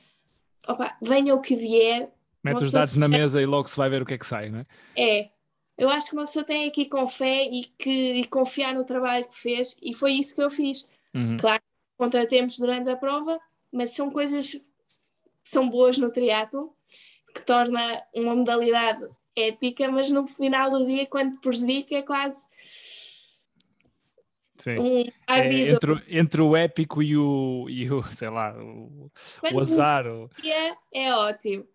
opa, 0.65 0.95
venha 1.01 1.35
o 1.35 1.41
que 1.41 1.57
vier. 1.57 2.09
Mete 2.43 2.63
os 2.63 2.71
dados 2.71 2.95
na 2.95 3.07
mesa 3.07 3.41
e 3.41 3.45
logo 3.45 3.67
se 3.67 3.77
vai 3.77 3.89
ver 3.89 4.01
o 4.01 4.05
que 4.05 4.13
é 4.13 4.17
que 4.17 4.25
sai, 4.25 4.49
não 4.49 4.59
é? 4.59 4.65
É. 4.95 5.29
Eu 5.77 5.89
acho 5.89 6.09
que 6.09 6.15
uma 6.15 6.25
pessoa 6.25 6.43
tem 6.43 6.67
aqui 6.67 6.85
com 6.85 7.05
fé 7.07 7.43
e, 7.43 7.65
que, 7.77 8.13
e 8.13 8.25
confiar 8.25 8.73
no 8.73 8.83
trabalho 8.83 9.27
que 9.27 9.37
fez, 9.37 9.77
e 9.81 9.93
foi 9.93 10.13
isso 10.13 10.33
que 10.33 10.41
eu 10.41 10.49
fiz. 10.49 10.89
Uhum. 11.13 11.37
Claro, 11.37 11.61
contratemos 11.95 12.57
durante 12.57 12.89
a 12.89 12.95
prova, 12.95 13.39
mas 13.71 13.91
são 13.91 14.09
coisas 14.09 14.51
que 14.51 14.63
são 15.43 15.69
boas 15.69 15.97
no 15.97 16.11
triatlo, 16.11 16.73
que 17.33 17.41
torna 17.41 18.01
uma 18.15 18.35
modalidade 18.35 19.07
épica, 19.35 19.89
mas 19.91 20.09
no 20.09 20.25
final 20.27 20.71
do 20.71 20.85
dia, 20.85 21.05
quando 21.05 21.39
prejudica, 21.39 21.95
é 21.95 22.01
quase 22.01 22.47
Sim. 24.57 24.79
Um 24.79 25.05
é, 25.27 25.69
entre, 25.69 26.03
entre 26.09 26.41
o 26.41 26.55
épico 26.55 27.03
e 27.03 27.15
o, 27.15 27.67
e 27.69 27.89
o 27.91 28.03
sei 28.11 28.29
lá, 28.29 28.53
o, 28.57 29.11
o 29.53 29.59
azar. 29.59 30.03
Beneficia, 30.03 30.77
é 30.93 31.13
ótimo. 31.13 31.65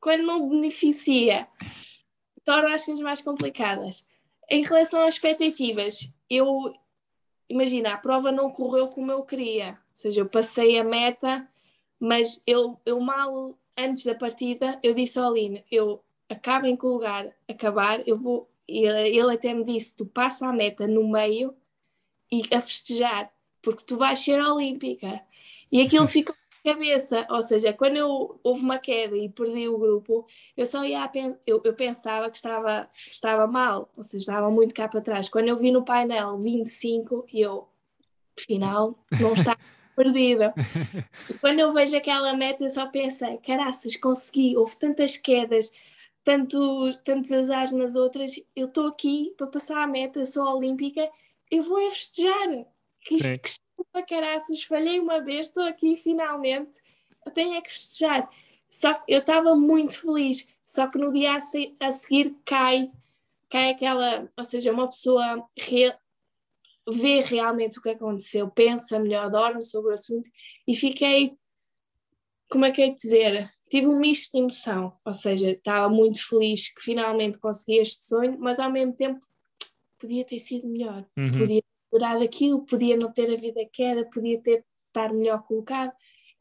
Quando 0.00 0.22
não 0.22 0.48
beneficia, 0.48 1.48
torna 2.44 2.74
as 2.74 2.84
coisas 2.84 3.02
mais 3.02 3.20
complicadas. 3.20 4.06
Em 4.50 4.62
relação 4.62 5.02
às 5.02 5.14
expectativas, 5.14 6.12
eu 6.30 6.74
imagina, 7.48 7.92
a 7.92 7.98
prova 7.98 8.30
não 8.30 8.50
correu 8.50 8.88
como 8.88 9.10
eu 9.10 9.22
queria. 9.22 9.70
Ou 9.70 9.76
seja, 9.92 10.20
eu 10.20 10.28
passei 10.28 10.78
a 10.78 10.84
meta, 10.84 11.48
mas 11.98 12.40
eu, 12.46 12.78
eu 12.84 13.00
mal 13.00 13.58
antes 13.76 14.04
da 14.04 14.14
partida, 14.14 14.78
eu 14.82 14.94
disse 14.94 15.18
ao 15.18 15.30
Aline, 15.30 15.64
eu 15.70 16.02
acabem 16.28 16.76
com 16.76 16.88
o 16.88 16.92
lugar, 16.94 17.32
acabar, 17.48 18.06
eu 18.06 18.16
vou. 18.16 18.50
Ele 18.66 19.32
até 19.32 19.54
me 19.54 19.64
disse: 19.64 19.96
tu 19.96 20.04
passa 20.04 20.46
a 20.46 20.52
meta 20.52 20.86
no 20.86 21.08
meio 21.08 21.54
e 22.30 22.42
a 22.52 22.60
festejar, 22.60 23.32
porque 23.62 23.84
tu 23.84 23.96
vais 23.96 24.18
ser 24.18 24.40
olímpica. 24.42 25.22
E 25.72 25.80
aquilo 25.80 26.06
ficou 26.08 26.34
cabeça, 26.72 27.26
ou 27.30 27.42
seja, 27.42 27.72
quando 27.72 27.96
eu 27.96 28.40
houve 28.42 28.62
uma 28.62 28.78
queda 28.78 29.16
e 29.16 29.28
perdi 29.28 29.68
o 29.68 29.78
grupo, 29.78 30.26
eu 30.56 30.66
só 30.66 30.84
ia 30.84 31.10
eu, 31.46 31.60
eu 31.64 31.74
pensava 31.74 32.30
que 32.30 32.36
estava, 32.36 32.88
que 32.90 33.10
estava 33.10 33.46
mal, 33.46 33.90
ou 33.96 34.02
seja, 34.02 34.18
estava 34.18 34.50
muito 34.50 34.74
cá 34.74 34.88
para 34.88 35.00
trás. 35.00 35.28
Quando 35.28 35.48
eu 35.48 35.56
vi 35.56 35.70
no 35.70 35.84
painel 35.84 36.38
25, 36.38 37.26
eu, 37.32 37.68
final, 38.38 38.98
não 39.20 39.34
está 39.34 39.56
perdida. 39.96 40.54
E 41.30 41.34
quando 41.34 41.58
eu 41.60 41.72
vejo 41.72 41.96
aquela 41.96 42.34
meta, 42.34 42.64
eu 42.64 42.70
só 42.70 42.86
pensei, 42.86 43.38
caraças, 43.38 43.96
consegui, 43.96 44.56
houve 44.56 44.78
tantas 44.78 45.16
quedas, 45.16 45.72
tantos, 46.22 46.98
tantos 46.98 47.32
azares 47.32 47.72
nas 47.72 47.94
outras, 47.94 48.32
eu 48.54 48.66
estou 48.66 48.86
aqui 48.86 49.34
para 49.36 49.46
passar 49.46 49.82
a 49.82 49.86
meta, 49.86 50.24
sou 50.24 50.44
olímpica 50.44 51.08
eu 51.50 51.62
vou 51.62 51.86
a 51.86 51.90
festejar. 51.90 52.66
Que, 53.00 53.38
que 53.38 53.50
para 53.92 54.04
caraças, 54.04 54.62
falhei 54.62 54.98
uma 55.00 55.20
vez, 55.20 55.46
estou 55.46 55.62
aqui 55.62 55.96
finalmente, 55.96 56.76
eu 57.24 57.32
tenho 57.32 57.54
é 57.54 57.60
que 57.60 57.70
festejar. 57.70 58.28
Só 58.68 58.94
que 58.94 59.12
eu 59.12 59.20
estava 59.20 59.54
muito 59.54 60.00
feliz, 60.00 60.48
só 60.64 60.86
que 60.86 60.98
no 60.98 61.12
dia 61.12 61.36
a, 61.36 61.40
se, 61.40 61.74
a, 61.80 61.90
seguir 61.90 62.36
cai, 62.44 62.90
cai 63.48 63.70
aquela, 63.70 64.28
ou 64.36 64.44
seja, 64.44 64.72
uma 64.72 64.86
pessoa 64.86 65.46
re, 65.56 65.94
vê 66.90 67.20
realmente 67.20 67.78
o 67.78 67.82
que 67.82 67.90
aconteceu, 67.90 68.50
pensa 68.50 68.98
melhor, 68.98 69.30
dorme 69.30 69.62
sobre 69.62 69.90
o 69.90 69.94
assunto 69.94 70.28
e 70.66 70.74
fiquei, 70.74 71.36
como 72.50 72.66
é 72.66 72.70
que 72.70 72.82
é 72.82 72.90
dizer? 72.90 73.48
Tive 73.70 73.86
um 73.86 73.98
misto 73.98 74.32
de 74.32 74.38
emoção, 74.38 74.96
ou 75.04 75.14
seja, 75.14 75.50
estava 75.50 75.88
muito 75.88 76.26
feliz 76.26 76.68
que 76.72 76.82
finalmente 76.82 77.38
consegui 77.38 77.78
este 77.78 78.04
sonho, 78.06 78.38
mas 78.38 78.58
ao 78.58 78.70
mesmo 78.70 78.94
tempo 78.94 79.20
podia 79.98 80.24
ter 80.24 80.38
sido 80.38 80.68
melhor, 80.68 81.06
uhum. 81.16 81.32
podia 81.32 81.62
ter 81.98 82.04
melhorado 82.04 82.24
aquilo, 82.24 82.64
podia 82.64 82.96
não 82.96 83.12
ter 83.12 83.32
a 83.32 83.40
vida 83.40 83.60
que 83.72 83.82
era, 83.82 84.04
podia 84.04 84.40
ter 84.40 84.64
estar 84.88 85.12
melhor 85.12 85.42
colocado. 85.42 85.92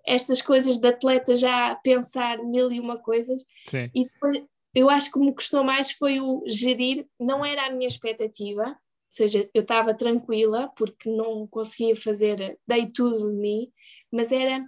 Estas 0.05 0.41
coisas 0.41 0.79
de 0.79 0.87
atleta 0.87 1.35
já 1.35 1.71
a 1.71 1.75
pensar 1.75 2.37
mil 2.37 2.71
e 2.71 2.79
uma 2.79 2.97
coisas. 2.97 3.45
Sim. 3.67 3.89
E 3.93 4.05
depois 4.05 4.43
eu 4.73 4.89
acho 4.89 5.11
que 5.11 5.19
me 5.19 5.33
custou 5.33 5.63
mais 5.63 5.91
foi 5.91 6.19
o 6.19 6.43
gerir, 6.47 7.05
não 7.19 7.43
era 7.43 7.65
a 7.65 7.71
minha 7.71 7.87
expectativa, 7.87 8.67
ou 8.67 8.75
seja, 9.09 9.49
eu 9.53 9.61
estava 9.61 9.93
tranquila 9.93 10.71
porque 10.75 11.09
não 11.09 11.47
conseguia 11.47 11.95
fazer, 11.95 12.57
dei 12.67 12.87
tudo 12.87 13.31
de 13.31 13.37
mim, 13.37 13.71
mas 14.11 14.31
era, 14.31 14.63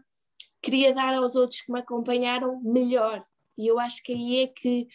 queria 0.61 0.93
dar 0.93 1.13
aos 1.13 1.35
outros 1.35 1.61
que 1.61 1.71
me 1.71 1.79
acompanharam 1.79 2.59
melhor. 2.61 3.23
E 3.57 3.67
eu 3.67 3.79
acho 3.79 4.01
que 4.03 4.13
aí 4.13 4.43
é 4.43 4.47
que 4.47 4.87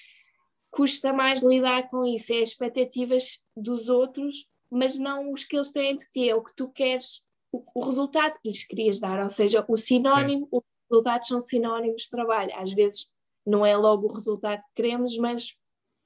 custa 0.71 1.13
mais 1.13 1.43
lidar 1.43 1.89
com 1.89 2.05
isso, 2.05 2.33
é 2.33 2.43
as 2.43 2.49
expectativas 2.49 3.41
dos 3.57 3.89
outros, 3.89 4.49
mas 4.71 4.99
não 4.99 5.33
os 5.33 5.45
que 5.45 5.57
eles 5.57 5.71
têm 5.73 5.97
de 5.97 6.09
ti, 6.09 6.29
é 6.29 6.35
o 6.35 6.43
que 6.43 6.55
tu 6.55 6.69
queres, 6.69 7.23
o, 7.53 7.63
o 7.75 7.85
resultado 7.85 8.35
que 8.43 8.49
lhes 8.49 8.67
querias 8.67 9.01
dar, 9.01 9.23
ou 9.23 9.29
seja, 9.29 9.65
o 9.69 9.77
sinónimo, 9.77 10.47
Sim. 10.47 10.49
os 10.53 10.63
resultados 10.91 11.29
são 11.29 11.41
sinónimos 11.41 12.03
de 12.03 12.11
trabalho, 12.11 12.53
às 12.57 12.73
vezes 12.73 13.11
não 13.47 13.65
é 13.65 13.77
logo 13.77 14.07
o 14.07 14.13
resultado 14.13 14.61
que 14.61 14.83
queremos, 14.83 15.17
mas 15.19 15.55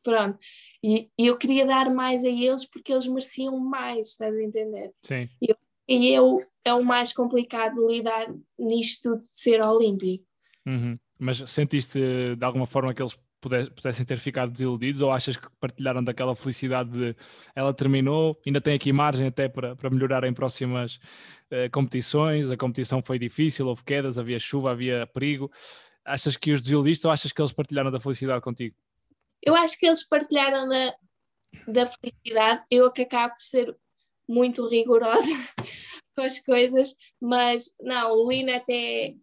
pronto. 0.02 0.38
E, 0.82 1.10
e 1.18 1.26
eu 1.26 1.36
queria 1.36 1.66
dar 1.66 1.90
mais 1.90 2.24
a 2.24 2.28
eles 2.28 2.64
porque 2.64 2.92
eles 2.92 3.06
mereciam 3.06 3.58
mais, 3.58 4.10
estás 4.10 4.34
a 4.34 4.42
entender? 4.42 4.92
Sim. 5.02 5.28
E, 5.40 5.50
eu, 5.50 5.56
e 5.88 6.12
eu, 6.12 6.38
é 6.64 6.74
o 6.74 6.84
mais 6.84 7.12
complicado 7.12 7.88
lidar 7.88 8.32
nisto 8.58 9.16
de 9.16 9.24
ser 9.32 9.62
olímpico. 9.62 10.24
Uhum. 10.66 10.98
Mas 11.18 11.38
sentiste 11.50 11.98
de 12.36 12.44
alguma 12.44 12.66
forma 12.66 12.94
que 12.94 13.02
eles 13.02 13.18
pudessem 13.40 14.04
ter 14.04 14.18
ficado 14.18 14.50
desiludidos 14.50 15.00
ou 15.00 15.10
achas 15.12 15.36
que 15.36 15.48
partilharam 15.60 16.02
daquela 16.02 16.34
felicidade 16.34 16.90
de 16.90 17.16
ela 17.54 17.72
terminou, 17.72 18.40
ainda 18.46 18.60
tem 18.60 18.74
aqui 18.74 18.92
margem 18.92 19.28
até 19.28 19.48
para, 19.48 19.76
para 19.76 19.90
melhorar 19.90 20.24
em 20.24 20.32
próximas 20.32 20.96
uh, 21.52 21.70
competições, 21.72 22.50
a 22.50 22.56
competição 22.56 23.02
foi 23.02 23.18
difícil, 23.18 23.66
houve 23.66 23.84
quedas, 23.84 24.18
havia 24.18 24.38
chuva, 24.38 24.72
havia 24.72 25.06
perigo. 25.06 25.50
Achas 26.04 26.36
que 26.36 26.52
os 26.52 26.60
desiludiste 26.60 27.06
ou 27.06 27.12
achas 27.12 27.32
que 27.32 27.40
eles 27.40 27.52
partilharam 27.52 27.90
da 27.90 28.00
felicidade 28.00 28.40
contigo? 28.40 28.74
Eu 29.42 29.54
acho 29.54 29.78
que 29.78 29.86
eles 29.86 30.02
partilharam 30.02 30.68
da, 30.68 30.94
da 31.66 31.86
felicidade, 31.86 32.62
eu 32.70 32.90
que 32.90 33.02
acabo 33.02 33.34
por 33.34 33.42
ser 33.42 33.76
muito 34.28 34.68
rigorosa 34.68 35.26
com 36.16 36.22
as 36.22 36.40
coisas, 36.40 36.94
mas 37.20 37.74
não, 37.80 38.12
o 38.12 38.30
Lino 38.30 38.54
até 38.54 39.14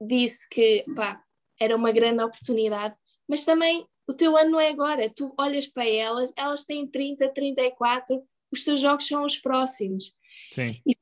disse 0.00 0.48
que 0.48 0.84
pá, 0.94 1.20
era 1.60 1.74
uma 1.74 1.90
grande 1.90 2.22
oportunidade 2.22 2.94
mas 3.28 3.44
também 3.44 3.86
o 4.06 4.14
teu 4.14 4.36
ano 4.36 4.52
não 4.52 4.60
é 4.60 4.68
agora. 4.68 5.10
Tu 5.10 5.32
olhas 5.38 5.66
para 5.66 5.86
elas, 5.86 6.32
elas 6.36 6.64
têm 6.64 6.86
30, 6.86 7.28
34, 7.32 8.22
os 8.50 8.64
teus 8.64 8.80
jogos 8.80 9.06
são 9.06 9.24
os 9.24 9.38
próximos. 9.38 10.14
Sim. 10.52 10.80
E 10.86 10.94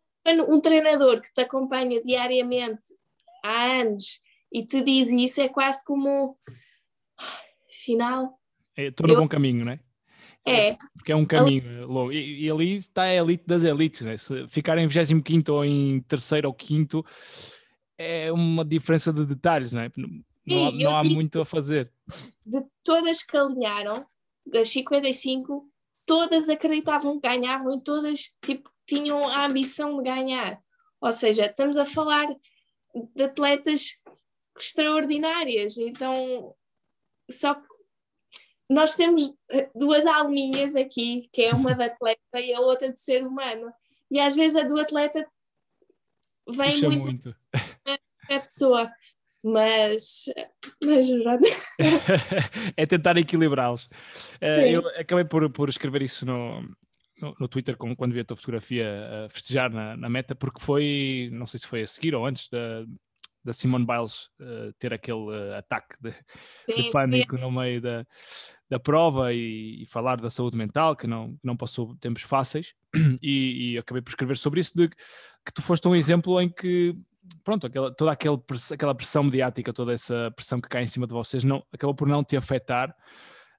um 0.49 0.61
treinador 0.61 1.21
que 1.21 1.33
te 1.33 1.43
acompanha 1.43 2.03
diariamente 2.03 2.83
há 3.45 3.81
anos 3.81 4.23
e 4.51 4.65
te 4.65 4.81
diz 4.83 5.11
isso, 5.11 5.41
é 5.41 5.49
quase 5.49 5.85
como 5.85 6.39
final. 7.69 8.39
Estou 8.77 9.07
é, 9.07 9.09
no 9.09 9.15
eu... 9.15 9.21
bom 9.21 9.29
caminho, 9.29 9.65
não 9.65 9.73
é? 9.73 9.81
É. 10.47 10.77
Porque 10.95 11.11
é 11.11 11.17
um 11.17 11.25
caminho 11.25 11.87
longo. 11.87 12.13
E, 12.13 12.45
e, 12.45 12.51
ali 12.51 12.75
está 12.75 13.03
a 13.03 13.15
elite 13.15 13.45
das 13.47 13.65
elites, 13.65 14.03
né? 14.03 14.17
Se 14.17 14.47
ficar 14.47 14.77
em 14.77 14.87
25 14.87 15.53
ou 15.53 15.65
em 15.65 16.01
terceiro 16.01 16.49
ou 16.49 16.55
quinto, 16.55 17.05
é 17.97 18.31
uma 18.31 18.65
diferença 18.65 19.13
de 19.13 19.25
detalhes, 19.25 19.73
não 19.73 19.83
é? 19.83 19.91
Não, 20.47 20.67
há, 20.67 20.73
não 20.73 20.97
há 20.97 21.05
muito 21.05 21.41
a 21.41 21.45
fazer. 21.45 21.91
De 22.45 22.63
todas 22.83 23.23
que 23.23 23.37
alinharam, 23.37 24.07
das 24.47 24.69
55, 24.69 25.69
todas 26.07 26.49
acreditavam 26.49 27.21
que 27.21 27.29
ganhavam 27.29 27.75
e 27.75 27.81
todas 27.81 28.37
tipo, 28.45 28.69
tinham 28.87 29.27
a 29.27 29.47
ambição 29.47 29.97
de 29.97 30.05
ganhar. 30.05 30.61
Ou 31.01 31.13
seja, 31.13 31.47
estamos 31.47 31.77
a 31.77 31.85
falar 31.85 32.27
de 33.15 33.23
atletas 33.23 33.99
extraordinárias. 34.59 35.79
Então, 35.79 36.55
só 37.31 37.55
que 37.55 37.67
nós 38.69 38.97
temos 38.97 39.35
eh, 39.51 39.71
duas 39.75 40.07
alminhas 40.07 40.77
aqui, 40.77 41.29
que 41.33 41.43
é 41.43 41.55
uma 41.55 41.75
de 41.75 41.85
atleta 41.85 42.41
e 42.41 42.53
a 42.55 42.61
outra 42.61 42.93
de 42.93 43.01
ser 43.01 43.27
humano. 43.27 43.73
E 44.11 44.21
às 44.21 44.35
vezes 44.35 44.57
a 44.57 44.67
do 44.67 44.79
atleta 44.79 45.27
vem 46.49 46.73
Puxa 46.73 46.91
muito, 46.91 47.03
muito. 47.03 47.37
a 48.31 48.41
pessoa, 48.41 48.93
mas, 49.45 50.25
mas 50.83 51.07
é 52.77 52.87
tentar 52.87 53.17
equilibrá-los. 53.19 53.89
Sim. 54.41 54.71
eu 54.71 54.89
acabei 54.99 55.25
por, 55.25 55.51
por 55.51 55.69
escrever 55.69 56.03
isso 56.03 56.25
no, 56.25 56.63
no, 57.21 57.37
no 57.39 57.49
Twitter 57.49 57.77
com- 57.77 57.95
quando 57.95 58.13
vi 58.13 58.21
a 58.21 58.25
tua 58.25 58.37
fotografia 58.37 59.27
a 59.27 59.29
festejar 59.29 59.71
na, 59.71 59.97
na 59.97 60.09
meta, 60.09 60.35
porque 60.35 60.61
foi, 60.61 61.29
não 61.33 61.47
sei 61.47 61.61
se 61.61 61.67
foi 61.67 61.83
a 61.83 61.87
seguir 61.87 62.15
ou 62.15 62.25
antes 62.25 62.49
da, 62.49 62.85
da 63.45 63.53
Simone 63.53 63.85
Biles 63.85 64.31
eh, 64.41 64.73
ter 64.79 64.95
aquele 64.95 65.31
eh, 65.31 65.59
ataque 65.59 65.95
de, 66.01 66.11
de 66.11 66.83
Sim, 66.85 66.91
pânico 66.91 67.37
no 67.37 67.53
meio 67.53 67.81
da, 67.83 68.07
da 68.71 68.81
prova 68.81 69.35
e, 69.35 69.83
e 69.83 69.87
falar 69.87 70.17
da 70.17 70.31
saúde 70.31 70.57
mental, 70.57 70.97
que 70.97 71.07
não, 71.07 71.39
não 71.45 71.55
passou 71.55 71.95
tempos 71.97 72.23
fáceis, 72.23 72.75
e, 73.23 73.75
e 73.75 73.79
acabei 73.79 74.01
por 74.01 74.09
escrever 74.09 74.39
sobre 74.39 74.61
isso, 74.61 74.73
de 74.75 74.89
que 74.89 75.53
tu 75.55 75.61
foste 75.61 75.87
um 75.87 75.95
exemplo 75.95 76.41
em 76.41 76.49
que, 76.49 76.97
pronto, 77.43 77.67
aquela, 77.67 77.95
toda 77.95 78.13
aquele, 78.13 78.37
aquela 78.73 78.95
pressão 78.95 79.25
mediática, 79.25 79.73
toda 79.73 79.93
essa 79.93 80.31
pressão 80.35 80.61
que 80.61 80.69
cai 80.69 80.83
em 80.83 80.87
cima 80.87 81.07
de 81.07 81.13
vocês, 81.13 81.45
não, 81.45 81.65
acabou 81.73 81.95
por 81.95 82.09
não 82.09 82.25
te 82.25 82.37
afetar. 82.37 82.95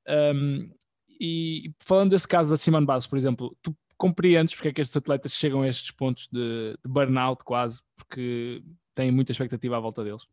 Um, 0.08 0.72
e 1.20 1.74
falando 1.80 2.12
desse 2.12 2.28
caso 2.28 2.50
da 2.50 2.58
Simone 2.58 2.86
Biles, 2.86 3.08
por 3.08 3.18
exemplo, 3.18 3.58
tu 3.62 3.76
compreendes 3.98 4.54
porque 4.54 4.70
é 4.70 4.74
que 4.74 4.82
estes 4.82 4.98
atletas 4.98 5.34
chegam 5.34 5.62
a 5.62 5.68
estes 5.68 5.92
pontos 5.92 6.28
de, 6.32 6.78
de 6.84 6.92
burnout 6.92 7.44
quase, 7.44 7.82
porque 7.96 8.62
têm 8.94 9.12
muita 9.12 9.32
expectativa 9.32 9.78
à 9.78 9.80
volta 9.80 10.04
deles. 10.04 10.28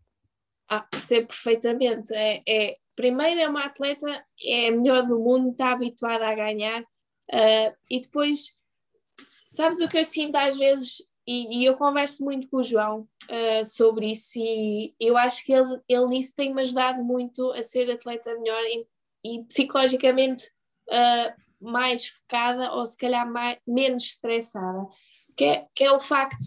Ah, 0.68 0.82
percebo 0.82 1.28
perfeitamente. 1.28 2.12
É, 2.14 2.40
é- 2.48 2.76
primeiro 2.94 3.40
é 3.40 3.48
uma 3.48 3.64
atleta, 3.64 4.06
é 4.44 4.68
a 4.68 4.72
melhor 4.72 5.06
do 5.06 5.18
mundo, 5.18 5.50
está 5.52 5.72
habituada 5.72 6.28
a 6.28 6.34
ganhar, 6.34 6.84
ah, 7.32 7.74
e 7.90 8.00
depois, 8.00 8.56
sabes 9.46 9.80
o 9.80 9.88
que 9.88 9.98
eu 9.98 10.04
sinto 10.04 10.36
às 10.36 10.58
vezes, 10.58 11.02
e, 11.26 11.60
e 11.60 11.64
eu 11.64 11.76
converso 11.76 12.24
muito 12.24 12.48
com 12.48 12.58
o 12.58 12.62
João 12.62 13.08
ah, 13.28 13.64
sobre 13.64 14.10
isso, 14.10 14.32
e 14.36 14.92
eu 15.00 15.16
acho 15.16 15.44
que 15.44 15.52
ele, 15.52 15.80
ele 15.88 16.06
nisso 16.06 16.32
tem-me 16.34 16.60
ajudado 16.62 17.02
muito 17.04 17.50
a 17.52 17.62
ser 17.62 17.90
atleta 17.90 18.34
melhor 18.38 18.62
e, 18.64 18.86
e 19.24 19.44
psicologicamente 19.44 20.50
ah, 20.90 21.34
mais 21.60 22.06
focada, 22.08 22.72
ou 22.72 22.84
se 22.84 22.96
calhar 22.96 23.30
mais, 23.30 23.58
menos 23.66 24.04
estressada, 24.04 24.86
que 25.36 25.44
é, 25.44 25.66
que 25.74 25.84
é 25.84 25.92
o 25.92 26.00
facto 26.00 26.38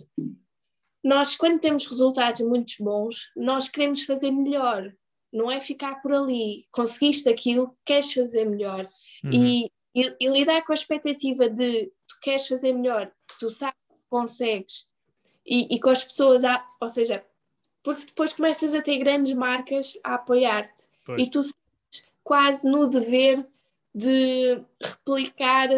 nós, 1.04 1.36
quando 1.36 1.60
temos 1.60 1.86
resultados 1.86 2.42
muito 2.42 2.74
bons, 2.84 3.30
nós 3.38 3.70
queremos 3.70 4.04
fazer 4.06 4.32
melhor, 4.32 4.92
não 5.32 5.52
é 5.52 5.60
ficar 5.60 6.02
por 6.02 6.12
ali. 6.12 6.66
Conseguiste 6.72 7.30
aquilo, 7.30 7.72
queres 7.86 8.12
fazer 8.12 8.44
melhor. 8.46 8.84
E, 9.32 9.66
e- 9.96 10.16
e 10.20 10.28
lidar 10.28 10.66
com 10.66 10.72
a 10.72 10.76
expectativa 10.76 11.48
de 11.48 11.86
tu 12.08 12.16
queres 12.24 12.48
fazer 12.48 12.74
melhor, 12.74 13.12
tu 13.40 13.52
sabes 13.52 13.76
consegues, 14.16 14.88
e, 15.46 15.76
e 15.76 15.80
com 15.80 15.90
as 15.90 16.04
pessoas, 16.04 16.44
a- 16.44 16.66
ou 16.80 16.88
seja, 16.88 17.24
porque 17.84 18.06
depois 18.06 18.32
começas 18.34 18.74
a 18.74 18.82
ter 18.82 18.98
grandes 18.98 19.34
marcas 19.34 19.98
a 20.04 20.16
apoiar-te. 20.16 20.84
E 21.20 21.30
tu 21.30 21.44
sentes 21.44 22.12
quase 22.24 22.68
no 22.68 22.88
dever 22.90 23.46
de 23.94 24.60
replicar 24.82 25.70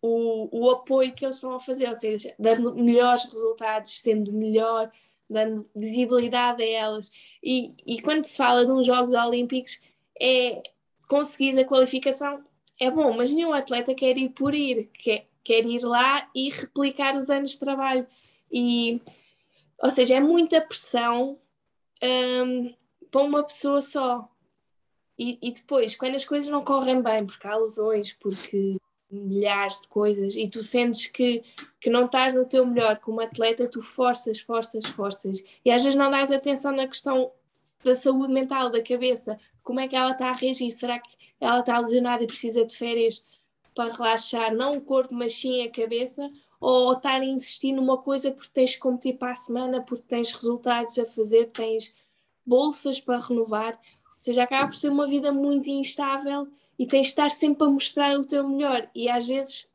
o, 0.00 0.48
o 0.52 0.70
apoio 0.70 1.12
que 1.12 1.24
eles 1.24 1.36
estão 1.36 1.54
a 1.54 1.60
fazer, 1.60 1.88
ou 1.88 1.94
seja, 1.94 2.34
dando 2.38 2.74
melhores 2.74 3.24
resultados, 3.24 4.00
sendo 4.00 4.32
melhor, 4.32 4.90
dando 5.28 5.66
visibilidade 5.74 6.62
a 6.62 6.68
elas. 6.68 7.10
E, 7.42 7.74
e 7.86 8.00
quando 8.00 8.24
se 8.24 8.36
fala 8.36 8.66
de 8.66 8.72
uns 8.72 8.86
Jogos 8.86 9.12
Olímpicos, 9.14 9.80
é 10.20 10.62
conseguir 11.08 11.58
a 11.58 11.64
qualificação 11.64 12.44
é 12.78 12.90
bom, 12.90 13.12
mas 13.16 13.32
nenhum 13.32 13.52
atleta 13.52 13.94
quer 13.94 14.16
ir 14.18 14.30
por 14.30 14.54
ir, 14.54 14.90
quer, 14.94 15.26
quer 15.44 15.64
ir 15.66 15.84
lá 15.84 16.28
e 16.34 16.50
replicar 16.50 17.16
os 17.16 17.30
anos 17.30 17.52
de 17.52 17.58
trabalho. 17.58 18.06
E, 18.50 19.00
ou 19.82 19.90
seja, 19.90 20.16
é 20.16 20.20
muita 20.20 20.60
pressão 20.60 21.38
hum, 22.02 22.74
para 23.10 23.22
uma 23.22 23.42
pessoa 23.42 23.80
só. 23.80 24.28
E, 25.18 25.38
e 25.42 25.52
depois, 25.52 25.94
quando 25.94 26.14
as 26.14 26.24
coisas 26.24 26.50
não 26.50 26.64
correm 26.64 27.00
bem, 27.02 27.26
porque 27.26 27.46
há 27.46 27.56
lesões, 27.56 28.12
porque 28.12 28.76
milhares 29.10 29.82
de 29.82 29.88
coisas, 29.88 30.34
e 30.34 30.48
tu 30.48 30.62
sentes 30.62 31.06
que, 31.06 31.42
que 31.78 31.90
não 31.90 32.06
estás 32.06 32.32
no 32.32 32.46
teu 32.46 32.64
melhor 32.66 32.98
como 32.98 33.20
atleta, 33.20 33.68
tu 33.68 33.82
forças, 33.82 34.40
forças, 34.40 34.86
forças. 34.86 35.44
E 35.64 35.70
às 35.70 35.82
vezes 35.82 35.98
não 35.98 36.10
dás 36.10 36.32
atenção 36.32 36.72
na 36.72 36.88
questão 36.88 37.30
da 37.84 37.94
saúde 37.94 38.32
mental, 38.32 38.70
da 38.70 38.82
cabeça. 38.82 39.38
Como 39.62 39.80
é 39.80 39.86
que 39.86 39.94
ela 39.94 40.12
está 40.12 40.30
a 40.30 40.32
reagir? 40.32 40.70
Será 40.70 40.98
que 40.98 41.14
ela 41.40 41.60
está 41.60 41.78
lesionada 41.78 42.24
e 42.24 42.26
precisa 42.26 42.64
de 42.64 42.74
férias 42.74 43.24
para 43.74 43.92
relaxar, 43.92 44.54
não 44.54 44.72
o 44.72 44.80
corpo, 44.80 45.14
mas 45.14 45.34
sim 45.34 45.62
a 45.62 45.70
cabeça? 45.70 46.30
Ou 46.60 46.92
estar 46.92 47.20
a 47.20 47.24
insistir 47.24 47.72
numa 47.72 47.98
coisa 47.98 48.30
porque 48.30 48.50
tens 48.52 48.74
que 48.74 48.80
competir 48.80 49.18
para 49.18 49.32
a 49.32 49.36
semana, 49.36 49.82
porque 49.82 50.04
tens 50.06 50.32
resultados 50.32 50.98
a 50.98 51.06
fazer, 51.06 51.46
tens 51.46 51.94
bolsas 52.46 53.00
para 53.00 53.18
renovar? 53.18 53.74
Ou 53.74 54.20
seja, 54.20 54.44
acaba 54.44 54.68
por 54.68 54.76
ser 54.76 54.90
uma 54.90 55.06
vida 55.06 55.32
muito 55.32 55.68
instável 55.70 56.48
e 56.78 56.86
tens 56.86 57.06
de 57.06 57.12
estar 57.12 57.30
sempre 57.30 57.64
a 57.64 57.70
mostrar 57.70 58.16
o 58.18 58.26
teu 58.26 58.48
melhor. 58.48 58.88
E 58.94 59.08
às 59.08 59.26
vezes 59.26 59.68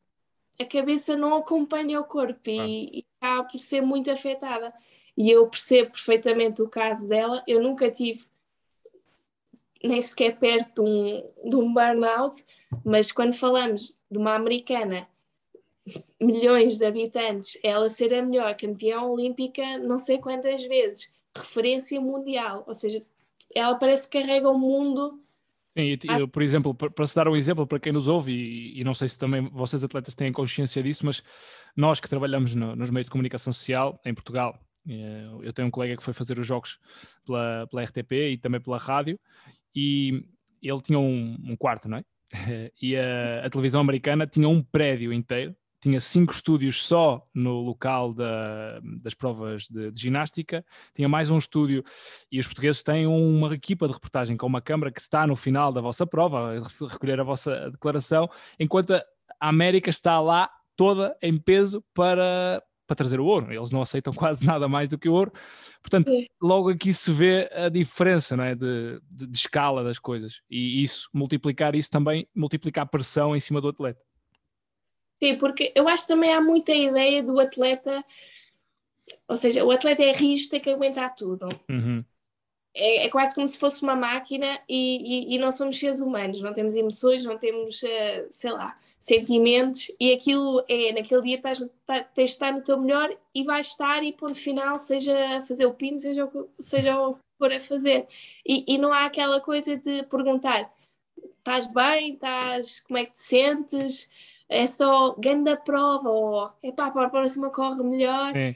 a 0.60 0.66
cabeça 0.66 1.16
não 1.16 1.36
acompanha 1.36 2.00
o 2.00 2.06
corpo 2.06 2.50
e, 2.50 3.00
e 3.00 3.06
acaba 3.20 3.48
por 3.50 3.60
ser 3.60 3.82
muito 3.82 4.10
afetada. 4.10 4.74
E 5.16 5.30
eu 5.30 5.48
percebo 5.48 5.92
perfeitamente 5.92 6.62
o 6.62 6.70
caso 6.70 7.08
dela. 7.08 7.44
Eu 7.48 7.62
nunca 7.62 7.90
tive 7.90 8.26
nem 9.84 10.02
sequer 10.02 10.38
perto 10.38 10.84
de 10.84 10.90
um, 10.90 11.50
de 11.50 11.56
um 11.56 11.74
burnout, 11.74 12.44
mas 12.84 13.12
quando 13.12 13.34
falamos 13.34 13.98
de 14.10 14.18
uma 14.18 14.36
americana, 14.36 15.08
milhões 16.20 16.78
de 16.78 16.86
habitantes, 16.86 17.58
ela 17.64 17.90
ser 17.90 18.14
a 18.14 18.22
melhor 18.22 18.56
campeã 18.56 19.02
olímpica 19.02 19.78
não 19.80 19.98
sei 19.98 20.18
quantas 20.18 20.64
vezes, 20.66 21.14
referência 21.36 22.00
mundial, 22.02 22.64
ou 22.68 22.74
seja, 22.74 23.04
ela 23.54 23.76
parece 23.76 24.10
que 24.10 24.20
carrega 24.20 24.50
o 24.50 24.58
mundo. 24.58 25.22
Sim, 25.78 25.96
eu, 26.20 26.28
por 26.28 26.42
exemplo, 26.42 26.74
para, 26.74 27.06
se 27.06 27.16
dar 27.16 27.28
um 27.28 27.36
exemplo 27.36 27.68
para 27.68 27.80
quem 27.80 27.94
nos 27.94 28.08
ouve, 28.08 28.32
e, 28.34 28.82
e 28.82 28.84
não 28.84 28.96
sei 28.96 29.08
se 29.08 29.18
também 29.18 29.48
vocês 29.50 29.84
atletas 29.84 30.16
têm 30.16 30.32
consciência 30.32 30.82
disso, 30.82 31.06
mas 31.06 31.22
nós 31.76 32.00
que 32.00 32.10
trabalhamos 32.10 32.56
no- 32.56 32.76
nos 32.76 32.90
meios 32.90 33.06
de 33.06 33.12
comunicação 33.12 33.54
social 33.54 34.00
em 34.04 34.14
Portugal, 34.14 34.60
eu 35.44 35.54
tenho 35.54 35.68
um 35.68 35.72
colega 35.72 35.98
que 35.98 36.04
foi 36.04 36.14
fazer 36.14 36.40
os 36.40 36.48
jogos 36.48 36.80
pela, 37.26 37.68
pela 37.68 37.84
RTP 37.84 38.12
e 38.32 38.38
também 38.38 38.62
pela 38.62 38.78
rádio, 38.78 39.20
e 39.76 40.26
ele 40.62 40.82
tinha 40.82 41.00
um, 41.00 41.38
um 41.44 41.56
quarto, 41.56 41.88
não 41.88 41.98
é? 41.98 42.04
E 42.82 42.96
a, 42.96 43.46
a 43.46 43.50
televisão 43.50 43.82
americana 43.82 44.28
tinha 44.28 44.48
um 44.50 44.62
prédio 44.62 45.14
inteiro, 45.14 45.56
tinha 45.80 46.00
cinco 46.00 46.34
estúdios 46.34 46.84
só 46.84 47.26
no 47.34 47.62
local 47.62 48.14
da- 48.14 48.80
das 49.04 49.14
provas 49.14 49.68
de, 49.68 49.92
de 49.92 50.02
ginástica, 50.02 50.66
tinha 50.94 51.08
mais 51.08 51.30
um 51.30 51.38
estúdio 51.38 51.84
e 52.32 52.40
os 52.40 52.48
portugueses 52.48 52.82
têm 52.82 53.06
uma 53.06 53.54
equipa 53.54 53.88
de 53.88 53.94
reportagem 53.94 54.36
com 54.36 54.48
uma 54.48 54.62
câmara 54.62 54.92
que 54.92 55.00
está 55.00 55.28
no 55.28 55.36
final 55.36 55.72
da 55.72 55.80
vossa 55.80 56.06
prova, 56.06 56.56
a 56.58 56.88
recolher 56.88 57.20
a 57.20 57.24
vossa 57.24 57.70
declaração, 57.72 58.28
enquanto 58.60 58.94
a 58.94 59.04
América 59.40 59.90
está 59.90 60.20
lá 60.20 60.50
toda 60.76 61.16
em 61.22 61.38
peso 61.38 61.84
para, 61.94 62.62
para 62.88 62.96
trazer 62.96 63.20
o 63.20 63.26
ouro. 63.26 63.54
Eles 63.54 63.72
não 63.72 63.82
aceitam 63.82 64.14
quase 64.16 64.46
nada 64.46 64.68
mais 64.68 64.88
do 64.90 64.98
que 64.98 65.10
o 65.10 65.14
ouro. 65.14 65.32
Portanto, 65.82 66.10
Sim. 66.10 66.26
logo 66.42 66.70
aqui 66.70 66.94
se 66.94 67.12
vê 67.12 67.50
a 67.54 67.70
diferença 67.70 68.36
não 68.38 68.44
é? 68.46 68.56
de, 68.56 69.00
de- 69.12 69.28
de 69.28 69.38
escala 69.38 69.84
das 69.84 70.00
coisas. 70.00 70.42
E 70.50 70.82
isso, 70.82 71.10
multiplicar 71.14 71.76
isso 71.76 71.92
também, 71.92 72.28
multiplicar 72.36 72.84
a 72.84 72.88
pressão 72.88 73.36
em 73.36 73.40
cima 73.40 73.60
do 73.62 73.68
atleta. 73.68 74.02
Sim, 75.22 75.38
porque 75.38 75.72
eu 75.76 75.88
acho 75.88 76.04
que 76.04 76.08
também 76.14 76.32
há 76.34 76.40
muita 76.42 76.74
ideia 76.74 77.22
do 77.24 77.40
atleta, 77.40 78.04
ou 79.28 79.36
seja, 79.36 79.66
o 79.66 79.72
atleta 79.72 80.04
é 80.04 80.12
rijo, 80.12 80.50
tem 80.50 80.60
que 80.60 80.70
aguentar 80.70 81.16
tudo. 81.16 81.48
Uhum. 81.70 82.04
é, 82.76 83.06
é 83.06 83.10
quase 83.10 83.34
como 83.34 83.48
se 83.48 83.58
fosse 83.58 83.82
uma 83.82 83.96
máquina 83.96 84.60
e, 84.70 85.32
e- 85.32 85.36
e 85.36 85.38
não 85.40 85.50
somos 85.52 85.80
seres 85.80 86.00
humanos, 86.00 86.40
não 86.42 86.54
temos 86.54 86.76
emoções, 86.76 87.26
não 87.26 87.38
temos, 87.38 87.82
eh, 87.84 88.26
sei 88.30 88.52
lá, 88.52 88.78
sentimentos 88.98 89.92
e 90.00 90.12
aquilo 90.12 90.64
é, 90.68 90.92
naquele 90.92 91.22
dia 91.22 91.36
estás, 91.36 91.60
tá- 91.86 92.04
tens 92.04 92.32
de 92.32 92.36
estar 92.36 92.52
no 92.52 92.62
teu 92.62 92.80
melhor 92.80 93.10
e 93.34 93.44
vais 93.44 93.68
estar 93.68 94.04
e 94.04 94.12
ponto 94.12 94.36
final, 94.36 94.78
seja 94.80 95.42
fazer 95.48 95.66
o 95.66 95.74
pino, 95.74 96.00
seja 96.00 96.26
o 96.26 96.28
que, 96.28 96.40
seja 96.60 97.00
o 97.00 97.14
que 97.14 97.20
for 97.38 97.54
a 97.54 97.60
fazer. 97.60 98.08
E, 98.46 98.66
e 98.68 98.78
não 98.78 98.92
há 98.92 99.06
aquela 99.06 99.40
coisa 99.40 99.78
de 99.78 100.04
perguntar, 100.04 100.72
estás 101.40 101.68
bem, 101.68 102.14
estás, 102.14 102.80
como 102.82 102.98
é 102.98 103.06
que 103.06 103.12
te 103.12 103.20
sentes? 103.20 104.10
É 104.50 104.66
só 104.66 105.14
grande 105.16 105.56
prova 105.58 106.10
ou 106.10 106.52
epá, 106.64 106.90
para 106.90 107.08
a 107.08 107.10
próxima 107.10 107.50
corre 107.50 107.84
melhor. 107.84 108.36
É. 108.36 108.56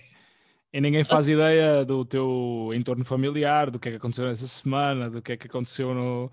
E 0.74 0.80
ninguém 0.80 1.04
faz 1.04 1.28
ideia 1.28 1.84
do 1.84 2.06
teu 2.06 2.72
entorno 2.74 3.04
familiar, 3.04 3.70
do 3.70 3.78
que 3.78 3.90
é 3.90 3.92
que 3.92 3.98
aconteceu 3.98 4.26
nessa 4.26 4.48
semana, 4.48 5.10
do 5.10 5.22
que 5.22 5.34
é 5.34 5.38
que 5.38 5.48
aconteceu 5.48 5.94
no 5.94 6.32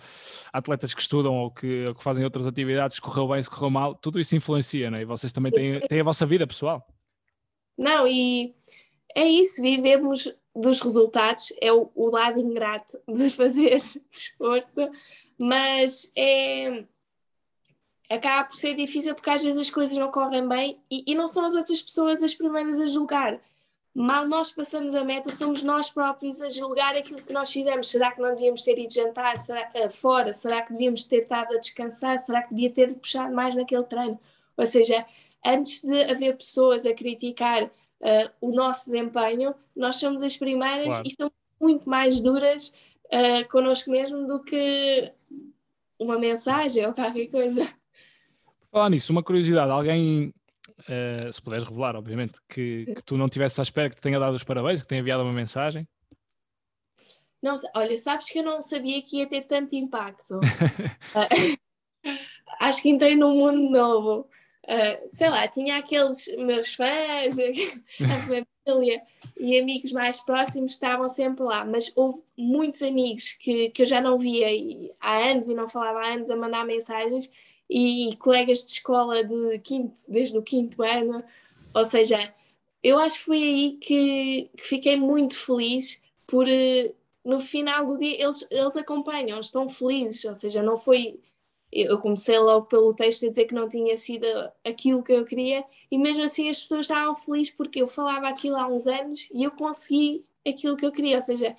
atletas 0.53 0.95
que 0.95 1.01
estudam 1.01 1.35
ou 1.35 1.51
que, 1.51 1.87
ou 1.87 1.95
que 1.95 2.03
fazem 2.05 2.25
outras 2.25 2.47
atividades, 2.47 3.01
correu 3.01 3.27
bem, 3.27 3.43
se 3.43 3.51
correu 3.51 3.69
mal, 3.69 3.97
tudo 3.97 4.21
isso 4.21 4.37
influencia, 4.37 4.93
não 4.93 4.99
é? 4.99 5.03
E 5.03 5.05
vocês 5.05 5.33
também 5.33 5.51
têm, 5.51 5.81
têm 5.81 6.01
a 6.01 6.05
vossa 6.05 6.25
vida 6.25 6.47
pessoal. 6.47 6.87
Não, 7.77 8.07
e 8.07 8.55
é 9.13 9.27
isso, 9.27 9.61
vivemos 9.61 10.33
dos 10.55 10.81
resultados, 10.81 11.53
é 11.61 11.73
o, 11.73 11.91
o 11.95 12.09
lado 12.09 12.39
ingrato 12.39 12.97
de 13.13 13.31
fazer 13.31 13.71
desporto, 13.71 14.91
mas 15.37 16.13
é, 16.17 16.85
acaba 18.11 18.45
por 18.49 18.57
ser 18.57 18.75
difícil 18.75 19.15
porque 19.15 19.31
às 19.31 19.43
vezes 19.43 19.61
as 19.61 19.71
coisas 19.71 19.97
não 19.97 20.11
correm 20.11 20.49
bem 20.49 20.81
e, 20.91 21.05
e, 21.07 21.15
não 21.15 21.29
são 21.29 21.45
as 21.45 21.55
outras 21.55 21.83
pessoas 21.83 22.23
as 22.23 22.35
primeiras 22.35 22.81
a 22.81 22.87
julgar. 22.87 23.41
Mal 23.99 24.29
nós 24.29 24.53
passamos 24.53 24.95
a 24.95 25.03
meta, 25.03 25.29
somos 25.29 25.65
nós 25.65 25.91
próprios 25.91 26.41
a 26.41 26.49
julgar 26.49 26.97
aquilo 26.97 27.21
que 27.21 27.33
nós 27.33 27.51
fizemos. 27.51 27.89
Será 27.89 28.13
que 28.13 28.21
não 28.21 28.33
devíamos 28.33 28.63
ter 28.63 28.79
ido 28.79 28.93
jantar 28.93 29.37
será, 29.37 29.69
uh, 29.75 29.91
fora? 29.91 30.33
Será 30.33 30.63
que 30.63 30.73
devíamos 30.73 31.03
ter 31.03 31.23
estado 31.23 31.57
a 31.57 31.59
descansar? 31.59 32.17
Será 32.17 32.43
que 32.43 32.55
devia 32.55 32.71
ter 32.71 32.95
puxado 32.95 33.35
mais 33.35 33.57
naquele 33.57 33.83
treino? 33.83 34.17
Ou 34.57 34.67
seja, 34.67 35.05
antes 35.45 35.83
de 35.83 36.01
haver 36.05 36.37
pessoas 36.37 36.87
a 36.87 36.95
criticar 36.95 37.65
uh, 37.65 38.31
o 38.41 38.53
nosso 38.53 38.89
desempenho, 38.89 39.53
nós 39.75 39.97
somos 39.97 40.23
as 40.23 40.37
primeiras 40.37 40.87
claro. 40.87 41.03
e 41.05 41.11
somos 41.11 41.33
muito 41.61 41.91
mais 41.91 42.21
duras 42.21 42.73
uh, 43.07 43.49
connosco 43.51 43.91
mesmo 43.91 44.29
do 44.29 44.45
que 44.45 45.13
uma 45.99 46.21
mensagem 46.21 46.87
ou 46.87 46.93
qualquer 46.93 47.27
coisa. 47.27 47.69
Falar 48.71 48.91
nisso, 48.91 49.11
uma 49.11 49.25
curiosidade, 49.25 49.73
alguém, 49.73 50.33
uh, 50.89 51.33
se 51.33 51.41
puderes 51.41 51.65
revelar, 51.65 51.97
obviamente, 51.97 52.41
que, 52.49 52.87
que, 52.87 53.03
tu 53.03 53.17
não 53.17 53.29
tivesse 53.29 53.61
à 53.61 53.63
espera 53.63 53.89
que 53.89 53.97
te 53.97 54.03
tenha 54.03 54.19
dado 54.19 54.35
os 54.35 54.45
parabéns, 54.45 54.83
que 54.83 54.89
tenha 54.89 55.01
enviado 55.01 55.23
uma 55.23 55.33
mensagem? 55.33 55.87
Não, 57.43 57.55
olha, 57.77 57.97
sabes 57.97 58.29
que 58.31 58.41
eu 58.41 58.43
não 58.43 58.61
sabia 58.63 59.01
que 59.03 59.19
ia 59.19 59.29
ter 59.29 59.43
tanto 59.43 59.77
impacto. 59.77 60.39
uh, 60.39 61.59
acho 62.61 62.83
que 62.83 62.89
entrei 62.89 63.15
num 63.15 63.37
mundo 63.37 63.71
novo. 63.71 64.29
Uh, 64.65 65.09
sei 65.09 65.31
lá, 65.31 65.49
tinha 65.49 65.79
aqueles 65.79 66.27
meus 66.37 66.75
fãs, 66.75 67.39
a 68.03 68.45
família 68.67 69.01
e 69.39 69.59
amigos 69.59 69.93
mais 69.93 70.21
próximos 70.21 70.73
estavam 70.73 71.09
sempre 71.09 71.43
lá, 71.43 71.65
mas 71.65 71.91
houve 71.97 72.23
muitos 72.37 72.83
amigos 72.83 73.33
que, 73.41 73.71
que 73.71 73.83
eu 73.83 73.87
já 73.87 73.99
não 73.99 74.19
via 74.19 74.49
há 75.01 75.31
anos 75.31 75.49
e 75.49 75.55
não 75.55 75.69
falava 75.69 76.01
há 76.01 76.13
anos 76.13 76.31
a 76.31 76.37
mandar 76.37 76.67
mensagens 76.67 77.33
e 77.69 78.17
colegas 78.19 78.65
de 78.65 78.73
escola 78.73 79.23
de 79.23 79.59
quinto, 79.61 80.01
desde 80.09 80.39
o 80.39 80.43
quinto 80.43 80.83
ano, 80.83 81.23
ou 81.75 81.85
seja, 81.85 82.33
eu 82.83 82.99
acho 82.99 83.19
que 83.19 83.25
foi 83.25 83.43
aí 83.43 83.79
que, 83.81 84.51
que 84.57 84.63
fiquei 84.63 84.97
muito 84.97 85.39
feliz 85.39 86.01
por 86.27 86.47
no 87.25 87.41
final 87.41 87.85
do 87.85 87.99
dia 87.99 88.23
eles, 88.23 88.47
eles 88.51 88.77
acompanham, 88.77 89.41
estão 89.41 89.69
felizes, 89.69 90.25
ou 90.25 90.35
seja, 90.35 90.63
não 90.63 90.77
foi 90.77 91.21
eu 91.71 91.99
comecei 91.99 92.39
logo 92.39 92.65
pelo 92.67 92.95
texto 92.95 93.27
a 93.27 93.29
dizer 93.29 93.45
que 93.45 93.55
não 93.55 93.69
tinha 93.69 93.95
sido 93.99 94.27
aquilo 94.65 95.03
que 95.03 95.13
eu 95.13 95.27
queria, 95.27 95.63
e 95.91 95.99
mesmo 95.99 96.23
assim 96.25 96.49
as 96.49 96.63
pessoas 96.63 96.87
estavam 96.87 97.15
felizes 97.15 97.53
porque 97.53 97.83
eu 97.83 97.87
falava 97.87 98.29
aquilo 98.29 98.57
há 98.57 98.67
uns 98.67 98.87
anos 98.87 99.29
e 99.33 99.45
eu 99.45 99.51
consegui 99.51 100.25
aquilo 100.47 100.77
que 100.77 100.87
eu 100.87 100.93
queria, 100.93 101.17
ou 101.17 101.23
seja, 101.23 101.55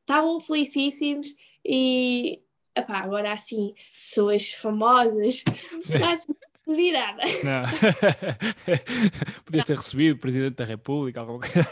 estavam 0.00 0.40
felicíssimos 0.40 1.36
e 1.64 2.40
epá, 2.76 2.98
agora 2.98 3.32
assim, 3.32 3.74
pessoas 3.90 4.52
famosas, 4.52 5.44
acho 6.10 6.26
virada. 6.66 7.22
Não. 7.44 7.64
Podias 9.44 9.64
ter 9.64 9.76
recebido 9.76 10.16
o 10.16 10.20
Presidente 10.20 10.56
da 10.56 10.64
República, 10.64 11.20
alguma 11.20 11.40
coisa. 11.40 11.68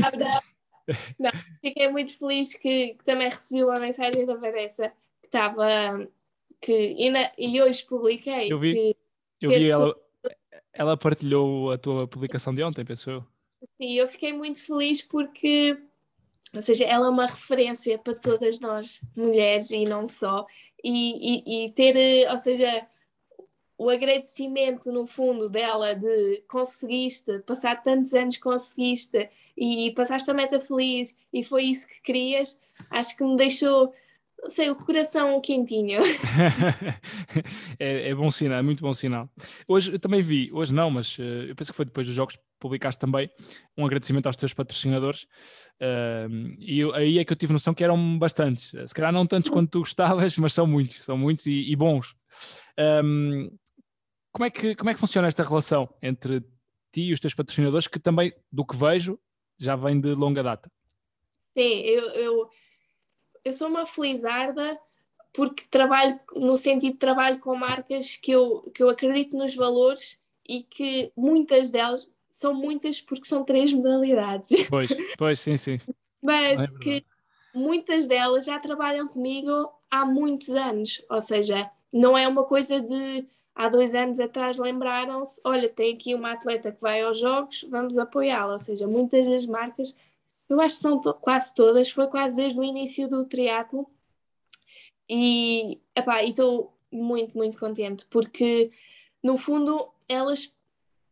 Não, 0.00 0.18
não. 0.18 0.40
não, 1.18 1.30
fiquei 1.60 1.88
muito 1.88 2.18
feliz 2.18 2.54
que, 2.54 2.94
que 2.94 3.04
também 3.04 3.28
recebi 3.28 3.62
uma 3.62 3.78
mensagem 3.78 4.26
da 4.26 4.34
Vanessa 4.34 4.88
que 5.20 5.28
estava 5.28 6.08
que 6.60 6.94
e, 6.98 7.10
na, 7.10 7.30
e 7.36 7.60
hoje 7.60 7.84
publiquei. 7.84 8.52
Eu 8.52 8.58
vi, 8.58 8.74
que, 8.74 8.96
eu 9.40 9.50
vi 9.50 9.68
ela, 9.68 9.94
ela 10.72 10.96
partilhou 10.96 11.72
a 11.72 11.78
tua 11.78 12.06
publicação 12.06 12.54
de 12.54 12.62
ontem, 12.62 12.84
pensou? 12.84 13.24
Sim, 13.80 13.92
eu 13.94 14.08
fiquei 14.08 14.32
muito 14.32 14.64
feliz 14.64 15.02
porque, 15.02 15.78
ou 16.54 16.60
seja, 16.60 16.84
ela 16.84 17.06
é 17.06 17.10
uma 17.10 17.26
referência 17.26 17.98
para 17.98 18.14
todas 18.14 18.60
nós, 18.60 19.00
mulheres 19.16 19.70
e 19.70 19.84
não 19.84 20.06
só, 20.06 20.46
e, 20.84 21.64
e, 21.64 21.66
e 21.66 21.72
ter, 21.72 22.30
ou 22.30 22.38
seja, 22.38 22.86
o 23.78 23.88
agradecimento 23.88 24.92
no 24.92 25.06
fundo 25.06 25.48
dela 25.48 25.94
de 25.94 26.42
conseguiste, 26.48 27.40
passar 27.40 27.82
tantos 27.82 28.14
anos 28.14 28.36
conseguiste 28.36 29.28
e 29.56 29.90
passaste 29.92 30.30
a 30.30 30.34
meta 30.34 30.60
feliz 30.60 31.16
e 31.32 31.42
foi 31.42 31.64
isso 31.64 31.88
que 31.88 32.00
querias, 32.02 32.60
acho 32.90 33.16
que 33.16 33.24
me 33.24 33.36
deixou 33.36 33.92
não 34.42 34.48
sei, 34.48 34.68
o 34.70 34.74
coração 34.74 35.40
quentinho. 35.40 36.00
é, 37.78 38.08
é, 38.08 38.14
bom 38.14 38.28
sinal, 38.28 38.58
é 38.58 38.62
muito 38.62 38.80
bom 38.80 38.92
sinal. 38.92 39.30
Hoje 39.68 39.92
eu 39.92 40.00
também 40.00 40.20
vi, 40.20 40.50
hoje 40.52 40.74
não, 40.74 40.90
mas 40.90 41.16
uh, 41.18 41.22
eu 41.22 41.54
penso 41.54 41.70
que 41.70 41.76
foi 41.76 41.84
depois 41.84 42.08
dos 42.08 42.16
jogos 42.16 42.36
publicaste 42.58 43.00
também 43.00 43.30
um 43.76 43.84
agradecimento 43.84 44.26
aos 44.26 44.36
teus 44.36 44.52
patrocinadores 44.52 45.24
uh, 45.80 46.56
e 46.58 46.80
eu, 46.80 46.94
aí 46.94 47.18
é 47.18 47.24
que 47.24 47.32
eu 47.32 47.36
tive 47.36 47.52
noção 47.52 47.72
que 47.72 47.84
eram 47.84 48.18
bastantes, 48.18 48.70
se 48.70 48.94
calhar 48.94 49.12
não 49.12 49.26
tantos 49.26 49.48
quanto 49.48 49.70
tu 49.70 49.78
gostavas, 49.78 50.36
mas 50.38 50.52
são 50.52 50.66
muitos, 50.66 51.04
são 51.04 51.16
muitos 51.16 51.46
e, 51.46 51.70
e 51.70 51.76
bons. 51.76 52.16
Um, 53.04 53.48
como, 54.32 54.44
é 54.44 54.50
que, 54.50 54.74
como 54.74 54.90
é 54.90 54.94
que 54.94 55.00
funciona 55.00 55.28
esta 55.28 55.44
relação 55.44 55.88
entre 56.02 56.40
ti 56.92 57.02
e 57.02 57.12
os 57.12 57.20
teus 57.20 57.34
patrocinadores, 57.34 57.86
que 57.86 58.00
também, 58.00 58.32
do 58.50 58.66
que 58.66 58.76
vejo, 58.76 59.18
já 59.60 59.76
vem 59.76 60.00
de 60.00 60.14
longa 60.14 60.42
data? 60.42 60.68
Sim, 61.56 61.80
eu, 61.80 62.04
eu 62.10 62.48
eu 63.44 63.52
sou 63.52 63.68
uma 63.68 63.86
felizarda 63.86 64.78
porque 65.32 65.64
trabalho 65.70 66.18
no 66.36 66.56
sentido 66.56 66.92
de 66.92 66.98
trabalho 66.98 67.38
com 67.38 67.56
marcas 67.56 68.16
que 68.16 68.32
eu, 68.32 68.70
que 68.74 68.82
eu 68.82 68.90
acredito 68.90 69.36
nos 69.36 69.54
valores 69.54 70.18
e 70.46 70.62
que 70.62 71.10
muitas 71.16 71.70
delas 71.70 72.10
são 72.30 72.52
muitas 72.54 73.00
porque 73.00 73.24
são 73.24 73.44
três 73.44 73.72
modalidades. 73.72 74.50
Pois, 74.68 74.90
pois, 75.16 75.40
sim, 75.40 75.56
sim. 75.56 75.80
Mas 76.20 76.60
é 76.60 76.78
que 76.78 77.04
muitas 77.54 78.06
delas 78.06 78.44
já 78.44 78.58
trabalham 78.58 79.08
comigo 79.08 79.70
há 79.90 80.04
muitos 80.04 80.50
anos, 80.50 81.02
ou 81.10 81.20
seja, 81.20 81.70
não 81.92 82.16
é 82.16 82.26
uma 82.26 82.44
coisa 82.44 82.80
de 82.80 83.26
há 83.54 83.68
dois 83.68 83.94
anos 83.94 84.18
atrás 84.18 84.56
lembraram-se, 84.56 85.40
olha, 85.44 85.68
tem 85.68 85.94
aqui 85.94 86.14
uma 86.14 86.32
atleta 86.32 86.72
que 86.72 86.80
vai 86.80 87.02
aos 87.02 87.18
jogos, 87.18 87.66
vamos 87.70 87.98
apoiá-la, 87.98 88.54
ou 88.54 88.58
seja, 88.58 88.86
muitas 88.86 89.26
das 89.26 89.44
marcas 89.44 89.94
eu 90.52 90.60
acho 90.60 90.76
que 90.76 90.82
são 90.82 91.00
to 91.00 91.14
quase 91.14 91.54
todas, 91.54 91.90
foi 91.90 92.06
quase 92.08 92.36
desde 92.36 92.58
o 92.58 92.64
início 92.64 93.08
do 93.08 93.24
triatlo. 93.24 93.88
E 95.08 95.80
estou 96.24 96.76
muito, 96.90 97.36
muito 97.36 97.58
contente 97.58 98.04
porque 98.06 98.70
no 99.24 99.38
fundo 99.38 99.90
elas 100.08 100.52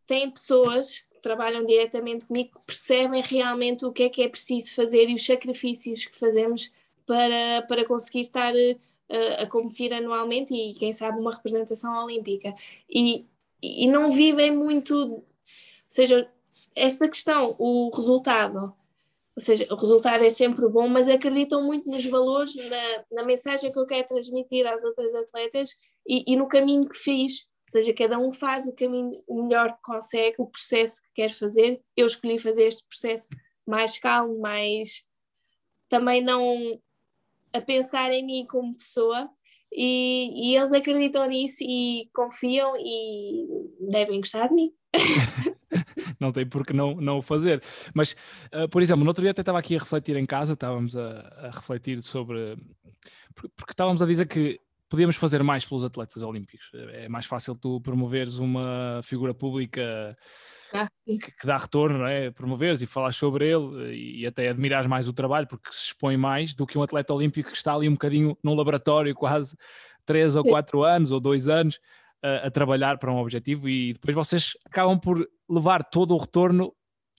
têm 0.06 0.30
pessoas 0.30 1.00
que 1.10 1.20
trabalham 1.22 1.64
diretamente 1.64 2.26
comigo 2.26 2.58
que 2.58 2.66
percebem 2.66 3.22
realmente 3.22 3.84
o 3.84 3.92
que 3.92 4.04
é 4.04 4.08
que 4.08 4.22
é 4.22 4.28
preciso 4.28 4.74
fazer 4.74 5.08
e 5.08 5.14
os 5.14 5.24
sacrifícios 5.24 6.04
que 6.04 6.18
fazemos 6.18 6.70
para, 7.06 7.62
para 7.66 7.84
conseguir 7.86 8.20
estar 8.20 8.54
uh, 8.54 9.42
a 9.42 9.46
competir 9.46 9.92
anualmente 9.92 10.54
e 10.54 10.74
quem 10.74 10.92
sabe 10.92 11.18
uma 11.18 11.32
representação 11.32 12.04
olímpica. 12.04 12.54
E, 12.88 13.26
e 13.62 13.88
não 13.88 14.10
vivem 14.12 14.54
muito, 14.54 14.94
ou 14.94 15.24
seja, 15.88 16.30
esta 16.74 17.08
questão, 17.08 17.56
o 17.58 17.90
resultado 17.94 18.74
ou 19.36 19.42
seja, 19.42 19.66
o 19.70 19.76
resultado 19.76 20.24
é 20.24 20.30
sempre 20.30 20.68
bom, 20.68 20.88
mas 20.88 21.08
acreditam 21.08 21.64
muito 21.64 21.88
nos 21.88 22.04
valores, 22.06 22.54
na, 22.68 23.04
na 23.12 23.24
mensagem 23.24 23.72
que 23.72 23.78
eu 23.78 23.86
quero 23.86 24.06
transmitir 24.06 24.66
às 24.66 24.84
outras 24.84 25.14
atletas 25.14 25.70
e, 26.06 26.32
e, 26.32 26.36
no 26.36 26.48
caminho 26.48 26.88
que 26.88 26.96
fiz. 26.96 27.48
Ou 27.68 27.72
seja, 27.72 27.94
cada 27.94 28.18
um 28.18 28.32
faz 28.32 28.66
o 28.66 28.72
caminho 28.72 29.22
o 29.28 29.44
melhor 29.44 29.72
que 29.74 29.82
consegue, 29.82 30.36
o 30.38 30.46
processo 30.46 31.00
que 31.02 31.22
quer 31.22 31.30
fazer. 31.30 31.80
Eu 31.96 32.06
escolhi 32.06 32.38
fazer 32.38 32.64
este 32.64 32.84
processo 32.84 33.28
mais 33.64 33.98
calmo, 33.98 34.40
mais 34.40 35.06
também 35.88 36.22
não 36.22 36.80
a 37.52 37.60
pensar 37.60 38.12
em 38.12 38.26
mim 38.26 38.44
como 38.48 38.76
pessoa. 38.76 39.30
E, 39.72 40.50
e 40.50 40.56
eles 40.56 40.72
acreditam 40.72 41.26
nisso 41.28 41.62
e 41.62 42.10
confiam 42.12 42.74
e 42.76 43.46
devem 43.88 44.20
gostar 44.20 44.48
de 44.48 44.54
mim. 44.54 44.74
não 46.20 46.32
tem 46.32 46.46
por 46.46 46.64
que 46.64 46.72
não, 46.72 46.94
não 46.94 47.18
o 47.18 47.22
fazer. 47.22 47.62
Mas, 47.94 48.16
uh, 48.54 48.68
por 48.68 48.82
exemplo, 48.82 49.04
no 49.04 49.10
outro 49.10 49.22
dia 49.22 49.30
até 49.30 49.42
estava 49.42 49.58
aqui 49.58 49.76
a 49.76 49.78
refletir 49.78 50.16
em 50.16 50.26
casa, 50.26 50.54
estávamos 50.54 50.96
a, 50.96 51.20
a 51.42 51.50
refletir 51.50 52.02
sobre. 52.02 52.56
Porque 53.34 53.72
estávamos 53.72 54.02
a 54.02 54.06
dizer 54.06 54.26
que 54.26 54.60
podíamos 54.90 55.16
fazer 55.16 55.42
mais 55.42 55.64
pelos 55.64 55.84
atletas 55.84 56.20
olímpicos. 56.22 56.70
É 56.74 57.08
mais 57.08 57.24
fácil 57.24 57.54
tu 57.54 57.80
promoveres 57.80 58.38
uma 58.38 59.00
figura 59.04 59.32
pública 59.32 60.16
ah, 60.74 60.88
que, 61.06 61.18
que, 61.18 61.46
dá 61.46 61.56
retorno, 61.56 62.04
é? 62.04 62.30
promoveres 62.32 62.82
e 62.82 62.86
falar 62.86 63.12
sobre 63.12 63.48
ele 63.48 63.94
e 63.94 64.26
até 64.26 64.48
admirares 64.48 64.88
mais 64.88 65.06
o 65.06 65.12
trabalho 65.12 65.46
porque 65.46 65.72
se 65.72 65.86
expõe 65.86 66.16
mais 66.16 66.54
do 66.54 66.66
que 66.66 66.76
um 66.76 66.82
atleta 66.82 67.14
olímpico 67.14 67.50
que 67.50 67.56
está 67.56 67.72
ali 67.72 67.88
um 67.88 67.92
bocadinho 67.92 68.36
num 68.42 68.54
laboratório 68.54 69.14
quase 69.14 69.56
três 70.04 70.34
ou 70.34 70.42
quatro 70.42 70.82
anos 70.82 71.12
ou 71.12 71.20
dois 71.20 71.46
anos 71.46 71.78
a, 72.22 72.50
trabalhar 72.50 72.98
para 72.98 73.12
um 73.12 73.18
objetivo 73.18 73.68
e 73.68 73.92
depois 73.92 74.14
vocês 74.14 74.52
acabam 74.64 74.98
por 74.98 75.26
levar 75.48 75.84
todo 75.84 76.14
o 76.14 76.18
retorno 76.18 76.74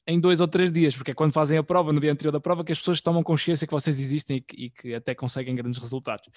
em 0.07 0.19
dois 0.19 0.41
ou 0.41 0.47
três 0.47 0.71
dias, 0.71 0.95
porque 0.95 1.11
é 1.11 1.13
quando 1.13 1.31
fazem 1.31 1.57
a 1.57 1.63
prova, 1.63 1.93
no 1.93 1.99
dia 1.99 2.11
anterior 2.11 2.31
da 2.31 2.39
prova, 2.39 2.63
que 2.63 2.71
as 2.71 2.79
pessoas 2.79 3.01
tomam 3.01 3.23
consciência 3.23 3.67
que 3.67 3.73
vocês 3.73 3.99
existem 3.99 4.37
e 4.37 4.41
que, 4.41 4.65
e 4.65 4.69
que 4.69 4.95
até 4.95 5.13
conseguem 5.13 5.55
grandes 5.55 5.79
resultados. 5.79 6.27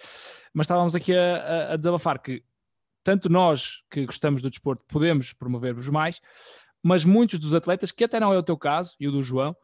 Mas 0.52 0.64
estávamos 0.64 0.94
aqui 0.94 1.14
a, 1.14 1.36
a, 1.36 1.72
a 1.72 1.76
desabafar 1.76 2.20
que 2.20 2.42
tanto 3.02 3.30
nós 3.30 3.82
que 3.90 4.06
gostamos 4.06 4.42
do 4.42 4.50
desporto 4.50 4.84
podemos 4.88 5.32
promover-vos 5.32 5.88
mais, 5.88 6.20
mas 6.82 7.04
muitos 7.04 7.38
dos 7.38 7.54
atletas, 7.54 7.90
que 7.90 8.04
até 8.04 8.20
não 8.20 8.32
é 8.32 8.38
o 8.38 8.42
teu 8.42 8.56
caso 8.56 8.94
e 9.00 9.08
o 9.08 9.12
do 9.12 9.22
João, 9.22 9.56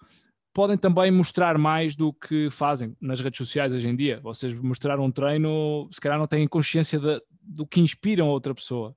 podem 0.53 0.77
também 0.77 1.11
mostrar 1.11 1.57
mais 1.59 1.95
do 1.95 2.13
que 2.13 2.51
fazem 2.51 2.97
nas 3.01 3.21
redes 3.21 3.39
sociais 3.39 3.73
hoje 3.73 3.89
em 3.89 3.97
dia. 3.97 4.21
Vocês 4.21 4.55
mostraram 4.55 5.05
um 5.05 5.11
treino, 5.11 5.89
se 5.91 6.01
calhar 6.01 6.19
não 6.19 6.27
têm 6.27 6.47
consciência 6.47 6.99
de, 6.99 7.23
do 7.41 7.67
que 7.67 7.81
inspiram 7.81 8.29
a 8.29 8.33
outra 8.33 8.55
pessoa. 8.55 8.95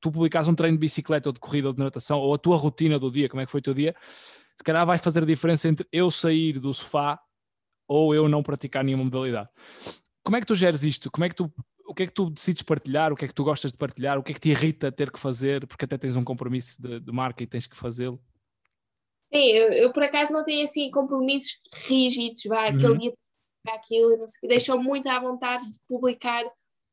Tu 0.00 0.12
publicares 0.12 0.46
um 0.46 0.54
treino 0.54 0.76
de 0.76 0.80
bicicleta 0.80 1.28
ou 1.28 1.32
de 1.32 1.40
corrida 1.40 1.68
ou 1.68 1.74
de 1.74 1.82
natação, 1.82 2.18
ou 2.18 2.34
a 2.34 2.38
tua 2.38 2.56
rotina 2.56 2.98
do 2.98 3.10
dia, 3.10 3.28
como 3.28 3.40
é 3.40 3.46
que 3.46 3.50
foi 3.50 3.60
o 3.60 3.62
teu 3.62 3.74
dia, 3.74 3.94
se 4.56 4.62
calhar 4.64 4.84
vai 4.86 4.98
fazer 4.98 5.22
a 5.22 5.26
diferença 5.26 5.68
entre 5.68 5.86
eu 5.90 6.10
sair 6.10 6.60
do 6.60 6.72
sofá 6.72 7.18
ou 7.88 8.14
eu 8.14 8.28
não 8.28 8.42
praticar 8.42 8.84
nenhuma 8.84 9.04
modalidade. 9.04 9.48
Como 10.22 10.36
é 10.36 10.40
que 10.40 10.46
tu 10.46 10.54
geres 10.54 10.84
isto? 10.84 11.10
Como 11.10 11.24
é 11.24 11.28
que 11.28 11.34
tu, 11.34 11.52
o 11.86 11.94
que 11.94 12.04
é 12.04 12.06
que 12.06 12.12
tu 12.12 12.30
decides 12.30 12.62
partilhar? 12.62 13.12
O 13.12 13.16
que 13.16 13.24
é 13.24 13.28
que 13.28 13.34
tu 13.34 13.44
gostas 13.44 13.72
de 13.72 13.78
partilhar? 13.78 14.18
O 14.18 14.22
que 14.22 14.32
é 14.32 14.34
que 14.34 14.40
te 14.40 14.50
irrita 14.50 14.92
ter 14.92 15.10
que 15.10 15.18
fazer? 15.18 15.66
Porque 15.66 15.84
até 15.84 15.98
tens 15.98 16.16
um 16.16 16.24
compromisso 16.24 16.80
de, 16.80 17.00
de 17.00 17.12
marca 17.12 17.42
e 17.42 17.46
tens 17.46 17.66
que 17.66 17.76
fazê-lo. 17.76 18.20
Sim, 19.34 19.50
eu, 19.50 19.68
eu, 19.72 19.92
por 19.92 20.02
acaso 20.02 20.32
não 20.32 20.44
tenho 20.44 20.62
assim 20.62 20.90
compromissos 20.90 21.58
rígidos, 21.72 22.44
vai, 22.44 22.68
aquele 22.68 22.88
uhum. 22.88 22.98
dia 22.98 23.12
aquilo, 23.68 24.16
não 24.16 24.28
sei, 24.28 24.48
deixam 24.48 24.80
muito 24.80 25.08
à 25.08 25.18
vontade 25.18 25.64
de 25.70 25.78
publicar 25.88 26.44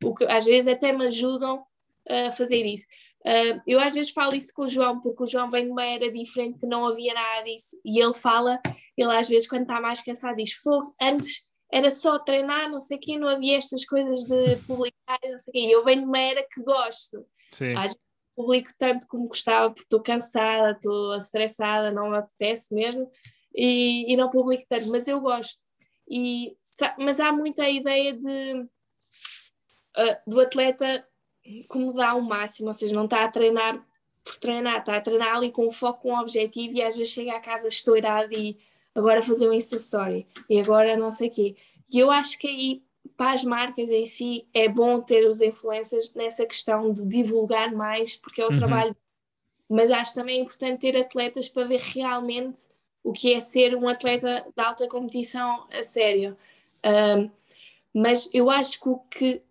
o 0.03 0.15
que 0.15 0.23
às 0.25 0.45
vezes 0.45 0.67
até 0.67 0.91
me 0.91 1.05
ajudam 1.05 1.63
a 2.09 2.31
fazer 2.31 2.65
isso. 2.65 2.87
Uh, 3.21 3.61
eu 3.67 3.79
às 3.79 3.93
vezes 3.93 4.11
falo 4.11 4.33
isso 4.33 4.51
com 4.55 4.63
o 4.63 4.67
João, 4.67 4.99
porque 4.99 5.21
o 5.21 5.27
João 5.27 5.51
vem 5.51 5.65
de 5.65 5.71
uma 5.71 5.85
era 5.85 6.11
diferente 6.11 6.57
que 6.57 6.65
não 6.65 6.87
havia 6.87 7.13
nada 7.13 7.43
disso, 7.43 7.79
e 7.85 8.01
ele 8.01 8.13
fala, 8.13 8.59
ele 8.97 9.15
às 9.15 9.29
vezes 9.29 9.47
quando 9.47 9.63
está 9.63 9.79
mais 9.79 10.01
cansado 10.01 10.37
diz, 10.37 10.53
fogo, 10.53 10.91
antes 10.99 11.45
era 11.71 11.91
só 11.91 12.17
treinar, 12.17 12.71
não 12.71 12.79
sei 12.79 12.97
o 12.97 12.99
quê, 12.99 13.17
não 13.17 13.27
havia 13.27 13.57
estas 13.57 13.85
coisas 13.85 14.23
de 14.23 14.55
publicar, 14.65 15.19
não 15.23 15.37
sei 15.37 15.49
o 15.49 15.53
quê, 15.53 15.75
eu 15.75 15.83
venho 15.83 16.01
de 16.01 16.07
uma 16.07 16.19
era 16.19 16.45
que 16.51 16.61
gosto. 16.63 17.25
Sim. 17.51 17.73
Às 17.73 17.93
vezes 17.93 18.10
publico 18.35 18.69
tanto 18.77 19.07
como 19.07 19.27
gostava, 19.27 19.69
porque 19.69 19.83
estou 19.83 20.01
cansada, 20.01 20.71
estou 20.71 21.15
estressada, 21.17 21.91
não 21.91 22.09
me 22.09 22.17
apetece 22.17 22.73
mesmo, 22.73 23.09
e, 23.55 24.11
e 24.11 24.17
não 24.17 24.29
publico 24.29 24.63
tanto, 24.67 24.89
mas 24.89 25.07
eu 25.07 25.19
gosto. 25.19 25.61
E, 26.09 26.55
mas 26.97 27.19
há 27.19 27.31
muita 27.31 27.67
ideia 27.69 28.13
de, 28.13 28.61
uh, 29.97 30.17
do 30.29 30.39
atleta 30.39 31.05
como 31.67 31.93
dá 31.93 32.13
o 32.15 32.21
máximo, 32.21 32.67
ou 32.67 32.73
seja, 32.73 32.95
não 32.95 33.05
está 33.05 33.23
a 33.23 33.31
treinar 33.31 33.83
por 34.23 34.37
treinar, 34.37 34.79
está 34.79 34.97
a 34.97 35.01
treinar 35.01 35.35
ali 35.35 35.51
com 35.51 35.71
foco, 35.71 36.01
com 36.01 36.13
objetivo 36.13 36.75
e 36.75 36.81
às 36.81 36.95
vezes 36.95 37.11
chega 37.11 37.35
a 37.35 37.39
casa 37.39 37.67
estourado 37.67 38.31
e 38.33 38.59
agora 38.93 39.21
fazer 39.21 39.49
um 39.49 39.53
Story 39.53 40.27
e 40.49 40.59
agora 40.59 40.95
não 40.95 41.11
sei 41.11 41.29
o 41.29 41.31
quê. 41.31 41.55
E 41.91 41.99
eu 41.99 42.11
acho 42.11 42.37
que 42.37 42.47
aí 42.47 42.83
para 43.17 43.33
as 43.33 43.43
marcas 43.43 43.91
em 43.91 44.05
si 44.05 44.45
é 44.53 44.67
bom 44.67 45.01
ter 45.01 45.27
os 45.27 45.41
influencers 45.41 46.13
nessa 46.13 46.45
questão 46.45 46.91
de 46.91 47.05
divulgar 47.05 47.73
mais, 47.73 48.15
porque 48.15 48.41
é 48.41 48.45
o 48.45 48.49
uhum. 48.49 48.55
trabalho. 48.55 48.95
Mas 49.69 49.89
acho 49.89 50.15
também 50.15 50.41
importante 50.41 50.81
ter 50.81 50.97
atletas 50.97 51.47
para 51.47 51.67
ver 51.67 51.79
realmente 51.79 52.67
o 53.03 53.13
que 53.13 53.33
é 53.33 53.39
ser 53.39 53.75
um 53.75 53.87
atleta 53.87 54.45
de 54.55 54.63
alta 54.63 54.87
competição 54.87 55.67
a 55.71 55.83
sério. 55.83 56.37
Um, 56.85 57.29
mas 57.93 58.29
eu 58.33 58.49
acho 58.49 58.79
que 58.79 58.89
o 58.89 58.97
que 58.97 59.41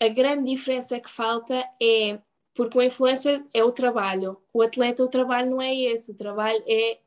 a 0.00 0.08
grande 0.08 0.50
diferença 0.50 0.98
que 0.98 1.10
falta 1.10 1.54
é 1.80 2.18
porque 2.54 2.76
o 2.76 2.82
influencer 2.82 3.44
é 3.54 3.62
o 3.64 3.72
trabalho, 3.72 4.36
o 4.52 4.60
atleta, 4.60 5.02
o 5.02 5.08
trabalho 5.08 5.50
não 5.50 5.62
é 5.62 5.74
esse, 5.74 6.10
o 6.10 6.14
trabalho 6.14 6.62
é 6.66 6.98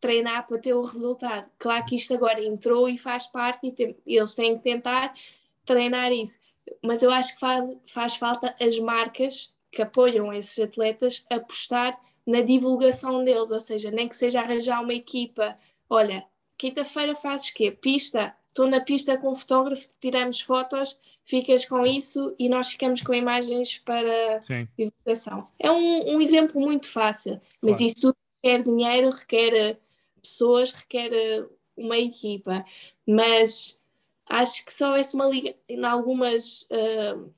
treinar 0.00 0.46
para 0.46 0.58
ter 0.58 0.74
o 0.74 0.82
resultado. 0.82 1.50
Claro 1.58 1.84
que 1.84 1.96
isto 1.96 2.14
agora 2.14 2.42
entrou 2.42 2.88
e 2.88 2.96
faz 2.96 3.26
parte 3.26 3.66
e 3.66 3.72
tem, 3.72 3.96
eles 4.06 4.34
têm 4.34 4.56
que 4.56 4.62
tentar 4.62 5.14
treinar 5.64 6.12
isso. 6.12 6.38
Mas 6.84 7.02
eu 7.02 7.10
acho 7.10 7.34
que 7.34 7.40
faz, 7.40 7.78
faz 7.86 8.14
falta 8.16 8.54
as 8.60 8.78
marcas 8.78 9.54
que 9.70 9.82
apoiam 9.82 10.32
esses 10.32 10.58
atletas 10.58 11.24
apostar 11.30 11.98
na 12.26 12.40
divulgação 12.42 13.24
deles, 13.24 13.50
ou 13.50 13.60
seja, 13.60 13.90
nem 13.90 14.08
que 14.08 14.16
seja 14.16 14.40
arranjar 14.40 14.82
uma 14.82 14.94
equipa. 14.94 15.58
Olha, 15.88 16.24
quinta-feira 16.56 17.14
fazes 17.14 17.50
quê? 17.50 17.70
Pista. 17.70 18.34
Estou 18.46 18.66
na 18.66 18.80
pista 18.80 19.16
com 19.16 19.30
um 19.30 19.34
fotógrafo, 19.34 19.88
tiramos 20.00 20.40
fotos, 20.40 20.98
ficas 21.24 21.64
com 21.64 21.82
isso 21.82 22.34
e 22.38 22.48
nós 22.48 22.68
ficamos 22.68 23.02
com 23.02 23.14
imagens 23.14 23.78
para 23.78 24.42
Sim. 24.42 24.66
divulgação. 24.76 25.44
É 25.58 25.70
um, 25.70 26.16
um 26.16 26.20
exemplo 26.20 26.60
muito 26.60 26.90
fácil, 26.90 27.40
mas 27.62 27.76
claro. 27.76 27.84
isso 27.84 28.00
tudo 28.00 28.16
requer 28.42 28.62
dinheiro, 28.62 29.10
requer 29.10 29.78
pessoas, 30.18 30.72
requer 30.72 31.12
eh, 31.12 31.46
uma 31.76 31.96
equipa, 31.96 32.64
mas 33.06 33.80
acho 34.28 34.64
que 34.64 34.72
se 34.72 34.84
houvesse 34.84 35.14
uma 35.14 35.26
liga 35.26 35.54
em 35.68 35.84
algumas 35.84 36.62
uh, 36.62 37.32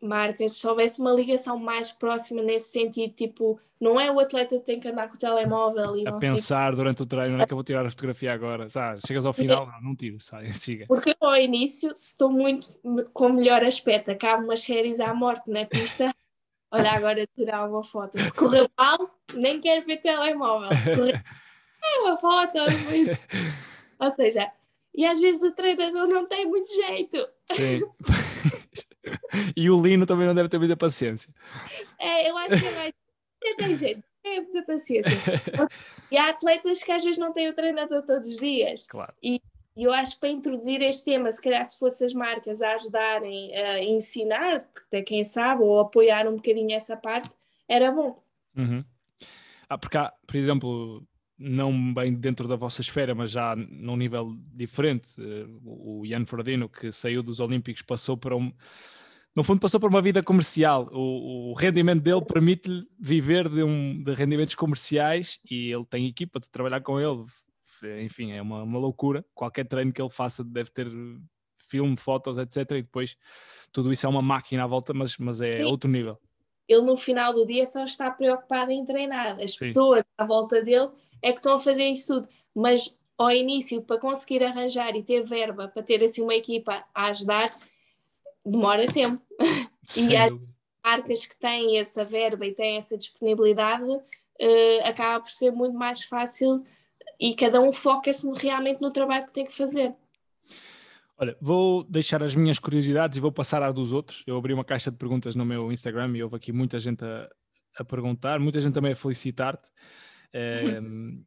marcas, 0.00 0.52
se 0.52 0.66
houvesse 0.66 1.00
uma 1.00 1.12
ligação 1.12 1.58
mais 1.58 1.90
próxima 1.90 2.42
nesse 2.42 2.70
sentido, 2.70 3.14
tipo, 3.14 3.60
não 3.80 4.00
é 4.00 4.10
o 4.10 4.20
atleta 4.20 4.58
que 4.58 4.64
tem 4.64 4.80
que 4.80 4.88
andar 4.88 5.08
com 5.08 5.14
o 5.14 5.18
telemóvel 5.18 5.96
e 5.96 6.06
a 6.06 6.12
pensar 6.12 6.70
sei... 6.70 6.76
durante 6.76 7.02
o 7.02 7.06
treino, 7.06 7.36
não 7.36 7.42
é 7.42 7.46
que 7.46 7.52
eu 7.52 7.56
vou 7.56 7.64
tirar 7.64 7.84
a 7.84 7.90
fotografia 7.90 8.32
agora, 8.32 8.68
tá, 8.68 8.96
chegas 9.06 9.24
ao 9.24 9.32
final, 9.32 9.66
não, 9.66 9.80
não 9.80 9.96
tiro, 9.96 10.20
sai, 10.20 10.48
siga. 10.54 10.86
Porque 10.86 11.10
eu 11.10 11.28
ao 11.28 11.36
início 11.36 11.92
estou 11.92 12.30
muito 12.30 12.68
com 13.12 13.28
melhor 13.30 13.64
aspecto, 13.64 14.10
acabo 14.10 14.44
umas 14.44 14.60
séries 14.60 15.00
à 15.00 15.14
morte 15.14 15.50
na 15.50 15.64
pista. 15.64 16.14
Olha, 16.68 16.92
agora 16.92 17.26
tirar 17.34 17.68
uma 17.68 17.82
foto. 17.82 18.18
Se 18.20 18.34
correu 18.34 18.68
mal, 18.76 18.98
nem 19.34 19.60
quero 19.60 19.86
ver 19.86 19.98
telemóvel. 19.98 20.68
Se 20.76 20.96
correu 20.96 21.14
é 21.82 22.00
uma 22.00 22.16
foto. 22.16 22.58
Ou 23.98 24.10
seja, 24.10 24.50
e 24.94 25.04
às 25.04 25.20
vezes 25.20 25.42
o 25.42 25.52
treinador 25.52 26.06
não 26.06 26.26
tem 26.26 26.46
muito 26.46 26.72
jeito. 26.72 27.28
Sim. 27.52 27.82
e 29.56 29.70
o 29.70 29.80
Lino 29.80 30.06
também 30.06 30.26
não 30.26 30.34
deve 30.34 30.48
ter 30.48 30.58
muita 30.58 30.76
paciência. 30.76 31.32
É, 31.98 32.30
eu 32.30 32.36
acho 32.36 32.60
que 32.60 32.66
é 32.66 32.72
mais. 32.72 32.94
tem 33.56 33.74
jeito, 33.74 34.04
tem 34.22 34.40
muita 34.42 34.62
paciência. 34.62 35.12
E 36.08 36.16
há 36.16 36.28
atletas 36.28 36.84
que 36.84 36.92
às 36.92 37.02
vezes 37.02 37.18
não 37.18 37.32
têm 37.32 37.48
o 37.48 37.52
treinador 37.52 38.00
todos 38.04 38.28
os 38.28 38.36
dias. 38.36 38.86
Claro. 38.86 39.12
E 39.20 39.42
e 39.76 39.84
eu 39.84 39.92
acho 39.92 40.14
que 40.14 40.20
para 40.20 40.30
introduzir 40.30 40.80
este 40.80 41.04
tema, 41.04 41.30
se 41.30 41.40
calhar 41.40 41.62
se 41.62 41.78
fossem 41.78 42.06
as 42.06 42.14
marcas 42.14 42.62
a 42.62 42.72
ajudarem 42.72 43.54
a 43.54 43.84
ensinar, 43.84 44.66
até 44.86 45.02
quem 45.02 45.22
sabe, 45.22 45.62
ou 45.62 45.78
apoiar 45.78 46.26
um 46.26 46.36
bocadinho 46.36 46.74
essa 46.74 46.96
parte, 46.96 47.28
era 47.68 47.92
bom. 47.92 48.18
Uhum. 48.56 48.82
Ah, 49.68 49.76
porque 49.76 49.98
há, 49.98 50.10
por 50.26 50.36
exemplo, 50.36 51.02
não 51.38 51.92
bem 51.92 52.14
dentro 52.14 52.48
da 52.48 52.56
vossa 52.56 52.80
esfera, 52.80 53.14
mas 53.14 53.30
já 53.30 53.54
num 53.56 53.96
nível 53.96 54.36
diferente. 54.54 55.14
Eh, 55.20 55.46
o 55.64 56.04
Ian 56.06 56.24
Frodino, 56.24 56.68
que 56.68 56.90
saiu 56.90 57.22
dos 57.22 57.40
Olímpicos, 57.40 57.82
passou 57.82 58.16
para 58.16 58.34
um. 58.34 58.52
No 59.34 59.44
fundo, 59.44 59.60
passou 59.60 59.78
por 59.78 59.90
uma 59.90 60.00
vida 60.00 60.22
comercial. 60.22 60.88
O, 60.92 61.50
o 61.50 61.54
rendimento 61.54 62.02
dele 62.02 62.24
permite-lhe 62.24 62.86
viver 62.98 63.48
de, 63.50 63.62
um, 63.62 64.02
de 64.02 64.14
rendimentos 64.14 64.54
comerciais 64.54 65.38
e 65.50 65.70
ele 65.70 65.84
tem 65.84 66.06
equipa 66.06 66.40
de 66.40 66.48
trabalhar 66.48 66.80
com 66.80 66.98
ele. 66.98 67.24
Enfim, 68.02 68.32
é 68.32 68.40
uma, 68.40 68.62
uma 68.62 68.78
loucura. 68.78 69.22
Qualquer 69.34 69.66
treino 69.66 69.92
que 69.92 70.00
ele 70.00 70.08
faça 70.08 70.42
deve 70.42 70.70
ter 70.70 70.90
filme, 71.68 71.96
fotos, 71.98 72.38
etc. 72.38 72.56
E 72.70 72.82
depois 72.82 73.16
tudo 73.70 73.92
isso 73.92 74.06
é 74.06 74.08
uma 74.08 74.22
máquina 74.22 74.64
à 74.64 74.66
volta, 74.66 74.94
mas, 74.94 75.18
mas 75.18 75.42
é 75.42 75.58
Sim. 75.58 75.64
outro 75.64 75.90
nível. 75.90 76.18
Ele 76.66 76.82
no 76.82 76.96
final 76.96 77.32
do 77.32 77.46
dia 77.46 77.66
só 77.66 77.84
está 77.84 78.10
preocupado 78.10 78.72
em 78.72 78.84
treinar. 78.86 79.36
As 79.40 79.52
Sim. 79.52 79.58
pessoas 79.58 80.04
à 80.16 80.24
volta 80.24 80.62
dele 80.62 80.88
é 81.22 81.32
que 81.32 81.38
estão 81.38 81.54
a 81.54 81.60
fazer 81.60 81.84
isso 81.84 82.14
tudo. 82.14 82.28
Mas 82.54 82.96
ao 83.18 83.30
início, 83.30 83.82
para 83.82 83.98
conseguir 83.98 84.42
arranjar 84.42 84.94
e 84.94 85.02
ter 85.02 85.22
verba 85.22 85.68
para 85.68 85.82
ter 85.82 86.02
assim 86.02 86.22
uma 86.22 86.34
equipa 86.34 86.84
a 86.94 87.08
ajudar, 87.08 87.50
demora 88.44 88.86
tempo. 88.86 89.22
e 89.96 90.16
as 90.16 90.30
marcas 90.84 91.26
que 91.26 91.36
têm 91.36 91.78
essa 91.78 92.04
verba 92.04 92.46
e 92.46 92.54
têm 92.54 92.76
essa 92.76 92.96
disponibilidade, 92.96 93.84
uh, 93.84 94.84
acaba 94.84 95.20
por 95.20 95.30
ser 95.30 95.50
muito 95.50 95.76
mais 95.76 96.02
fácil 96.02 96.64
e 97.18 97.34
cada 97.34 97.60
um 97.60 97.72
foca-se 97.72 98.30
realmente 98.34 98.80
no 98.80 98.90
trabalho 98.90 99.26
que 99.26 99.32
tem 99.32 99.46
que 99.46 99.52
fazer. 99.52 99.94
Olha, 101.18 101.34
vou 101.40 101.82
deixar 101.84 102.22
as 102.22 102.34
minhas 102.34 102.58
curiosidades 102.58 103.16
e 103.16 103.20
vou 103.20 103.32
passar 103.32 103.62
à 103.62 103.72
dos 103.72 103.90
outros. 103.90 104.22
Eu 104.26 104.36
abri 104.36 104.52
uma 104.52 104.64
caixa 104.64 104.90
de 104.90 104.98
perguntas 104.98 105.34
no 105.34 105.46
meu 105.46 105.72
Instagram 105.72 106.14
e 106.14 106.22
houve 106.22 106.36
aqui 106.36 106.52
muita 106.52 106.78
gente 106.78 107.02
a, 107.02 107.26
a 107.78 107.84
perguntar, 107.84 108.38
muita 108.38 108.60
gente 108.60 108.74
também 108.74 108.92
a 108.92 108.96
felicitar-te. 108.96 109.66
Um, 110.36 111.24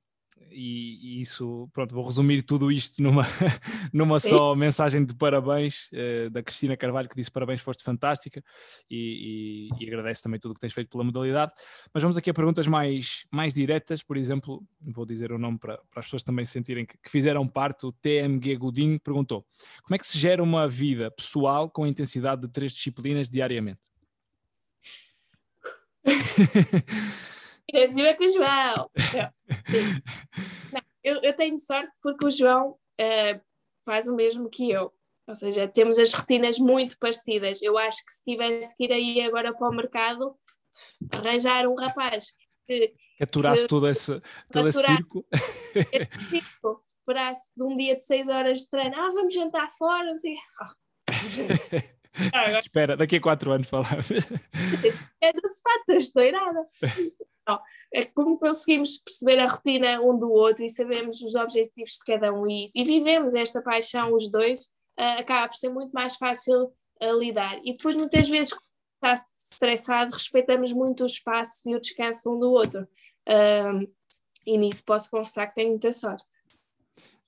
e, 0.52 1.17
e, 1.19 1.22
isso, 1.22 1.69
pronto, 1.74 1.93
vou 1.93 2.06
resumir 2.06 2.41
tudo 2.43 2.72
isto 2.72 3.02
numa, 3.04 3.24
numa 3.93 4.19
só 4.19 4.56
mensagem 4.56 5.06
de 5.06 5.13
parabéns 5.13 5.89
uh, 5.91 6.30
da 6.30 6.41
Cristina 6.41 6.76
Carvalho, 6.78 7.10
que 7.10 7.15
disse 7.15 7.30
parabéns, 7.30 7.62
foste 7.62 7.84
fantástica 7.84 8.43
e, 8.89 9.69
e, 9.80 9.84
e, 9.84 9.88
agradece 9.88 10.24
também 10.24 10.39
tudo 10.39 10.52
o 10.52 10.54
que 10.56 10.62
tens 10.62 10.74
feito 10.74 10.89
pela 10.89 11.04
modalidade. 11.04 11.52
Mas 11.93 12.01
vamos 12.01 12.18
aqui 12.18 12.30
a 12.30 12.34
perguntas 12.34 12.68
mais, 12.68 13.26
mais 13.32 13.53
diretas, 13.53 14.01
por 14.01 14.18
exemplo, 14.18 14.64
vou 14.88 15.05
dizer 15.05 15.32
o 15.32 15.38
nome 15.38 15.60
para, 15.60 15.78
para 15.89 15.99
as 15.99 16.05
pessoas 16.05 16.24
também 16.24 16.45
sentirem 16.45 16.86
que, 16.86 16.97
que 16.97 17.10
fizeram 17.10 17.47
parte, 17.47 17.86
o 17.86 17.91
TMG 17.91 18.55
Godinho 18.55 18.99
perguntou, 18.99 19.45
como 19.84 19.95
é 19.95 19.97
que 19.97 20.07
se 20.07 20.18
gera 20.18 20.41
uma 20.41 20.68
vida 20.68 21.12
pessoal 21.12 21.70
com 21.70 21.84
a 21.84 21.88
intensidade 21.88 22.41
de 22.41 22.47
três 22.47 22.72
disciplinas 22.72 23.30
diariamente? 23.30 23.80
Brasil 27.72 28.05
é 28.05 28.13
com 28.13 28.24
o 28.24 28.34
João. 28.34 28.89
Não, 30.74 30.82
eu, 31.03 31.22
eu, 31.22 31.36
tenho 31.36 31.57
sorte 31.59 31.91
porque 32.01 32.26
o 32.26 32.30
João 32.30 32.72
uh, 32.72 33.41
faz 33.86 34.07
o 34.07 34.15
mesmo 34.15 34.49
que 34.49 34.70
eu. 34.70 34.93
Ou 35.28 35.36
seja, 35.36 35.67
temos 35.67 35.99
as 35.99 36.11
rotinas 36.13 36.57
muito 36.57 36.97
parecidas. 36.97 37.61
Eu 37.61 37.78
acho 37.78 38.03
que 38.03 38.11
se 38.11 38.24
tivesse 38.24 38.76
que 38.76 38.86
ir 38.86 38.91
aí 38.91 39.22
agora 39.22 39.53
para 39.53 39.70
o 39.70 39.76
mercado, 39.76 40.36
arranjar 41.13 41.67
um 41.67 41.76
rapaz 41.76 42.32
que 42.65 42.93
Aturaste 43.22 43.67
todo 43.67 43.88
esse, 43.88 44.22
todo 44.51 44.70
esse 44.70 44.82
circo. 44.82 45.26
Tipo, 46.30 46.82
esperasse 46.88 47.49
de 47.55 47.63
um 47.63 47.76
dia 47.76 47.97
de 47.97 48.05
6 48.05 48.30
horas 48.30 48.59
de 48.59 48.70
treino, 48.70 48.95
ah, 48.95 49.09
vamos 49.09 49.34
jantar 49.34 49.70
fora, 49.78 50.11
assim. 50.11 50.36
Agora 52.34 52.59
Espera, 52.59 52.97
daqui 52.97 53.17
a 53.17 53.22
quatro 53.22 53.51
anos 53.51 53.67
falamos. 53.67 54.09
é 55.22 55.34
do 55.34 55.41
sofá, 55.47 55.95
estou. 55.97 56.32
Não, 56.32 56.63
é 57.93 58.06
como 58.06 58.38
conseguimos 58.38 58.97
perceber 58.97 59.39
a 59.39 59.47
rotina 59.47 60.02
um 60.02 60.18
do 60.18 60.32
outro 60.32 60.64
e 60.64 60.70
sabemos 60.70 61.22
os 61.22 61.36
objetivos 61.36 61.93
de 61.93 62.06
cada 62.06 62.34
um 62.34 62.45
e, 62.47 62.70
e 62.76 62.84
vivemos 62.84 63.34
esta 63.34 63.62
paixão 63.62 64.14
os 64.14 64.30
dois, 64.30 64.70
ah, 64.97 65.16
acaba 65.16 65.47
por 65.47 65.56
ser 65.56 65.70
muito 65.70 65.93
mais 65.93 66.16
fácil 66.16 66.72
a 67.00 67.08
lidar. 67.08 67.60
E 67.64 67.74
depois, 67.74 67.95
muitas 67.95 68.28
vezes, 68.28 68.54
quando 68.54 69.14
está 69.16 69.26
estressado, 69.38 70.14
respeitamos 70.14 70.74
muito 70.74 71.04
o 71.04 71.06
espaço 71.06 71.70
e 71.70 71.76
o 71.76 71.80
descanso 71.80 72.32
um 72.32 72.39
do 72.39 72.52
outro. 72.52 72.88
Ah, 73.28 73.80
e 74.45 74.58
nisso 74.58 74.84
posso 74.84 75.10
confessar 75.10 75.47
que 75.47 75.56
tenho 75.56 75.70
muita 75.70 75.91
sorte. 75.91 76.28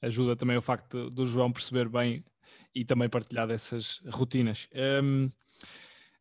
Ajuda 0.02 0.36
também 0.36 0.58
o 0.58 0.62
facto 0.62 1.10
do 1.12 1.26
João 1.26 1.52
perceber 1.52 1.88
bem 1.88 2.26
e 2.74 2.84
também 2.84 3.10
partilhar 3.10 3.48
dessas 3.48 4.02
rotinas. 4.10 4.68
Hum, 5.04 5.30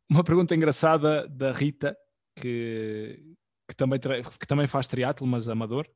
uma 0.08 0.22
pergunta 0.24 0.54
engraçada 0.54 1.26
da 1.28 1.52
Rita, 1.52 1.96
que, 2.36 3.18
que, 3.70 3.76
também, 3.76 3.98
que 3.98 4.46
também 4.46 4.66
faz 4.66 4.86
triatlo, 4.86 5.26
mas 5.26 5.48
amador, 5.48 5.86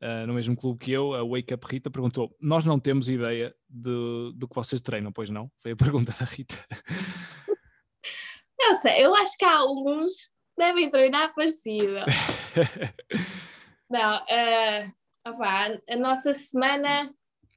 ah, 0.00 0.24
no 0.26 0.34
mesmo 0.34 0.56
clube 0.56 0.78
que 0.78 0.92
eu, 0.92 1.12
a 1.14 1.22
Wake 1.24 1.52
Up 1.52 1.66
Rita, 1.68 1.90
perguntou: 1.90 2.34
Nós 2.40 2.64
não 2.64 2.78
temos 2.78 3.08
ideia 3.08 3.54
de- 3.68 4.32
do 4.34 4.46
que 4.48 4.54
vocês 4.54 4.80
treinam, 4.80 5.12
pois 5.12 5.28
não? 5.28 5.50
Foi 5.58 5.72
a 5.72 5.76
pergunta 5.76 6.14
da 6.18 6.24
Rita. 6.24 6.54
Eu 8.60 8.74
sei, 8.76 9.04
eu 9.04 9.14
acho 9.14 9.36
que 9.38 9.44
há 9.44 9.56
alguns 9.56 10.12
que 10.14 10.58
devem 10.58 10.90
treinar 10.90 11.32
parecido. 11.34 11.94
Não, 13.88 14.14
eh, 14.28 14.86
opá, 15.26 15.68
a 15.88 15.96
nossa 15.96 16.34
semana 16.34 17.14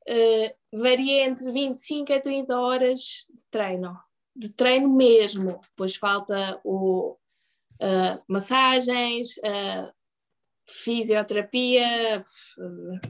eh, 0.08 0.56
varia 0.72 1.26
entre 1.26 1.52
25 1.52 2.14
a 2.14 2.22
30 2.22 2.58
horas 2.58 3.26
de 3.30 3.46
treino. 3.50 3.98
De 4.34 4.50
treino 4.54 4.88
mesmo. 4.88 5.60
Depois 5.72 5.96
falta 5.96 6.62
o 6.64 7.18
eh, 7.82 8.22
massagens, 8.28 9.38
eh, 9.44 9.92
fisioterapia, 10.68 12.20
f- 12.20 13.10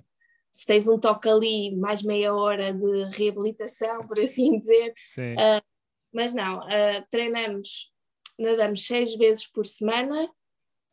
se 0.52 0.66
tens 0.66 0.88
um 0.88 1.00
toque 1.00 1.30
ali, 1.30 1.76
mais 1.76 2.02
meia 2.02 2.34
hora 2.34 2.74
de 2.74 3.04
reabilitação, 3.16 4.08
por 4.08 4.20
assim 4.20 4.58
dizer. 4.58 4.94
Sim. 5.14 5.36
Mas 6.14 6.34
não, 6.34 6.60
ah, 6.62 7.06
treinamos, 7.10 7.92
nadamos 8.38 8.86
seis 8.86 9.16
vezes 9.16 9.48
por 9.48 9.66
semana, 9.66 10.30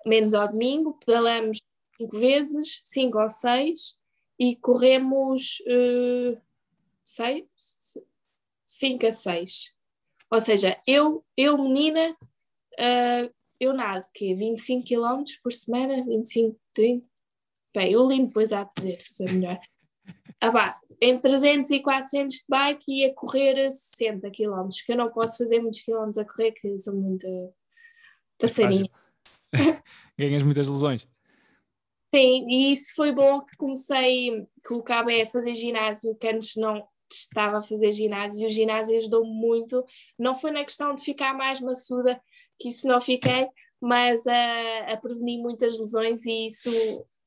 menos 0.07 0.33
ao 0.35 0.49
domingo, 0.49 0.99
pedalamos 1.05 1.61
cinco 1.97 2.19
vezes, 2.19 2.81
cinco 2.85 3.19
ou 3.21 3.29
seis, 3.29 3.99
e 4.39 4.55
corremos 4.57 5.61
eh, 5.67 6.35
seis, 7.03 7.45
cinco 8.65 9.07
a 9.07 9.13
seis. 9.13 9.75
Ou 10.31 10.41
seja, 10.41 10.81
eu, 10.87 11.25
eu 11.37 11.59
menina, 11.59 12.17
ah, 12.79 13.29
eu 13.61 13.73
nado, 13.73 14.07
que 14.15 14.35
25 14.35 14.87
km 14.87 15.25
por 15.43 15.53
semana, 15.53 16.05
25, 16.05 16.59
30. 16.75 17.07
Bem, 17.75 17.97
o 17.97 18.09
Lino 18.09 18.29
depois 18.29 18.53
há 18.53 18.65
de 18.65 18.71
dizer 18.77 19.01
se 19.05 19.25
é 19.25 19.33
melhor. 19.33 19.61
Ah, 20.41 20.53
pá, 20.53 20.81
entre 21.01 21.31
300 21.31 21.69
e 21.73 21.81
400 21.81 22.37
de 22.37 22.45
bike 22.49 22.93
e 22.93 23.05
a 23.07 23.15
correr 23.15 23.67
a 23.67 23.71
60 23.73 24.31
km, 24.31 24.69
que 24.87 24.93
eu 24.93 24.97
não 24.97 25.11
posso 25.11 25.39
fazer 25.39 25.61
muitos 25.61 25.81
quilómetros 25.81 26.19
a 26.19 26.25
correr, 26.25 26.53
que 26.53 26.79
sou 26.79 26.95
muito 26.95 27.27
passarinha. 28.39 28.89
Ganhas 30.17 30.45
muitas 30.45 30.69
lesões. 30.69 31.09
Sim, 32.15 32.47
e 32.49 32.73
isso 32.73 32.95
foi 32.95 33.13
bom 33.13 33.41
que 33.41 33.57
comecei 33.57 34.49
com 34.65 34.77
o 34.77 34.83
Cabé 34.83 35.23
a 35.23 35.27
fazer 35.27 35.55
ginásio, 35.55 36.15
que 36.15 36.29
antes 36.29 36.55
não 36.55 36.87
estava 37.15 37.59
a 37.59 37.63
fazer 37.63 37.93
ginásio, 37.93 38.43
e 38.43 38.47
o 38.47 38.51
ginásio 38.51 38.97
ajudou-me 38.97 39.31
muito. 39.31 39.85
Não 40.19 40.35
foi 40.35 40.51
na 40.51 40.65
questão 40.65 40.95
de 40.95 41.03
ficar 41.03 41.35
mais 41.35 41.61
maçuda, 41.61 42.21
que 42.59 42.69
isso 42.69 42.87
não 42.87 43.01
fiquei, 43.01 43.49
mas 43.81 44.27
a, 44.27 44.93
a 44.93 44.97
prevenir 44.97 45.41
muitas 45.41 45.79
lesões, 45.79 46.25
e 46.27 46.47
isso 46.47 46.71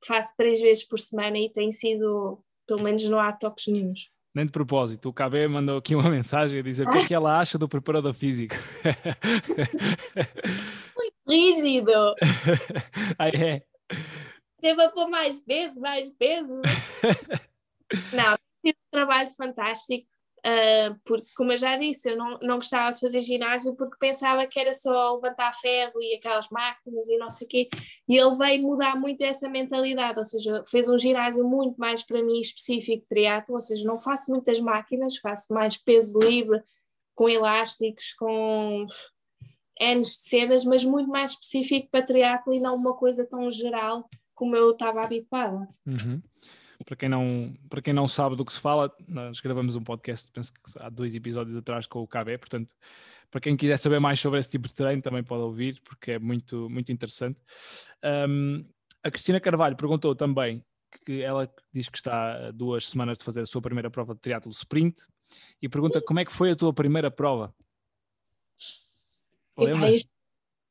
faço 0.06 0.34
três 0.36 0.60
vezes 0.60 0.84
por 0.84 1.00
semana 1.00 1.38
e 1.38 1.50
tem 1.50 1.72
sido, 1.72 2.40
pelo 2.68 2.84
menos 2.84 3.08
não 3.10 3.20
há 3.20 3.32
toques 3.32 3.68
nenhums. 3.68 4.10
Nem 4.34 4.46
de 4.46 4.52
propósito, 4.52 5.10
o 5.10 5.14
KB 5.14 5.48
mandou 5.50 5.78
aqui 5.78 5.94
uma 5.94 6.08
mensagem 6.10 6.60
a 6.60 6.64
dizer 6.64 6.88
o 6.88 6.92
que 6.92 6.98
é 6.98 7.08
que 7.08 7.14
ela 7.14 7.40
acha 7.40 7.58
do 7.58 7.68
preparador 7.68 8.14
físico. 8.14 8.56
Rígido! 11.28 11.92
ah, 13.18 13.30
é? 13.30 13.64
Teve 14.60 14.84
a 14.84 14.90
pôr 14.90 15.10
mais 15.10 15.40
peso, 15.40 15.80
mais 15.80 16.10
peso. 16.12 16.62
Não, 18.14 18.38
tive 18.64 18.78
um 18.88 18.92
trabalho 18.92 19.30
fantástico, 19.36 20.08
ah, 20.44 20.96
porque, 21.06 21.30
como 21.36 21.52
eu 21.52 21.58
já 21.58 21.78
disse, 21.78 22.10
eu 22.10 22.18
não, 22.18 22.40
não 22.42 22.56
gostava 22.56 22.92
de 22.92 23.00
fazer 23.00 23.22
ginásio 23.22 23.76
porque 23.76 23.98
pensava 24.00 24.48
que 24.48 24.60
era 24.60 24.74
só 24.74 25.16
levantar 25.16 25.54
ferro 25.54 26.02
e 26.02 26.16
aquelas 26.16 26.50
máquinas 26.50 27.08
e 27.10 27.18
não 27.18 27.30
sei 27.30 27.46
o 27.46 27.50
quê, 27.50 27.70
e 28.08 28.18
ele 28.18 28.36
veio 28.36 28.64
mudar 28.64 28.96
muito 29.00 29.22
essa 29.22 29.48
mentalidade, 29.48 30.18
ou 30.18 30.26
seja, 30.26 30.64
fez 30.66 30.90
um 30.90 30.98
ginásio 30.98 31.44
muito 31.48 31.78
mais 31.78 32.04
para 32.04 32.24
mim 32.24 32.40
específico 32.40 33.02
de 33.02 33.08
triatlo, 33.08 33.56
ou 33.56 33.62
seja, 33.62 33.86
não 33.86 34.00
faço 34.00 34.32
muitas 34.32 34.60
máquinas, 34.60 35.18
faço 35.18 35.54
mais 35.54 35.78
peso 35.78 36.18
livre, 36.20 36.62
com 37.14 37.30
elásticos, 37.30 38.14
com 38.14 38.86
N 39.80 40.00
de 40.00 40.10
cenas, 40.10 40.66
mas 40.66 40.84
muito 40.84 41.10
mais 41.10 41.32
específico 41.32 41.88
para 41.92 42.06
triatlo 42.06 42.54
e 42.54 42.60
não 42.60 42.76
uma 42.76 42.96
coisa 42.96 43.26
tão 43.26 43.48
geral 43.50 44.10
como 44.34 44.56
eu 44.56 44.72
estava 44.72 45.02
habituada. 45.04 45.68
Uhum. 45.86 46.20
Para, 46.86 46.96
quem 46.96 47.10
não, 47.10 47.54
para 47.70 47.82
quem 47.82 47.94
não 47.94 48.08
sabe 48.08 48.36
do 48.36 48.46
que 48.46 48.54
se 48.54 48.60
fala, 48.60 48.94
nós 49.08 49.40
gravamos 49.40 49.76
um 49.76 49.84
podcast, 49.84 50.32
penso 50.32 50.54
que 50.54 50.60
há 50.78 50.90
dois 50.90 51.14
episódios 51.16 51.56
atrás 51.56 51.86
com 51.86 52.00
o 52.00 52.08
KB, 52.08 52.38
portanto, 52.38 52.74
para 53.30 53.40
quem 53.40 53.56
quiser 53.56 53.78
saber 53.78 54.00
mais 54.00 54.20
sobre 54.20 54.40
esse 54.40 54.50
tipo 54.50 54.68
de 54.68 54.74
treino, 54.74 55.02
também 55.02 55.24
pode 55.24 55.44
ouvir, 55.44 55.80
porque 55.82 56.12
é 56.12 56.20
muito, 56.20 56.70
muito 56.70 56.92
interessante. 56.92 57.40
Um, 58.04 58.66
a 59.04 59.10
Cristina 59.10 59.40
Carvalho 59.40 59.76
perguntou 59.76 60.16
também 60.16 60.62
que 61.06 61.22
ela 61.22 61.50
diz 61.74 61.88
que 61.88 61.98
está 61.98 62.48
a 62.48 62.52
duas 62.52 62.90
semanas 62.90 63.18
de 63.18 63.24
fazer 63.24 63.42
a 63.42 63.46
sua 63.46 63.62
primeira 63.62 63.90
prova 63.90 64.14
de 64.14 64.20
triatlo 64.20 64.52
sprint 64.52 65.02
e 65.62 65.70
pergunta 65.70 66.02
como 66.02 66.20
é 66.20 66.26
que 66.26 66.32
foi 66.32 66.52
a 66.52 66.56
tua 66.56 66.74
primeira 66.74 67.10
prova? 67.10 67.56
Epá, 69.58 69.72
Lembras? 69.72 70.06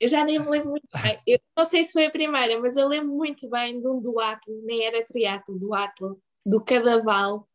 Eu 0.00 0.08
já 0.08 0.24
nem 0.24 0.38
me 0.38 0.48
lembro 0.48 0.70
muito 0.70 0.88
bem. 1.02 1.20
Eu 1.26 1.38
não 1.56 1.64
sei 1.64 1.84
se 1.84 1.92
foi 1.92 2.06
a 2.06 2.10
primeira, 2.10 2.58
mas 2.58 2.76
eu 2.76 2.88
lembro 2.88 3.14
muito 3.14 3.48
bem 3.50 3.80
de 3.80 3.86
um 3.86 4.00
duatlo, 4.00 4.62
nem 4.64 4.84
era 4.84 5.04
triatlo, 5.04 5.58
duatlo, 5.58 6.18
do 6.44 6.64
Cadaval, 6.64 7.46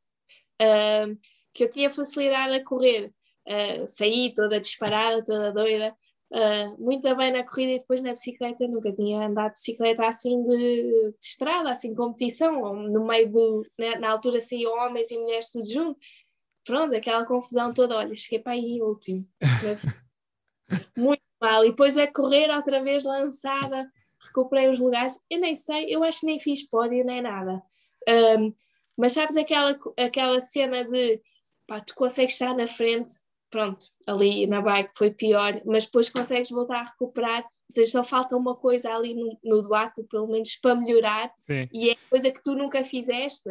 ah, 0.61 1.05
que 1.53 1.63
eu 1.63 1.69
tinha 1.71 1.89
facilidade 1.89 2.55
a 2.55 2.63
correr. 2.63 3.11
Ah, 3.47 3.87
saí 3.87 4.33
toda 4.33 4.59
disparada, 4.59 5.23
toda 5.23 5.51
doida, 5.51 5.95
ah, 6.33 6.75
muito 6.77 7.15
bem 7.15 7.31
na 7.31 7.43
corrida 7.43 7.73
e 7.73 7.79
depois 7.79 8.01
na 8.01 8.11
bicicleta. 8.11 8.67
Nunca 8.67 8.91
tinha 8.91 9.27
andado 9.27 9.53
de 9.53 9.59
bicicleta 9.59 10.05
assim 10.05 10.43
de, 10.43 10.83
de 11.19 11.25
estrada, 11.25 11.71
assim 11.71 11.95
competição, 11.95 12.73
no 12.75 13.05
meio 13.07 13.31
do. 13.31 13.65
Na, 13.77 13.99
na 13.99 14.09
altura 14.11 14.39
saíam 14.39 14.73
homens 14.73 15.09
e 15.11 15.17
mulheres 15.17 15.51
tudo 15.51 15.67
junto. 15.67 15.99
Pronto, 16.65 16.95
aquela 16.95 17.25
confusão 17.25 17.73
toda. 17.73 17.97
Olha, 17.97 18.15
cheguei 18.15 18.39
para 18.39 18.53
aí 18.53 18.81
último. 18.81 19.21
Muito 20.97 21.24
mal. 21.41 21.65
E 21.65 21.69
depois 21.69 21.97
é 21.97 22.07
correr 22.07 22.49
outra 22.49 22.83
vez 22.83 23.03
lançada, 23.03 23.89
recuperei 24.19 24.69
os 24.69 24.79
lugares. 24.79 25.19
Eu 25.29 25.39
nem 25.39 25.55
sei, 25.55 25.85
eu 25.89 26.03
acho 26.03 26.21
que 26.21 26.25
nem 26.25 26.39
fiz 26.39 26.67
pódio 26.67 27.05
nem 27.05 27.21
nada. 27.21 27.61
Um, 28.07 28.53
mas 28.97 29.13
sabes 29.13 29.35
aquela, 29.35 29.77
aquela 29.97 30.39
cena 30.41 30.83
de 30.83 31.21
pá, 31.67 31.81
tu 31.81 31.93
consegues 31.95 32.33
estar 32.33 32.55
na 32.55 32.67
frente, 32.67 33.13
pronto, 33.49 33.87
ali 34.07 34.47
na 34.47 34.61
bike 34.61 34.91
foi 34.95 35.11
pior, 35.11 35.61
mas 35.65 35.85
depois 35.85 36.09
consegues 36.09 36.49
voltar 36.49 36.81
a 36.81 36.89
recuperar. 36.91 37.43
Ou 37.43 37.73
seja, 37.73 37.91
só 37.91 38.03
falta 38.03 38.37
uma 38.37 38.55
coisa 38.55 38.93
ali 38.93 39.15
no, 39.15 39.37
no 39.43 39.61
duato, 39.61 40.03
pelo 40.03 40.27
menos 40.27 40.55
para 40.57 40.75
melhorar, 40.75 41.31
Sim. 41.47 41.67
e 41.73 41.89
é 41.89 41.95
coisa 42.09 42.29
que 42.31 42.43
tu 42.43 42.53
nunca 42.53 42.83
fizeste. 42.83 43.49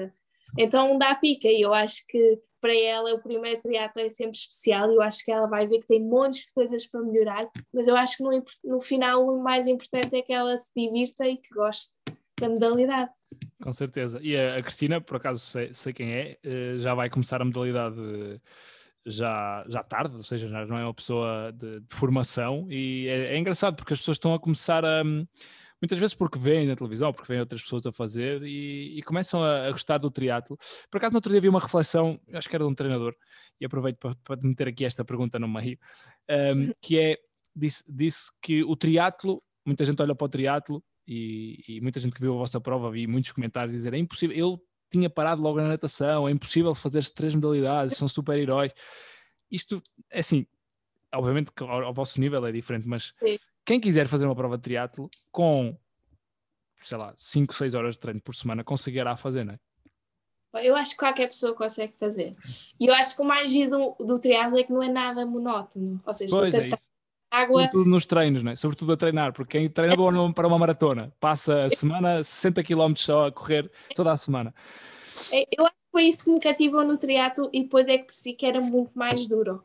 Então 0.57 0.97
dá 0.99 1.15
pica, 1.15 1.49
e 1.49 1.63
eu 1.63 1.75
acho 1.75 2.07
que 2.07 2.39
para 2.65 2.75
ela 2.75 3.13
o 3.13 3.19
primeiro 3.19 3.61
triatlo 3.61 4.01
é 4.01 4.09
sempre 4.09 4.39
especial 4.39 4.91
e 4.91 4.95
eu 4.95 5.03
acho 5.03 5.23
que 5.23 5.31
ela 5.31 5.47
vai 5.47 5.69
ver 5.69 5.81
que 5.81 5.87
tem 5.87 6.03
montes 6.03 6.47
de 6.47 6.53
coisas 6.55 6.87
para 6.87 7.03
melhorar, 7.03 7.47
mas 7.71 7.87
eu 7.87 7.95
acho 7.95 8.17
que 8.17 8.23
no, 8.23 8.43
no 8.65 8.81
final 8.81 9.23
o 9.23 9.43
mais 9.43 9.67
importante 9.67 10.17
é 10.17 10.23
que 10.23 10.33
ela 10.33 10.57
se 10.57 10.73
divirta 10.75 11.29
e 11.29 11.37
que 11.37 11.53
goste 11.55 11.93
da 12.41 12.49
modalidade. 12.49 13.11
Com 13.63 13.71
certeza. 13.71 14.19
E 14.23 14.35
a, 14.35 14.57
a 14.57 14.63
Cristina, 14.63 14.99
por 14.99 15.19
acaso 15.19 15.41
sei, 15.41 15.75
sei 15.75 15.93
quem 15.93 16.15
é, 16.15 16.39
eh, 16.43 16.77
já 16.79 16.95
vai 16.95 17.11
começar 17.11 17.43
a 17.43 17.45
modalidade 17.45 18.01
eh, 18.01 18.41
já, 19.05 19.63
já 19.69 19.83
tarde, 19.83 20.17
ou 20.17 20.25
seja, 20.25 20.49
já 20.49 20.65
não 20.65 20.79
é 20.79 20.85
uma 20.85 20.95
pessoa 20.95 21.53
de, 21.53 21.81
de 21.81 21.95
formação 21.95 22.67
e 22.71 23.07
é, 23.09 23.35
é 23.35 23.39
engraçado 23.39 23.77
porque 23.77 23.93
as 23.93 23.99
pessoas 23.99 24.17
estão 24.17 24.33
a 24.33 24.41
começar 24.41 24.87
a 24.87 25.05
muitas 25.81 25.99
vezes 25.99 26.15
porque 26.15 26.39
veem 26.39 26.67
na 26.67 26.77
televisão, 26.77 27.13
porque 27.13 27.29
veem 27.29 27.41
outras 27.41 27.63
pessoas 27.63 27.87
a 27.87 27.93
fazer 27.93 28.43
e, 28.43 28.99
e 28.99 29.03
começam 29.03 29.43
a, 29.43 29.67
a 29.67 29.71
gostar 29.71 29.99
do 29.99 30.11
triatlo. 30.11 30.57
Por 30.91 30.99
acaso 30.99 31.13
no 31.13 31.19
outro 31.19 31.31
dia 31.31 31.41
vi 31.41 31.49
uma 31.49 31.61
reflexão, 31.61 32.19
acho 32.33 32.49
que 32.49 32.55
era 32.57 32.65
de 32.65 32.71
um 32.71 32.75
treinador, 32.75 33.15
e 33.61 33.67
aproveito 33.67 33.99
para, 33.99 34.15
para 34.25 34.41
meter 34.43 34.69
aqui 34.69 34.85
esta 34.85 35.05
pergunta 35.05 35.39
no 35.39 35.49
meio, 35.49 35.79
um, 36.57 36.73
que 36.81 36.99
é, 36.99 37.19
disse, 37.55 37.85
disse 37.89 38.31
que 38.41 38.63
o 38.65 38.77
triatlo, 38.77 39.43
muita 39.65 39.85
gente 39.85 40.01
olha 40.01 40.15
para 40.15 40.25
o 40.25 40.29
triatlo 40.29 40.83
e, 41.07 41.63
e, 41.69 41.81
muita 41.81 42.01
gente 42.01 42.15
que 42.15 42.21
viu 42.21 42.35
a 42.35 42.39
vossa 42.39 42.61
prova, 42.61 42.91
vi 42.91 43.07
muitos 43.07 43.33
comentários 43.33 43.75
dizer 43.75 43.93
é 43.95 43.99
impossível, 43.99 44.37
ele 44.37 44.59
tinha 44.91 45.11
parado 45.11 45.43
logo 45.43 45.61
na 45.61 45.69
natação, 45.69 46.29
é 46.29 46.31
impossível 46.31 46.75
fazer 46.75 47.05
três 47.11 47.35
modalidades, 47.35 47.97
são 47.97 48.09
super-heróis. 48.09 48.73
Isto, 49.51 49.83
é 50.11 50.21
assim, 50.21 50.47
obviamente 51.13 51.53
que 51.53 51.63
ao, 51.63 51.85
ao, 51.85 51.95
vosso 51.95 52.21
nível 52.21 52.45
é 52.47 52.53
diferente, 52.53 52.87
mas 52.87 53.13
Sim. 53.19 53.39
Quem 53.65 53.81
quiser 53.81 54.07
fazer 54.09 54.27
uma 54.27 54.35
prova 54.35 54.57
de 54.57 54.63
triatlo 54.63 55.11
com, 55.31 55.77
sei 56.81 56.99
lá, 56.99 57.15
5, 57.17 57.55
6 57.55 57.75
horas 57.75 57.95
de 57.95 58.01
treino 58.01 58.21
por 58.21 58.35
semana, 58.35 58.65
conseguirá 58.65 59.17
fazer, 59.17 59.45
não 59.45 59.55
é? 59.55 59.59
Eu 60.63 60.77
acho 60.77 60.93
que 60.93 60.99
qualquer 60.99 61.27
pessoa 61.27 61.53
consegue 61.53 61.95
fazer. 61.99 62.37
E 62.79 62.87
eu 62.87 62.95
acho 62.95 63.17
que 63.17 63.23
o 63.23 63.25
mais 63.25 63.51
giro 63.51 63.71
do, 63.71 64.07
do 64.07 64.21
triatlo 64.21 64.57
é 64.57 64.63
que 64.63 64.73
não 64.73 64.83
é 64.83 64.89
nada 64.89 65.27
monótono. 65.27 66.01
Ou 66.07 66.15
seja, 66.15 66.37
pois 66.37 66.55
é 66.55 66.69
isso 66.69 66.95
água. 67.35 67.63
Sobretudo 67.63 67.91
nos 67.91 68.07
treinos, 68.07 68.43
né? 68.43 68.57
sobretudo 68.57 68.93
a 68.93 68.97
treinar, 68.97 69.33
porque 69.33 69.59
quem 69.59 69.69
treina 69.69 69.97
para 70.33 70.47
uma 70.47 70.59
maratona 70.59 71.13
passa 71.19 71.65
a 71.65 71.71
semana 71.71 72.23
60 72.23 72.63
km 72.63 72.95
só 72.97 73.27
a 73.27 73.33
correr 73.33 73.71
toda 73.95 74.13
a 74.13 74.17
semana. 74.17 74.55
É, 75.33 75.47
eu 75.57 75.67
acho 75.67 75.75
que 75.75 75.91
foi 75.91 76.05
isso 76.05 76.25
que 76.25 76.31
me 76.31 76.41
cativou 76.41 76.85
no 76.85 76.97
triatlo 76.97 77.51
e 77.53 77.63
depois 77.63 77.89
é 77.89 77.99
que 77.99 78.05
percebi 78.05 78.35
que 78.35 78.47
era 78.47 78.61
muito 78.61 78.93
mais 78.95 79.27
duro. 79.27 79.63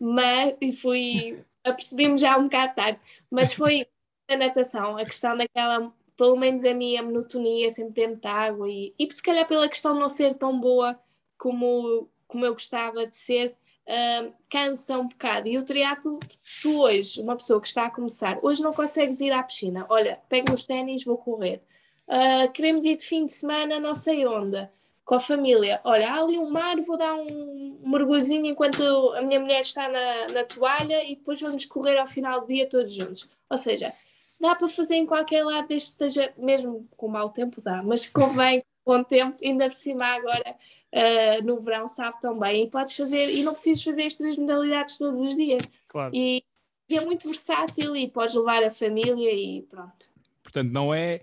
Mas, 0.00 0.56
e 0.60 0.72
fui, 0.72 1.44
apercebi-me 1.64 2.18
já 2.18 2.36
um 2.38 2.44
bocado 2.44 2.74
tarde, 2.74 2.98
mas 3.30 3.52
foi 3.52 3.86
a 4.28 4.36
natação, 4.36 4.96
a 4.96 5.04
questão 5.04 5.36
daquela, 5.36 5.92
pelo 6.16 6.36
menos 6.36 6.64
a 6.64 6.74
minha 6.74 7.02
monotonia 7.02 7.70
sempre 7.70 7.94
dentro 7.94 8.20
de 8.20 8.28
água 8.28 8.68
e, 8.68 8.92
e 8.98 9.12
se 9.12 9.22
calhar 9.22 9.46
pela 9.46 9.68
questão 9.68 9.94
de 9.94 10.00
não 10.00 10.08
ser 10.08 10.34
tão 10.34 10.58
boa 10.58 10.98
como, 11.38 12.08
como 12.26 12.44
eu 12.44 12.52
gostava 12.52 13.06
de 13.06 13.16
ser, 13.16 13.56
uh, 13.86 14.32
cansa 14.48 14.98
um 14.98 15.08
bocado. 15.08 15.48
E 15.48 15.58
o 15.58 15.64
triatlo, 15.64 16.18
tu 16.62 16.82
hoje, 16.82 17.20
uma 17.20 17.36
pessoa 17.36 17.60
que 17.60 17.66
está 17.66 17.86
a 17.86 17.90
começar, 17.90 18.38
hoje 18.42 18.62
não 18.62 18.72
consegues 18.72 19.20
ir 19.20 19.32
à 19.32 19.42
piscina. 19.42 19.86
Olha, 19.88 20.20
pego 20.28 20.52
os 20.52 20.64
ténis, 20.64 21.04
vou 21.04 21.18
correr. 21.18 21.62
Uh, 22.06 22.50
queremos 22.52 22.84
ir 22.84 22.96
de 22.96 23.04
fim 23.04 23.26
de 23.26 23.32
semana, 23.32 23.80
não 23.80 23.94
sei 23.94 24.26
onde, 24.26 24.68
com 25.04 25.14
a 25.14 25.20
família. 25.20 25.80
Olha, 25.84 26.10
há 26.10 26.20
ali 26.20 26.38
um 26.38 26.50
mar, 26.50 26.76
vou 26.80 26.96
dar 26.96 27.14
um, 27.14 27.80
mergulhozinho 27.84 28.46
enquanto 28.46 28.82
a 29.14 29.22
minha 29.22 29.40
mulher 29.40 29.60
está 29.60 29.88
na, 29.88 30.28
na 30.32 30.44
toalha 30.44 31.04
e 31.04 31.16
depois 31.16 31.40
vamos 31.40 31.64
correr 31.64 31.98
ao 31.98 32.06
final 32.06 32.42
do 32.42 32.46
dia 32.46 32.68
todos 32.68 32.92
juntos. 32.92 33.28
Ou 33.50 33.58
seja, 33.58 33.92
dá 34.40 34.54
para 34.54 34.68
fazer 34.68 34.96
em 34.96 35.06
qualquer 35.06 35.44
lado, 35.44 35.68
desde 35.68 35.88
esteja, 35.90 36.32
mesmo 36.36 36.88
com 36.96 37.08
mau 37.08 37.30
tempo 37.30 37.60
dá, 37.60 37.82
mas 37.82 38.08
convém 38.08 38.62
bom 38.86 39.02
tempo, 39.02 39.36
ainda 39.42 39.68
por 39.68 39.74
cima 39.74 40.06
agora 40.06 40.56
uh, 40.92 41.44
no 41.44 41.60
verão 41.60 41.86
sabe 41.88 42.20
também. 42.20 42.64
E 42.64 42.70
podes 42.70 42.96
fazer, 42.96 43.30
e 43.30 43.42
não 43.42 43.52
precisas 43.52 43.82
fazer 43.82 44.04
as 44.04 44.16
três 44.16 44.38
modalidades 44.38 44.98
todos 44.98 45.20
os 45.20 45.34
dias. 45.34 45.68
Claro. 45.88 46.14
E, 46.14 46.44
e 46.88 46.96
é 46.96 47.00
muito 47.04 47.26
versátil 47.26 47.96
e 47.96 48.08
podes 48.08 48.34
levar 48.34 48.62
a 48.62 48.70
família 48.70 49.32
e 49.32 49.62
pronto. 49.62 50.12
Portanto, 50.42 50.70
não 50.70 50.92
é 50.92 51.22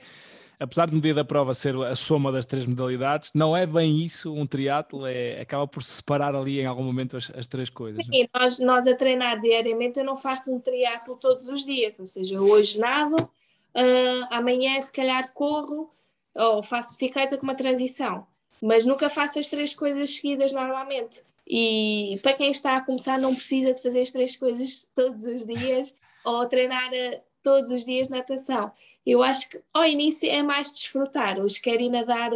apesar 0.59 0.87
de 0.87 0.93
no 0.93 1.01
dia 1.01 1.13
da 1.13 1.23
prova 1.23 1.53
ser 1.53 1.75
a 1.75 1.95
soma 1.95 2.31
das 2.31 2.45
três 2.45 2.65
modalidades, 2.65 3.31
não 3.33 3.55
é 3.55 3.65
bem 3.65 4.03
isso 4.03 4.33
um 4.33 4.45
triatlo, 4.45 5.05
é, 5.05 5.41
acaba 5.41 5.67
por 5.67 5.81
se 5.81 5.93
separar 5.93 6.35
ali 6.35 6.59
em 6.59 6.65
algum 6.65 6.83
momento 6.83 7.17
as, 7.17 7.31
as 7.35 7.47
três 7.47 7.69
coisas. 7.69 8.05
Sim, 8.05 8.27
nós, 8.33 8.59
nós 8.59 8.87
a 8.87 8.95
treinar 8.95 9.39
diariamente 9.39 9.99
eu 9.99 10.05
não 10.05 10.17
faço 10.17 10.53
um 10.53 10.59
triatlo 10.59 11.15
todos 11.17 11.47
os 11.47 11.63
dias, 11.63 11.99
ou 11.99 12.05
seja, 12.05 12.39
hoje 12.39 12.79
nado, 12.79 13.15
uh, 13.15 14.27
amanhã 14.29 14.79
se 14.81 14.91
calhar 14.91 15.31
corro 15.33 15.89
ou 16.35 16.61
faço 16.61 16.91
bicicleta 16.91 17.37
com 17.37 17.43
uma 17.43 17.55
transição 17.55 18.27
mas 18.61 18.85
nunca 18.85 19.09
faço 19.09 19.39
as 19.39 19.47
três 19.47 19.73
coisas 19.73 20.15
seguidas 20.15 20.51
normalmente. 20.51 21.21
E 21.47 22.19
para 22.21 22.33
quem 22.33 22.51
está 22.51 22.77
a 22.77 22.81
começar, 22.81 23.17
não 23.17 23.33
precisa 23.33 23.73
de 23.73 23.81
fazer 23.81 24.01
as 24.01 24.11
três 24.11 24.35
coisas 24.35 24.87
todos 24.93 25.25
os 25.25 25.45
dias 25.45 25.97
ou 26.23 26.45
treinar 26.45 26.93
eh, 26.93 27.23
todos 27.41 27.71
os 27.71 27.85
dias 27.85 28.09
natação. 28.09 28.71
Eu 29.05 29.23
acho 29.23 29.49
que 29.49 29.61
ao 29.73 29.85
início 29.85 30.29
é 30.29 30.43
mais 30.43 30.71
desfrutar. 30.71 31.39
Hoje 31.39 31.59
quero 31.61 31.81
ir 31.81 31.89
nadar, 31.89 32.31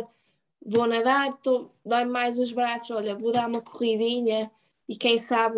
vou 0.65 0.87
nadar, 0.87 1.37
dói 1.85 2.05
mais 2.05 2.39
os 2.39 2.51
braços, 2.51 2.91
olha, 2.91 3.15
vou 3.15 3.31
dar 3.31 3.47
uma 3.47 3.61
corridinha 3.61 4.51
e 4.87 4.95
quem 4.95 5.17
sabe 5.17 5.57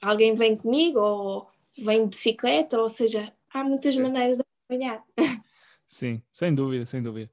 alguém 0.00 0.34
vem 0.34 0.56
comigo 0.56 1.00
ou 1.00 1.50
vem 1.76 2.02
de 2.04 2.10
bicicleta, 2.10 2.80
ou 2.80 2.88
seja, 2.88 3.32
há 3.52 3.64
muitas 3.64 3.96
maneiras 3.96 4.38
de 4.38 4.42
acompanhar. 4.42 5.02
Sim, 5.86 6.22
sem 6.32 6.54
dúvida, 6.54 6.84
sem 6.84 7.02
dúvida. 7.02 7.30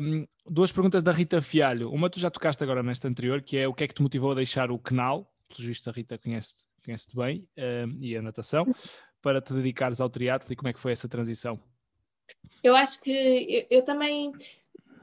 Um, 0.00 0.26
duas 0.46 0.72
perguntas 0.72 1.02
da 1.02 1.12
Rita 1.12 1.42
Fialho. 1.42 1.90
Uma 1.90 2.08
tu 2.08 2.18
já 2.18 2.30
tocaste 2.30 2.62
agora 2.64 2.82
nesta 2.82 3.06
anterior, 3.08 3.42
que 3.42 3.58
é 3.58 3.68
o 3.68 3.74
que 3.74 3.84
é 3.84 3.88
que 3.88 3.94
te 3.94 4.02
motivou 4.02 4.32
a 4.32 4.34
deixar 4.34 4.70
o 4.70 4.78
canal, 4.78 5.30
pelo 5.48 5.68
visto 5.68 5.88
a 5.88 5.92
Rita 5.92 6.16
conhece-te 6.16 6.66
conhece 6.86 7.08
bem, 7.16 7.46
um, 7.58 7.98
e 8.00 8.16
a 8.16 8.22
natação, 8.22 8.64
para 9.22 9.40
te 9.40 9.52
dedicares 9.52 10.00
ao 10.00 10.08
triatlo 10.08 10.52
e 10.52 10.56
como 10.56 10.68
é 10.68 10.72
que 10.72 10.80
foi 10.80 10.92
essa 10.92 11.08
transição? 11.08 11.58
Eu 12.62 12.74
acho 12.74 13.00
que 13.02 13.10
eu, 13.70 13.78
eu 13.78 13.82
também, 13.82 14.32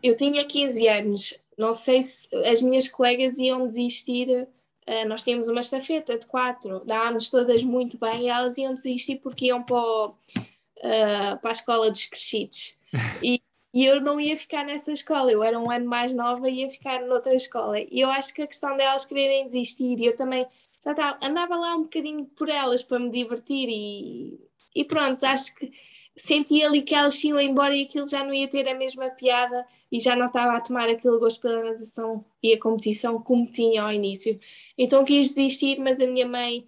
eu 0.02 0.16
tinha 0.16 0.46
15 0.46 0.88
anos, 0.88 1.34
não 1.58 1.74
sei 1.74 2.02
se 2.02 2.28
as 2.36 2.62
minhas 2.62 2.88
colegas 2.88 3.38
iam 3.38 3.66
desistir, 3.66 4.30
uh, 4.30 5.08
nós 5.08 5.24
tínhamos 5.24 5.48
uma 5.48 5.62
estafeta 5.62 6.18
de 6.18 6.26
quatro, 6.26 6.84
dávamos 6.86 7.30
todas 7.30 7.64
muito 7.64 7.98
bem 7.98 8.24
e 8.24 8.30
elas 8.30 8.58
iam 8.58 8.74
desistir 8.74 9.18
porque 9.18 9.46
iam 9.48 9.64
para, 9.64 9.78
o, 9.78 10.08
uh, 10.10 11.40
para 11.42 11.52
a 11.52 11.54
escola 11.54 11.90
dos 11.90 12.06
crescidos. 12.06 12.78
E 13.22 13.42
e 13.74 13.86
eu 13.86 14.00
não 14.00 14.20
ia 14.20 14.38
ficar 14.38 14.64
nessa 14.64 14.92
escola, 14.92 15.32
eu 15.32 15.44
era 15.44 15.60
um 15.60 15.72
ano 15.72 15.88
mais 15.88 16.14
nova 16.14 16.48
e 16.48 16.60
ia 16.60 16.70
ficar 16.70 17.02
noutra 17.02 17.34
escola. 17.34 17.80
E 17.80 18.00
eu 18.00 18.10
acho 18.10 18.32
que 18.32 18.44
a 18.44 18.48
questão 18.48 18.78
delas 18.78 19.04
quererem 19.04 19.46
desistir, 19.46 20.00
e 20.00 20.06
eu 20.06 20.16
também 20.16 20.46
já 20.84 20.92
estava, 20.92 21.18
andava 21.22 21.56
lá 21.56 21.76
um 21.76 21.84
bocadinho 21.84 22.26
por 22.36 22.50
elas 22.50 22.84
para 22.84 23.00
me 23.00 23.10
divertir 23.10 23.70
e, 23.70 24.40
e 24.76 24.84
pronto, 24.84 25.24
acho 25.24 25.56
que 25.56 25.72
senti 26.16 26.64
ali 26.64 26.82
que 26.82 26.94
elas 26.94 27.24
iam 27.24 27.40
embora 27.40 27.76
e 27.76 27.84
aquilo 27.84 28.06
já 28.06 28.24
não 28.24 28.34
ia 28.34 28.48
ter 28.48 28.68
a 28.68 28.76
mesma 28.76 29.10
piada 29.10 29.66
e 29.92 30.00
já 30.00 30.16
não 30.16 30.28
estava 30.28 30.58
a 30.58 30.62
tomar 30.62 30.90
aquele 30.90 31.18
gosto 31.18 31.42
pela 31.42 31.64
natação 31.64 32.26
e 32.42 32.54
a 32.54 32.60
competição 32.60 33.22
como 33.22 33.46
tinha 33.46 33.84
ao 33.84 33.92
início. 33.92 34.40
Então 34.78 35.06
quis 35.06 35.30
desistir, 35.30 35.80
mas 35.80 36.02
a 36.02 36.06
minha 36.08 36.28
mãe 36.28 36.68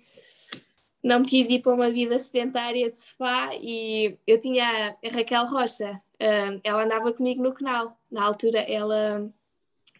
não 1.03 1.19
me 1.19 1.25
quis 1.25 1.49
ir 1.49 1.61
para 1.61 1.73
uma 1.73 1.89
vida 1.89 2.17
sedentária 2.17 2.89
de 2.89 2.97
sofá 2.97 3.49
e 3.55 4.17
eu 4.25 4.39
tinha 4.39 4.95
a 5.03 5.09
Raquel 5.09 5.45
Rocha, 5.45 6.01
uh, 6.15 6.59
ela 6.63 6.83
andava 6.83 7.11
comigo 7.11 7.43
no 7.43 7.53
canal. 7.53 7.99
Na 8.09 8.23
altura 8.23 8.59
ela, 8.59 9.31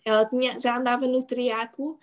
ela 0.05 0.25
tinha, 0.25 0.57
já 0.57 0.77
andava 0.77 1.05
no 1.05 1.23
triatlo 1.23 1.99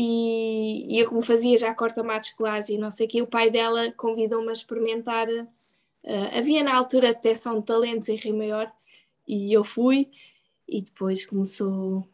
e, 0.00 0.94
e 0.94 1.00
eu 1.00 1.08
como 1.08 1.20
fazia 1.20 1.56
já 1.56 1.74
corta-matos 1.74 2.30
colares 2.30 2.68
e 2.68 2.78
não 2.78 2.88
sei 2.88 3.08
o 3.08 3.10
que, 3.10 3.20
o 3.20 3.26
pai 3.26 3.50
dela 3.50 3.90
convidou-me 3.96 4.48
a 4.48 4.52
experimentar. 4.52 5.28
Uh, 5.28 6.38
havia 6.38 6.62
na 6.62 6.72
altura 6.72 7.12
detecção 7.12 7.58
de 7.58 7.66
talentos 7.66 8.08
em 8.08 8.14
Rio 8.14 8.38
Maior 8.38 8.72
e 9.26 9.52
eu 9.52 9.64
fui 9.64 10.08
e 10.68 10.80
depois 10.80 11.26
começou 11.26 12.08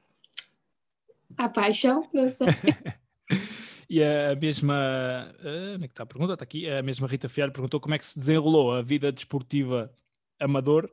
a 1.37 1.47
paixão, 1.47 2.09
não 2.11 2.31
sei. 2.31 2.47
E 3.87 4.03
a 4.03 4.35
mesma. 4.35 5.35
Uh, 5.41 5.75
onde 5.75 5.85
é 5.85 5.89
que 5.89 5.93
está 5.93 6.05
a 6.05 6.07
pergunta? 6.07 6.33
Está 6.33 6.43
aqui. 6.43 6.69
A 6.69 6.83
mesma 6.83 7.07
Rita 7.07 7.29
Fialho 7.29 7.53
perguntou 7.53 7.79
como 7.79 7.95
é 7.95 7.99
que 7.99 8.07
se 8.07 8.19
desenrolou 8.19 8.73
a 8.73 8.81
vida 8.81 9.13
desportiva 9.13 9.95
amador 10.41 10.91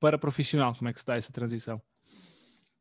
para 0.00 0.18
profissional? 0.18 0.74
Como 0.74 0.88
é 0.88 0.92
que 0.92 0.98
se 0.98 1.06
dá 1.06 1.14
essa 1.16 1.32
transição? 1.32 1.80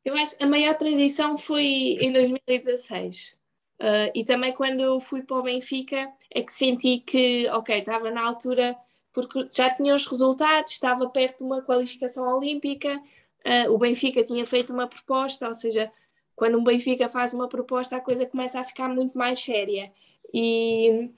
Eu 0.03 0.15
acho 0.15 0.35
que 0.35 0.43
a 0.43 0.47
maior 0.47 0.75
transição 0.75 1.37
foi 1.37 1.65
em 2.01 2.11
2016. 2.11 3.42
Uh, 3.83 4.07
e 4.15 4.23
também 4.23 4.53
quando 4.53 4.79
eu 4.79 4.97
fui 5.01 5.21
para 5.23 5.35
o 5.35 5.43
Benfica 5.43 6.09
é 6.33 6.41
que 6.41 6.53
senti 6.53 6.99
que, 6.99 7.49
ok, 7.49 7.79
estava 7.79 8.09
na 8.09 8.25
altura, 8.25 8.77
porque 9.11 9.45
já 9.51 9.69
tinha 9.75 9.93
os 9.93 10.05
resultados, 10.05 10.71
estava 10.71 11.09
perto 11.09 11.39
de 11.39 11.43
uma 11.43 11.61
qualificação 11.61 12.25
olímpica, 12.33 12.95
uh, 12.95 13.73
o 13.73 13.77
Benfica 13.77 14.23
tinha 14.23 14.45
feito 14.45 14.71
uma 14.71 14.87
proposta, 14.87 15.49
ou 15.49 15.53
seja, 15.53 15.91
quando 16.33 16.57
um 16.57 16.63
Benfica 16.63 17.09
faz 17.09 17.33
uma 17.33 17.49
proposta, 17.49 17.97
a 17.97 17.99
coisa 17.99 18.25
começa 18.25 18.57
a 18.57 18.63
ficar 18.63 18.87
muito 18.87 19.17
mais 19.17 19.41
séria. 19.41 19.91
E, 20.33 21.09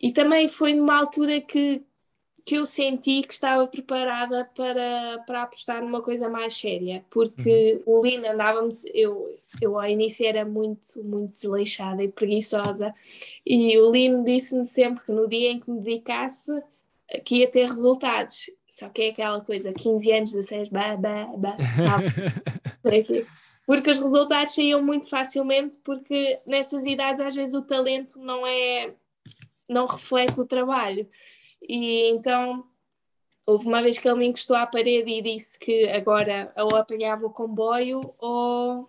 e 0.00 0.10
também 0.10 0.48
foi 0.48 0.74
numa 0.74 0.98
altura 0.98 1.40
que, 1.40 1.84
que 2.48 2.54
eu 2.54 2.64
senti 2.64 3.20
que 3.20 3.34
estava 3.34 3.66
preparada 3.66 4.48
para, 4.56 5.22
para 5.26 5.42
apostar 5.42 5.82
numa 5.82 6.00
coisa 6.00 6.30
mais 6.30 6.56
séria, 6.56 7.04
porque 7.10 7.82
uhum. 7.86 7.98
o 7.98 8.02
Lino 8.02 8.26
andava-me, 8.26 8.70
eu, 8.94 9.36
eu 9.60 9.78
ao 9.78 9.86
início 9.86 10.26
era 10.26 10.46
muito, 10.46 11.04
muito 11.04 11.34
desleixada 11.34 12.02
e 12.02 12.08
preguiçosa, 12.08 12.94
e 13.44 13.76
o 13.76 13.90
Lino 13.90 14.24
disse-me 14.24 14.64
sempre 14.64 15.04
que 15.04 15.12
no 15.12 15.28
dia 15.28 15.50
em 15.50 15.60
que 15.60 15.70
me 15.70 15.82
dedicasse 15.82 16.50
que 17.22 17.40
ia 17.40 17.50
ter 17.50 17.68
resultados, 17.68 18.50
só 18.66 18.88
que 18.88 19.02
é 19.02 19.08
aquela 19.10 19.42
coisa, 19.42 19.70
15 19.70 20.10
anos, 20.10 20.32
16, 20.32 20.70
bah, 20.70 20.96
bah, 20.96 21.28
bah, 21.36 21.56
sabe? 21.76 22.06
porque 23.66 23.90
os 23.90 24.00
resultados 24.00 24.54
saíam 24.54 24.82
muito 24.82 25.06
facilmente, 25.10 25.78
porque 25.84 26.38
nessas 26.46 26.86
idades 26.86 27.20
às 27.20 27.34
vezes 27.34 27.54
o 27.54 27.60
talento 27.60 28.18
não 28.18 28.46
é, 28.46 28.94
não 29.68 29.84
reflete 29.84 30.40
o 30.40 30.46
trabalho. 30.46 31.06
E 31.62 32.08
então 32.10 32.64
houve 33.46 33.66
uma 33.66 33.82
vez 33.82 33.98
que 33.98 34.08
ele 34.08 34.18
me 34.18 34.26
encostou 34.26 34.56
à 34.56 34.66
parede 34.66 35.10
e 35.10 35.22
disse 35.22 35.58
que 35.58 35.88
agora 35.88 36.52
ou 36.56 36.76
apanhava 36.76 37.26
o 37.26 37.30
comboio 37.30 38.12
ou 38.18 38.88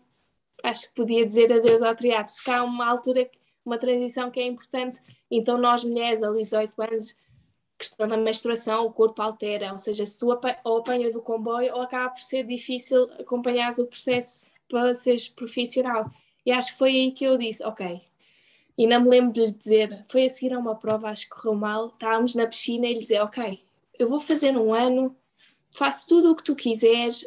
acho 0.63 0.89
que 0.89 0.95
podia 0.95 1.25
dizer 1.25 1.51
adeus 1.51 1.81
ao 1.81 1.95
triatlo, 1.95 2.33
porque 2.35 2.51
há 2.51 2.63
uma 2.63 2.87
altura, 2.87 3.29
uma 3.65 3.77
transição 3.77 4.29
que 4.29 4.39
é 4.39 4.45
importante. 4.45 4.99
Então 5.31 5.57
nós 5.57 5.83
mulheres 5.83 6.23
ali 6.23 6.43
18 6.43 6.81
anos 6.81 7.15
questão 7.77 8.07
da 8.09 8.17
menstruação, 8.17 8.85
o 8.85 8.91
corpo 8.91 9.21
altera, 9.21 9.71
ou 9.71 9.77
seja, 9.77 10.05
se 10.05 10.19
tu 10.19 10.27
ou 10.65 10.77
apanhas 10.77 11.15
o 11.15 11.21
comboio 11.21 11.73
ou 11.73 11.81
acaba 11.81 12.09
por 12.09 12.19
ser 12.19 12.43
difícil 12.43 13.09
acompanhar 13.17 13.71
o 13.79 13.87
processo 13.87 14.41
para 14.67 14.93
seres 14.93 15.29
profissional. 15.29 16.11
E 16.45 16.51
acho 16.51 16.73
que 16.73 16.77
foi 16.77 16.89
aí 16.89 17.11
que 17.13 17.23
eu 17.23 17.37
disse, 17.37 17.63
ok. 17.63 18.08
E 18.79 18.87
não 18.87 19.01
me 19.01 19.09
lembro 19.09 19.33
de 19.33 19.41
lhe 19.41 19.51
dizer, 19.51 20.05
foi 20.09 20.23
a 20.23 20.29
seguir 20.29 20.53
a 20.53 20.57
uma 20.57 20.73
prova, 20.73 21.09
acho 21.09 21.25
que 21.25 21.31
correu 21.31 21.53
mal, 21.53 21.87
estávamos 21.87 22.33
na 22.33 22.47
piscina 22.47 22.87
e 22.87 22.93
lhe 22.93 23.01
dizer, 23.01 23.19
ok, 23.19 23.61
eu 23.99 24.07
vou 24.07 24.21
fazer 24.21 24.57
um 24.57 24.73
ano, 24.73 25.13
faço 25.75 26.07
tudo 26.07 26.31
o 26.31 26.35
que 26.35 26.45
tu 26.45 26.55
quiseres, 26.55 27.25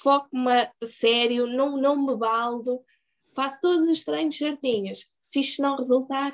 foco-me 0.00 0.48
a 0.48 0.70
sério, 0.86 1.48
não, 1.48 1.76
não 1.76 2.06
me 2.06 2.14
baldo, 2.14 2.80
faço 3.34 3.60
todos 3.60 3.88
os 3.88 4.04
treinos 4.04 4.36
certinhos. 4.36 5.10
Se 5.20 5.40
isto 5.40 5.60
não 5.60 5.76
resultar, 5.76 6.32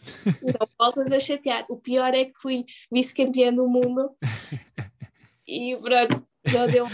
não 0.40 0.66
voltas 0.78 1.12
a 1.12 1.20
chatear. 1.20 1.66
O 1.68 1.76
pior 1.76 2.14
é 2.14 2.24
que 2.24 2.38
fui 2.40 2.64
vice-campeã 2.90 3.52
do 3.52 3.68
mundo 3.68 4.16
e 5.46 5.76
pronto, 5.76 6.26
não 6.50 6.66
deu 6.68 6.86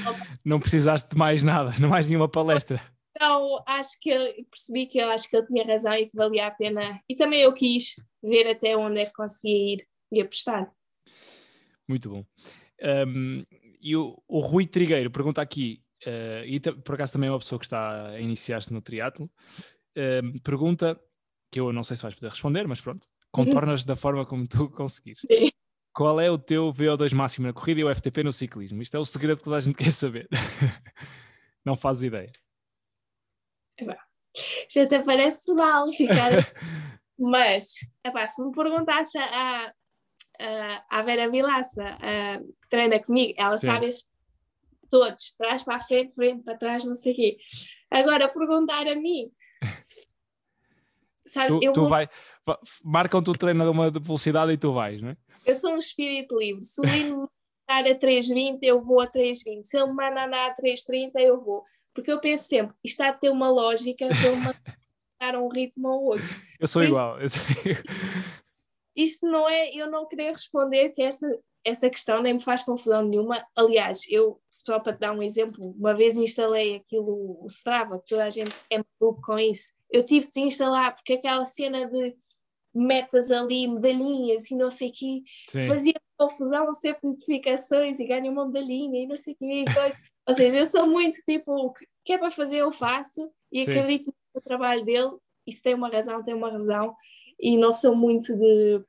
Não 0.44 0.58
precisaste 0.58 1.10
de 1.10 1.16
mais 1.16 1.44
nada, 1.44 1.72
não 1.78 1.88
mais 1.88 2.04
nenhuma 2.04 2.28
palestra. 2.28 2.82
Então, 3.20 3.60
acho 3.66 3.98
que 4.00 4.10
eu 4.10 4.32
percebi 4.48 4.86
que 4.86 4.98
eu 4.98 5.08
acho 5.08 5.28
que 5.28 5.36
ele 5.36 5.46
tinha 5.46 5.66
razão 5.66 5.92
e 5.92 6.08
que 6.08 6.16
valia 6.16 6.46
a 6.46 6.50
pena. 6.52 7.00
E 7.08 7.16
também 7.16 7.40
eu 7.40 7.52
quis 7.52 7.96
ver 8.22 8.48
até 8.48 8.76
onde 8.76 9.00
é 9.00 9.06
que 9.06 9.12
conseguia 9.12 9.74
ir 9.74 9.88
e 10.12 10.20
apostar. 10.20 10.72
Muito 11.88 12.08
bom. 12.08 12.24
Um, 13.08 13.44
e 13.80 13.96
o, 13.96 14.22
o, 14.28 14.38
Rui 14.38 14.66
Trigueiro 14.66 15.10
pergunta 15.10 15.42
aqui, 15.42 15.82
uh, 16.06 16.44
e 16.46 16.60
por 16.60 16.94
acaso 16.94 17.14
também 17.14 17.28
é 17.28 17.32
uma 17.32 17.40
pessoa 17.40 17.58
que 17.58 17.64
está 17.64 18.10
a 18.10 18.20
iniciar-se 18.20 18.72
no 18.72 18.80
triatlo, 18.80 19.28
uh, 19.96 20.40
pergunta 20.44 20.98
que 21.50 21.58
eu 21.58 21.72
não 21.72 21.82
sei 21.82 21.96
se 21.96 22.02
vais 22.02 22.14
poder 22.14 22.30
responder, 22.30 22.68
mas 22.68 22.80
pronto, 22.80 23.08
contornas 23.32 23.82
da 23.82 23.96
forma 23.96 24.24
como 24.24 24.46
tu 24.46 24.70
conseguires. 24.70 25.20
Sim. 25.20 25.50
Qual 25.92 26.20
é 26.20 26.30
o 26.30 26.38
teu 26.38 26.72
VO2 26.72 27.12
máximo 27.14 27.48
na 27.48 27.52
corrida 27.52 27.80
e 27.80 27.84
o 27.84 27.92
FTP 27.92 28.22
no 28.22 28.32
ciclismo? 28.32 28.80
Isto 28.80 28.96
é 28.96 29.00
o 29.00 29.04
segredo 29.04 29.38
que 29.38 29.44
toda 29.44 29.56
a 29.56 29.60
gente 29.60 29.76
quer 29.76 29.90
saber. 29.90 30.28
não 31.66 31.74
fazes 31.74 32.04
ideia. 32.04 32.30
Já 34.70 34.84
até 34.84 35.02
parece 35.02 35.52
mal 35.52 35.86
ficar. 35.88 36.30
mas, 37.18 37.74
epá, 38.04 38.26
se 38.26 38.44
me 38.44 38.52
perguntasses 38.52 39.16
a, 39.16 39.72
a, 40.40 40.84
a 40.90 41.02
Vera 41.02 41.28
Vilaça, 41.28 41.98
que 42.62 42.68
treina 42.68 43.00
comigo, 43.00 43.34
ela 43.36 43.58
Sim. 43.58 43.66
sabe 43.66 43.86
esses 43.86 44.04
todos, 44.90 45.32
trás 45.36 45.62
para 45.62 45.76
a 45.76 45.80
frente, 45.80 46.14
frente 46.14 46.42
para 46.42 46.56
trás, 46.56 46.84
não 46.84 46.94
sei 46.94 47.12
o 47.12 47.16
quê. 47.16 47.36
Agora, 47.90 48.28
perguntar 48.28 48.86
a 48.86 48.94
mim, 48.94 49.30
Sabes, 51.28 51.56
tu, 51.56 51.60
eu 51.62 51.72
tu 51.72 51.80
vou... 51.82 51.90
vai, 51.90 52.08
marcam-te 52.84 53.30
o 53.30 53.34
treino 53.34 53.64
de 53.64 53.70
uma 53.70 53.90
velocidade 53.90 54.52
e 54.52 54.56
tu 54.56 54.72
vais, 54.72 55.02
não 55.02 55.10
é? 55.10 55.16
Eu 55.46 55.54
sou 55.54 55.72
um 55.72 55.78
espírito 55.78 56.38
livre. 56.38 56.64
Se 56.64 56.80
o 56.80 56.84
Lino 56.84 57.30
andar 57.68 57.90
a 57.90 57.94
3,20, 57.94 58.58
eu 58.62 58.82
vou 58.82 59.00
a 59.00 59.10
3,20. 59.10 59.62
Se 59.64 59.78
ele 59.78 59.88
me 59.88 59.94
manda 59.94 60.24
andar 60.24 60.50
a 60.50 60.54
3,30, 60.54 61.12
eu 61.16 61.38
vou. 61.38 61.62
Porque 61.98 62.12
eu 62.12 62.20
penso 62.20 62.48
sempre, 62.48 62.74
isto 62.82 63.00
há 63.02 63.10
de 63.10 63.20
ter 63.20 63.30
uma 63.30 63.50
lógica 63.50 64.08
de 64.08 64.26
uma 64.28 64.54
dar 65.20 65.36
um 65.36 65.48
ritmo 65.48 65.88
ao 65.88 66.02
outro. 66.02 66.26
Eu 66.60 66.68
sou 66.68 66.82
Por 66.82 66.88
igual. 66.88 67.22
Isso, 67.22 67.38
isto 68.94 69.26
não 69.26 69.48
é, 69.48 69.70
eu 69.74 69.90
não 69.90 70.06
queria 70.06 70.32
responder 70.32 70.90
que 70.90 71.02
essa, 71.02 71.26
essa 71.64 71.90
questão 71.90 72.22
nem 72.22 72.34
me 72.34 72.42
faz 72.42 72.62
confusão 72.62 73.02
nenhuma. 73.02 73.44
Aliás, 73.56 74.02
eu, 74.08 74.40
só 74.50 74.78
para 74.78 74.92
te 74.92 75.00
dar 75.00 75.12
um 75.12 75.22
exemplo, 75.22 75.74
uma 75.78 75.94
vez 75.94 76.16
instalei 76.16 76.76
aquilo, 76.76 77.38
o 77.42 77.46
Strava, 77.46 77.98
que 77.98 78.08
toda 78.08 78.24
a 78.24 78.30
gente 78.30 78.54
é 78.70 78.80
maluco 79.00 79.20
com 79.22 79.38
isso 79.38 79.76
eu 79.90 80.04
tive 80.04 80.26
de 80.26 80.32
desinstalar 80.32 80.94
porque 80.94 81.14
aquela 81.14 81.44
cena 81.44 81.86
de 81.86 82.16
metas 82.74 83.30
ali, 83.30 83.66
medalhinhas 83.66 84.50
e 84.50 84.54
não 84.54 84.70
sei 84.70 84.90
o 84.90 84.92
quê, 84.92 85.22
Sim. 85.48 85.62
fazia 85.62 85.94
confusão, 86.18 86.72
sempre 86.74 87.08
notificações 87.08 87.98
e 88.00 88.04
ganha 88.04 88.30
uma 88.30 88.44
medalhinha 88.46 89.02
e 89.02 89.06
não 89.06 89.16
sei 89.16 89.34
o 89.34 89.36
quê. 89.36 89.64
Ou 90.26 90.34
seja, 90.34 90.58
eu 90.58 90.66
sou 90.66 90.86
muito 90.86 91.18
tipo, 91.24 91.52
o 91.52 91.72
que 92.04 92.12
é 92.12 92.18
para 92.18 92.30
fazer 92.30 92.58
eu 92.58 92.72
faço 92.72 93.30
e 93.52 93.64
Sim. 93.64 93.70
acredito 93.70 94.12
no 94.34 94.40
trabalho 94.40 94.84
dele 94.84 95.16
e 95.46 95.52
se 95.52 95.62
tem 95.62 95.74
uma 95.74 95.88
razão, 95.88 96.22
tem 96.22 96.34
uma 96.34 96.50
razão 96.50 96.94
e 97.40 97.56
não 97.56 97.72
sou 97.72 97.94
muito 97.94 98.36
de 98.36 98.84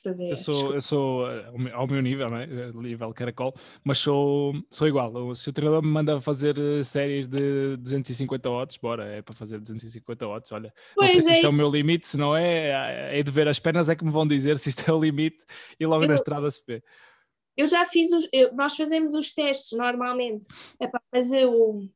saber. 0.00 0.30
Eu 0.30 0.36
sou, 0.36 0.74
eu 0.74 0.80
sou 0.80 1.30
eh, 1.30 1.72
ao 1.72 1.86
meu 1.86 2.00
nível, 2.00 2.28
né? 2.28 2.46
Nível 2.74 3.12
caracol, 3.12 3.52
mas 3.84 3.98
sou, 3.98 4.54
sou 4.70 4.88
igual. 4.88 5.34
Se 5.34 5.48
o 5.50 5.52
treinador 5.52 5.82
me 5.82 5.90
manda 5.90 6.20
fazer 6.20 6.56
eh, 6.58 6.82
séries 6.82 7.28
de 7.28 7.76
250 7.76 8.50
watts, 8.50 8.76
bora, 8.76 9.04
é 9.06 9.22
para 9.22 9.34
fazer 9.34 9.58
250 9.58 10.26
watts. 10.26 10.52
Olha, 10.52 10.72
pois 10.94 11.14
não 11.14 11.20
sei 11.20 11.30
é. 11.30 11.32
se 11.32 11.32
isto 11.38 11.46
é 11.46 11.50
o 11.50 11.52
meu 11.52 11.70
limite, 11.70 12.06
se 12.06 12.16
não 12.16 12.36
é, 12.36 13.18
é 13.18 13.22
de 13.22 13.30
ver 13.30 13.48
as 13.48 13.58
pernas, 13.58 13.88
é 13.88 13.96
que 13.96 14.04
me 14.04 14.10
vão 14.10 14.26
dizer 14.26 14.58
se 14.58 14.68
isto 14.68 14.88
é 14.88 14.92
o 14.92 15.00
limite 15.00 15.44
e 15.78 15.86
logo 15.86 16.04
eu, 16.04 16.08
na 16.08 16.14
estrada 16.14 16.50
se 16.50 16.62
vê. 16.66 16.82
Eu 17.56 17.66
já 17.66 17.84
fiz 17.84 18.12
os. 18.12 18.28
Eu, 18.32 18.54
nós 18.54 18.76
fazemos 18.76 19.14
os 19.14 19.32
testes 19.34 19.76
normalmente, 19.76 20.46
Epá, 20.80 21.00
mas 21.12 21.32
eu 21.32 21.88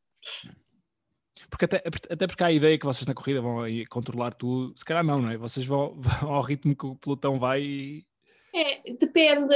porque 1.52 1.66
até, 1.66 1.82
até 1.86 2.26
porque 2.26 2.42
há 2.42 2.46
a 2.46 2.52
ideia 2.52 2.78
que 2.78 2.86
vocês 2.86 3.06
na 3.06 3.12
corrida 3.12 3.42
vão 3.42 3.58
controlar 3.90 4.32
tudo, 4.32 4.72
se 4.74 4.84
calhar 4.86 5.04
não, 5.04 5.20
não 5.20 5.30
é? 5.30 5.36
Vocês 5.36 5.66
vão, 5.66 5.94
vão 6.00 6.32
ao 6.32 6.40
ritmo 6.40 6.74
que 6.74 6.86
o 6.86 6.96
pelotão 6.96 7.38
vai 7.38 7.60
e... 7.60 8.06
É, 8.54 8.80
depende, 8.94 9.54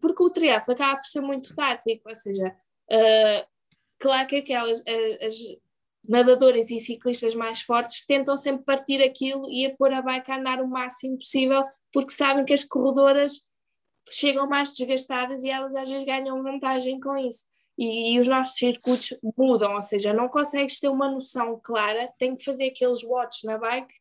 porque 0.00 0.22
o 0.22 0.30
triatlo 0.30 0.74
acaba 0.74 0.96
por 0.96 1.04
ser 1.04 1.20
muito 1.20 1.54
tático, 1.54 2.08
ou 2.08 2.14
seja, 2.14 2.48
uh, 2.48 3.46
claro 3.98 4.26
que 4.28 4.36
aquelas 4.36 4.84
as 5.24 5.34
nadadoras 6.08 6.70
e 6.70 6.78
ciclistas 6.78 7.34
mais 7.34 7.60
fortes 7.60 8.06
tentam 8.06 8.36
sempre 8.36 8.64
partir 8.64 9.02
aquilo 9.02 9.48
e 9.50 9.66
a 9.66 9.76
pôr 9.76 9.92
a 9.92 10.02
bike 10.02 10.30
a 10.30 10.38
andar 10.38 10.60
o 10.60 10.68
máximo 10.68 11.16
possível, 11.16 11.62
porque 11.92 12.12
sabem 12.12 12.44
que 12.44 12.52
as 12.52 12.64
corredoras 12.64 13.44
chegam 14.08 14.48
mais 14.48 14.72
desgastadas 14.72 15.42
e 15.42 15.50
elas 15.50 15.74
às 15.74 15.88
vezes 15.88 16.06
ganham 16.06 16.42
vantagem 16.42 17.00
com 17.00 17.16
isso 17.16 17.44
e, 17.80 18.12
e, 18.12 18.18
os 18.18 18.28
nossos 18.28 18.56
circuitos 18.56 19.14
mudam, 19.38 19.74
ou 19.74 19.80
seja, 19.80 20.12
não 20.12 20.28
consegues 20.28 20.78
ter 20.78 20.90
uma 20.90 21.10
noção 21.10 21.58
clara, 21.64 22.04
tem 22.18 22.36
que 22.36 22.44
fazer 22.44 22.66
aqueles 22.66 23.02
watts 23.02 23.42
na 23.42 23.56
bike 23.56 23.94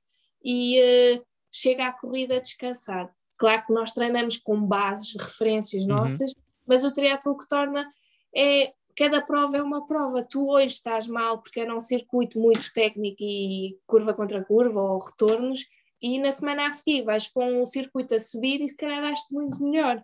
e 0.44 0.82
uh, 0.82 1.26
chega 1.50 1.88
à 1.88 1.94
corrida 1.94 2.36
a 2.36 2.42
descansar. 2.42 3.10
Claro 3.38 3.66
que 3.66 3.72
nós 3.72 3.94
treinamos 3.94 4.36
com 4.36 4.62
bases, 4.62 5.16
referências 5.16 5.84
uhum. 5.84 5.92
nossas, 5.92 6.36
mas 6.68 6.84
o 6.84 6.92
triatlo 6.92 7.38
que 7.38 7.48
torna 7.48 7.90
é 8.36 8.74
cada 8.98 9.22
prova 9.22 9.56
é 9.56 9.64
uma 9.64 9.86
prova. 9.86 10.26
Tu 10.26 10.46
hoje 10.46 10.74
estás 10.74 11.08
mal 11.08 11.42
porque 11.42 11.62
era 11.62 11.74
um 11.74 11.80
circuito 11.80 12.38
muito 12.38 12.74
técnico 12.74 13.24
e 13.24 13.80
curva 13.88 14.14
contra 14.14 14.44
curva 14.44 14.82
ou 14.82 15.00
retornos, 15.00 15.66
e 16.02 16.20
na 16.20 16.34
semana 16.34 16.68
a 16.68 16.72
seguir 16.74 17.04
vais 17.04 17.30
para 17.30 17.46
um 17.46 17.66
circuito 17.66 18.14
a 18.14 18.20
subir 18.20 18.60
e 18.60 18.68
se 18.68 18.76
calhar 18.76 19.02
daste 19.02 19.34
muito 19.34 19.64
melhor. 19.64 20.04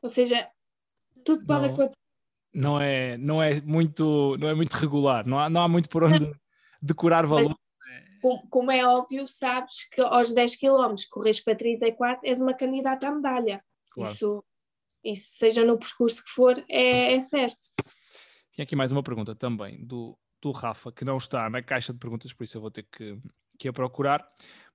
Ou 0.00 0.08
seja, 0.08 0.48
tudo 1.22 1.44
pode 1.44 1.66
acontecer 1.66 2.03
não 2.54 2.80
é, 2.80 3.18
não 3.18 3.42
é 3.42 3.60
muito 3.60 4.36
não 4.38 4.48
é 4.48 4.54
muito 4.54 4.72
regular, 4.72 5.26
não 5.26 5.40
há, 5.40 5.50
não 5.50 5.62
há 5.62 5.68
muito 5.68 5.88
por 5.88 6.04
onde 6.04 6.32
decorar 6.80 7.26
valor. 7.26 7.48
Mas, 8.22 8.40
como 8.48 8.70
é 8.70 8.86
óbvio, 8.86 9.26
sabes 9.26 9.88
que 9.90 10.00
aos 10.00 10.32
10 10.32 10.56
km 10.56 10.94
corres 11.10 11.40
para 11.40 11.56
34 11.56 12.26
és 12.26 12.40
uma 12.40 12.54
candidata 12.54 13.08
à 13.08 13.14
medalha. 13.14 13.62
Claro. 13.90 14.10
Isso, 14.10 14.44
isso, 15.02 15.32
seja 15.34 15.64
no 15.64 15.78
percurso 15.78 16.24
que 16.24 16.30
for, 16.30 16.64
é, 16.68 17.14
é 17.14 17.20
certo. 17.20 17.74
Tinha 18.52 18.62
aqui 18.62 18.74
mais 18.74 18.92
uma 18.92 19.02
pergunta 19.02 19.34
também 19.34 19.84
do, 19.84 20.16
do 20.40 20.52
Rafa, 20.52 20.90
que 20.90 21.04
não 21.04 21.18
está 21.18 21.50
na 21.50 21.62
caixa 21.62 21.92
de 21.92 21.98
perguntas, 21.98 22.32
por 22.32 22.44
isso 22.44 22.56
eu 22.56 22.62
vou 22.62 22.70
ter 22.70 22.84
que, 22.84 23.18
que 23.58 23.68
a 23.68 23.72
procurar. 23.72 24.26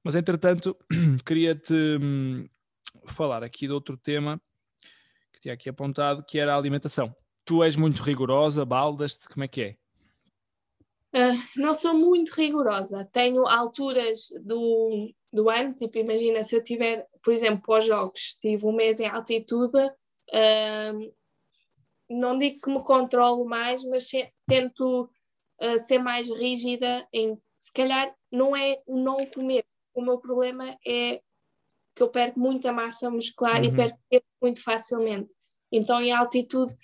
Mas 0.04 0.16
entretanto, 0.16 0.78
queria-te 1.26 1.74
hum, 1.74 2.48
falar 3.06 3.44
aqui 3.44 3.66
de 3.66 3.74
outro 3.74 3.98
tema 3.98 4.40
que 5.34 5.40
tinha 5.40 5.54
aqui 5.54 5.70
apontado, 5.70 6.24
que 6.24 6.38
era 6.38 6.54
a 6.54 6.58
alimentação 6.58 7.16
tu 7.50 7.64
és 7.64 7.76
muito 7.76 8.04
rigorosa, 8.04 8.64
baldas-te, 8.64 9.28
como 9.28 9.44
é 9.44 9.48
que 9.48 9.62
é? 9.64 9.76
Uh, 11.12 11.36
não 11.60 11.74
sou 11.74 11.96
muito 11.96 12.30
rigorosa. 12.30 13.10
Tenho 13.12 13.48
alturas 13.48 14.28
do, 14.44 15.12
do 15.34 15.50
ano, 15.50 15.74
tipo, 15.74 15.98
imagina 15.98 16.44
se 16.44 16.56
eu 16.56 16.64
tiver, 16.64 17.08
por 17.24 17.34
exemplo, 17.34 17.64
pós-jogos, 17.66 18.38
tive 18.40 18.68
um 18.68 18.72
mês 18.72 19.00
em 19.00 19.08
altitude, 19.08 19.78
uh, 19.80 21.14
não 22.08 22.38
digo 22.38 22.62
que 22.62 22.70
me 22.70 22.84
controlo 22.84 23.44
mais, 23.46 23.84
mas 23.84 24.08
se, 24.08 24.32
tento 24.46 25.10
uh, 25.60 25.80
ser 25.80 25.98
mais 25.98 26.30
rígida 26.30 27.08
em, 27.12 27.36
se 27.58 27.74
calhar, 27.74 28.14
não 28.32 28.56
é 28.56 28.80
o 28.86 28.96
não 28.96 29.26
comer. 29.26 29.66
O 29.96 30.04
meu 30.04 30.20
problema 30.20 30.78
é 30.86 31.20
que 31.96 32.04
eu 32.04 32.10
perco 32.10 32.40
muita 32.40 32.72
massa 32.72 33.10
muscular 33.10 33.60
uhum. 33.60 33.66
e 33.66 33.76
perco 33.76 34.00
muito 34.40 34.62
facilmente. 34.62 35.34
Então, 35.72 36.00
em 36.00 36.12
altitude, 36.12 36.76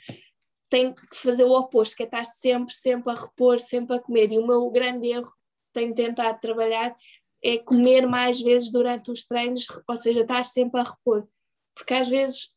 tem 0.76 0.92
que 0.94 1.16
fazer 1.16 1.46
o 1.46 1.54
oposto, 1.54 1.96
que 1.96 2.04
é 2.04 2.06
estar 2.06 2.26
sempre, 2.26 2.74
sempre 2.74 3.10
a 3.10 3.16
repor, 3.16 3.62
sempre 3.62 3.96
a 3.96 4.00
comer. 4.00 4.34
E 4.34 4.38
o 4.38 4.46
meu 4.46 4.70
grande 4.70 5.08
erro, 5.08 5.32
tenho 5.72 5.96
tentado 5.96 6.38
trabalhar, 6.42 6.94
é 7.42 7.58
comer 7.58 8.06
mais 8.06 8.42
vezes 8.42 8.70
durante 8.70 9.10
os 9.10 9.26
treinos, 9.26 9.68
ou 9.88 9.96
seja, 9.96 10.20
estar 10.20 10.44
sempre 10.44 10.82
a 10.82 10.84
repor. 10.84 11.26
Porque 11.74 11.94
às 11.94 12.10
vezes, 12.10 12.54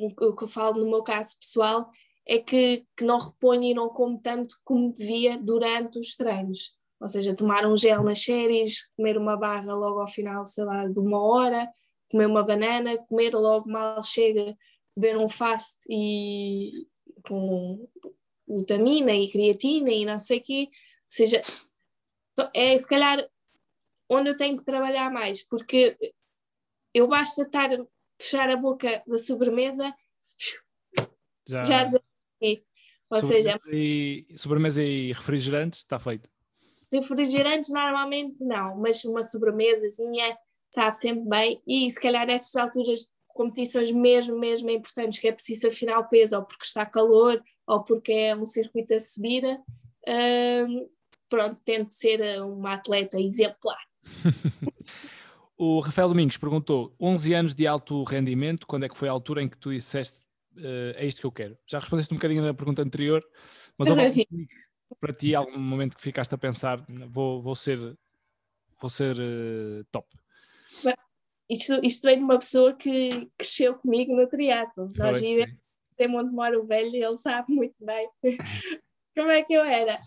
o 0.00 0.34
que 0.34 0.42
eu 0.42 0.48
falo 0.48 0.84
no 0.84 0.90
meu 0.90 1.04
caso 1.04 1.38
pessoal, 1.38 1.88
é 2.26 2.40
que, 2.40 2.84
que 2.96 3.04
não 3.04 3.20
reponho 3.20 3.62
e 3.62 3.74
não 3.74 3.88
como 3.88 4.20
tanto 4.20 4.56
como 4.64 4.92
devia 4.92 5.38
durante 5.38 6.00
os 6.00 6.16
treinos. 6.16 6.76
Ou 7.00 7.06
seja, 7.06 7.36
tomar 7.36 7.64
um 7.66 7.76
gel 7.76 8.02
nas 8.02 8.20
séries, 8.20 8.88
comer 8.96 9.16
uma 9.16 9.36
barra 9.36 9.72
logo 9.74 10.00
ao 10.00 10.08
final, 10.08 10.44
sei 10.44 10.64
lá, 10.64 10.88
de 10.88 10.98
uma 10.98 11.22
hora, 11.22 11.68
comer 12.10 12.26
uma 12.26 12.42
banana, 12.42 12.98
comer 12.98 13.32
logo 13.32 13.70
mal 13.70 14.02
chega, 14.02 14.56
beber 14.96 15.16
um 15.16 15.28
fast 15.28 15.78
e 15.88 16.90
com 17.22 17.88
glutamina 18.46 19.12
e 19.14 19.30
creatina 19.30 19.90
e 19.90 20.04
não 20.04 20.18
sei 20.18 20.38
o 20.38 20.42
quê. 20.42 20.68
Ou 20.70 20.76
seja, 21.08 21.40
é 22.54 22.76
se 22.76 22.86
calhar 22.86 23.26
onde 24.08 24.30
eu 24.30 24.36
tenho 24.36 24.58
que 24.58 24.64
trabalhar 24.64 25.10
mais, 25.10 25.42
porque 25.42 25.96
eu 26.92 27.08
basta 27.08 27.42
estar 27.42 27.70
fechar 28.18 28.50
a 28.50 28.56
boca 28.56 29.02
da 29.06 29.18
sobremesa 29.18 29.94
já, 31.46 31.64
já 31.64 31.84
Ou 33.10 33.20
sobremesa 33.20 33.58
seja, 33.58 33.76
e, 33.76 34.26
sobremesa 34.36 34.82
e 34.82 35.12
refrigerantes 35.12 35.80
está 35.80 35.98
feito. 35.98 36.30
Refrigerantes 36.90 37.70
normalmente 37.70 38.44
não, 38.44 38.76
mas 38.76 39.02
uma 39.04 39.22
sobremesazinha 39.22 40.36
sabe 40.74 40.96
sempre 40.96 41.28
bem 41.28 41.62
e 41.66 41.90
se 41.90 42.00
calhar 42.00 42.26
nessas 42.26 42.54
alturas 42.54 43.10
competições 43.32 43.90
mesmo, 43.90 44.38
mesmo 44.38 44.70
importantes 44.70 45.18
que 45.18 45.28
é 45.28 45.32
preciso 45.32 45.68
afinar 45.68 45.98
o 45.98 46.08
peso 46.08 46.36
ou 46.36 46.44
porque 46.44 46.64
está 46.64 46.84
calor 46.86 47.42
ou 47.66 47.82
porque 47.82 48.12
é 48.12 48.36
um 48.36 48.44
circuito 48.44 48.94
a 48.94 49.00
subir, 49.00 49.44
hum, 49.46 50.88
pronto, 51.28 51.60
tento 51.64 51.92
ser 51.92 52.42
uma 52.42 52.74
atleta 52.74 53.20
exemplar. 53.20 53.78
o 55.56 55.80
Rafael 55.80 56.08
Domingos 56.08 56.36
perguntou: 56.36 56.94
11 57.00 57.34
anos 57.34 57.54
de 57.54 57.66
alto 57.66 58.02
rendimento, 58.04 58.66
quando 58.66 58.84
é 58.84 58.88
que 58.88 58.96
foi 58.96 59.08
a 59.08 59.12
altura 59.12 59.42
em 59.42 59.48
que 59.48 59.56
tu 59.56 59.72
disseste 59.72 60.22
uh, 60.56 60.94
é 60.96 61.06
isto 61.06 61.20
que 61.20 61.26
eu 61.26 61.32
quero? 61.32 61.58
Já 61.66 61.78
respondeste 61.78 62.12
um 62.12 62.16
bocadinho 62.16 62.42
na 62.42 62.54
pergunta 62.54 62.82
anterior, 62.82 63.24
mas 63.78 63.88
houve 63.88 64.26
para 65.00 65.12
ti 65.12 65.34
algum 65.34 65.58
momento 65.58 65.96
que 65.96 66.02
ficaste 66.02 66.34
a 66.34 66.38
pensar: 66.38 66.84
vou, 67.08 67.42
vou 67.42 67.54
ser, 67.54 67.78
vou 68.80 68.90
ser 68.90 69.16
uh, 69.16 69.84
top? 69.90 70.08
Isto, 71.50 71.84
isto 71.84 72.02
vem 72.02 72.18
de 72.18 72.24
uma 72.24 72.38
pessoa 72.38 72.74
que 72.74 73.30
cresceu 73.36 73.74
comigo 73.74 74.14
no 74.14 74.28
triatlo. 74.28 74.92
Nós 74.96 75.20
vivemos 75.20 75.56
em 75.98 76.08
Montemoro 76.08 76.66
Velho 76.66 76.96
e 76.96 77.02
ele 77.02 77.16
sabe 77.16 77.52
muito 77.52 77.76
bem 77.80 78.08
como 79.14 79.30
é 79.30 79.42
que 79.42 79.52
eu 79.52 79.62
era. 79.62 79.98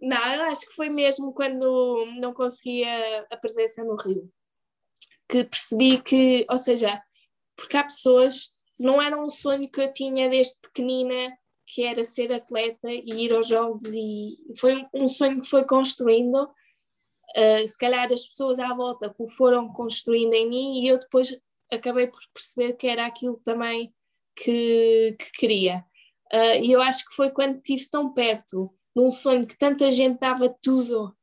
Não, 0.00 0.34
eu 0.34 0.42
acho 0.42 0.62
que 0.62 0.74
foi 0.74 0.88
mesmo 0.88 1.32
quando 1.32 2.06
não 2.20 2.32
conseguia 2.32 3.26
a 3.30 3.36
presença 3.36 3.84
no 3.84 3.96
Rio 3.96 4.30
que 5.28 5.44
percebi 5.44 6.00
que, 6.00 6.46
ou 6.50 6.56
seja, 6.56 7.00
porque 7.54 7.76
há 7.76 7.84
pessoas, 7.84 8.54
não 8.80 9.00
era 9.00 9.20
um 9.20 9.28
sonho 9.28 9.70
que 9.70 9.80
eu 9.80 9.92
tinha 9.92 10.28
desde 10.28 10.58
pequenina, 10.60 11.36
que 11.66 11.84
era 11.84 12.02
ser 12.02 12.32
atleta 12.32 12.90
e 12.90 13.26
ir 13.26 13.34
aos 13.34 13.46
jogos, 13.46 13.84
e 13.84 14.38
foi 14.58 14.86
um 14.94 15.06
sonho 15.06 15.40
que 15.40 15.48
foi 15.48 15.66
construindo. 15.66 16.48
Uh, 17.36 17.68
se 17.68 17.76
calhar 17.76 18.10
as 18.12 18.26
pessoas 18.26 18.58
à 18.58 18.72
volta 18.74 19.10
que 19.10 19.22
o 19.22 19.28
foram 19.28 19.68
construindo 19.72 20.32
em 20.34 20.48
mim, 20.48 20.80
e 20.80 20.88
eu 20.88 20.98
depois 20.98 21.38
acabei 21.70 22.06
por 22.06 22.20
perceber 22.32 22.74
que 22.74 22.86
era 22.86 23.06
aquilo 23.06 23.40
também 23.44 23.92
que, 24.34 25.16
que 25.18 25.32
queria. 25.32 25.84
Uh, 26.32 26.62
e 26.62 26.72
eu 26.72 26.80
acho 26.80 27.06
que 27.06 27.14
foi 27.14 27.30
quando 27.30 27.56
estive 27.56 27.88
tão 27.90 28.12
perto 28.12 28.74
num 28.94 29.10
sonho 29.10 29.46
que 29.46 29.56
tanta 29.56 29.90
gente 29.90 30.18
dava 30.18 30.48
tudo 30.62 31.16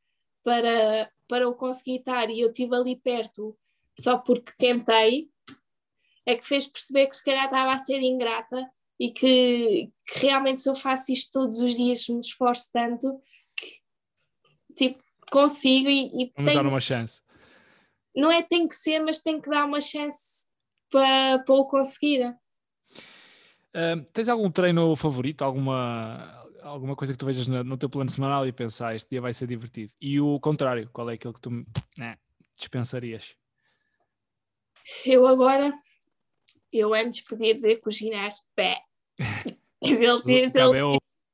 para, 0.43 1.11
para 1.27 1.47
o 1.47 1.55
conseguir 1.55 1.97
estar 1.97 2.29
e 2.29 2.39
eu 2.39 2.47
estive 2.49 2.75
ali 2.75 2.95
perto 2.95 3.57
só 3.99 4.17
porque 4.17 4.51
tentei, 4.57 5.29
é 6.25 6.35
que 6.35 6.45
fez 6.45 6.67
perceber 6.67 7.07
que 7.07 7.15
se 7.15 7.23
calhar 7.23 7.45
estava 7.45 7.73
a 7.73 7.77
ser 7.77 8.01
ingrata 8.01 8.69
e 8.99 9.11
que, 9.11 9.91
que 10.07 10.19
realmente 10.25 10.61
se 10.61 10.69
eu 10.69 10.75
faço 10.75 11.11
isto 11.11 11.31
todos 11.31 11.59
os 11.59 11.75
dias, 11.75 12.07
me 12.07 12.19
esforço 12.19 12.69
tanto, 12.71 13.21
que 13.57 14.73
tipo, 14.75 15.03
consigo 15.31 15.89
e, 15.89 16.07
e 16.07 16.31
Vamos 16.35 16.51
tenho, 16.51 16.63
dar 16.63 16.69
uma 16.69 16.79
chance. 16.79 17.21
Não 18.15 18.31
é 18.31 18.41
tem 18.41 18.67
que 18.67 18.75
ser, 18.75 18.99
mas 18.99 19.19
tem 19.19 19.41
que 19.41 19.49
dar 19.49 19.65
uma 19.65 19.81
chance 19.81 20.47
para, 20.89 21.39
para 21.39 21.55
o 21.55 21.65
conseguir. 21.65 22.35
Uh, 23.75 24.03
tens 24.13 24.29
algum 24.29 24.49
treino 24.49 24.95
favorito, 24.95 25.43
alguma, 25.43 26.47
alguma 26.61 26.95
coisa 26.95 27.13
que 27.13 27.19
tu 27.19 27.25
vejas 27.25 27.47
no, 27.47 27.63
no 27.63 27.77
teu 27.77 27.89
plano 27.89 28.09
semanal 28.09 28.47
e 28.47 28.51
pensar 28.53 28.89
ah, 28.89 28.95
este 28.95 29.09
dia 29.09 29.21
vai 29.21 29.33
ser 29.33 29.47
divertido? 29.47 29.91
E 29.99 30.19
o 30.19 30.39
contrário, 30.39 30.89
qual 30.93 31.09
é 31.09 31.13
aquele 31.15 31.33
que 31.33 31.41
tu 31.41 31.65
né, 31.97 32.17
dispensarias? 32.57 33.35
Eu 35.05 35.27
agora, 35.27 35.73
eu 36.71 36.93
antes 36.93 37.21
podia 37.21 37.53
dizer 37.53 37.81
que 37.81 37.89
o 37.89 37.91
ginásio, 37.91 38.45
pé. 38.55 38.79
ele 39.81 40.23
diz, 40.23 40.55
ele... 40.55 40.81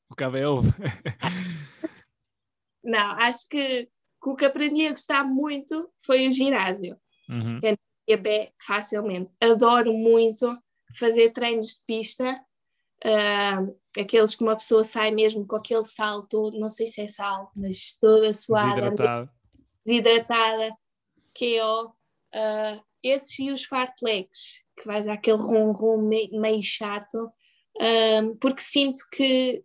O 0.10 0.16
cabo 0.16 0.38
é 0.38 0.48
ovo. 0.48 0.74
Não, 2.84 3.12
acho 3.12 3.48
que, 3.48 3.86
que, 3.86 4.30
o 4.30 4.36
que 4.36 4.46
aprendi 4.46 4.88
a 4.88 4.92
gostar 4.92 5.24
muito 5.24 5.90
foi 6.06 6.28
o 6.28 6.32
ginásio. 6.32 6.98
Uhum. 7.30 7.60
É 8.08 8.18
bem 8.18 8.52
facilmente. 8.66 9.32
Adoro 9.40 9.94
muito 9.94 10.58
fazer 10.98 11.32
treinos 11.32 11.68
de 11.68 11.82
pista, 11.88 12.40
uh, 13.06 13.80
aqueles 14.00 14.36
que 14.36 14.44
uma 14.44 14.58
pessoa 14.58 14.84
sai 14.84 15.12
mesmo 15.12 15.48
com 15.48 15.56
aquele 15.56 15.84
salto, 15.84 16.52
não 16.52 16.68
sei 16.68 16.88
se 16.88 17.02
é 17.02 17.08
sal, 17.08 17.52
mas 17.56 17.98
toda 18.00 18.34
suada, 18.34 18.82
desidratada, 18.82 19.32
desidratada 19.86 20.70
KO. 21.34 21.96
Uh, 22.34 22.82
esses 23.04 23.38
e 23.40 23.52
os 23.52 23.64
fartlegs, 23.64 24.62
que 24.78 24.86
vais 24.86 25.08
àquele 25.08 25.38
ronron 25.38 25.98
meio, 26.02 26.40
meio 26.40 26.62
chato, 26.62 27.32
um, 28.24 28.36
porque 28.38 28.62
sinto 28.62 29.02
que, 29.12 29.64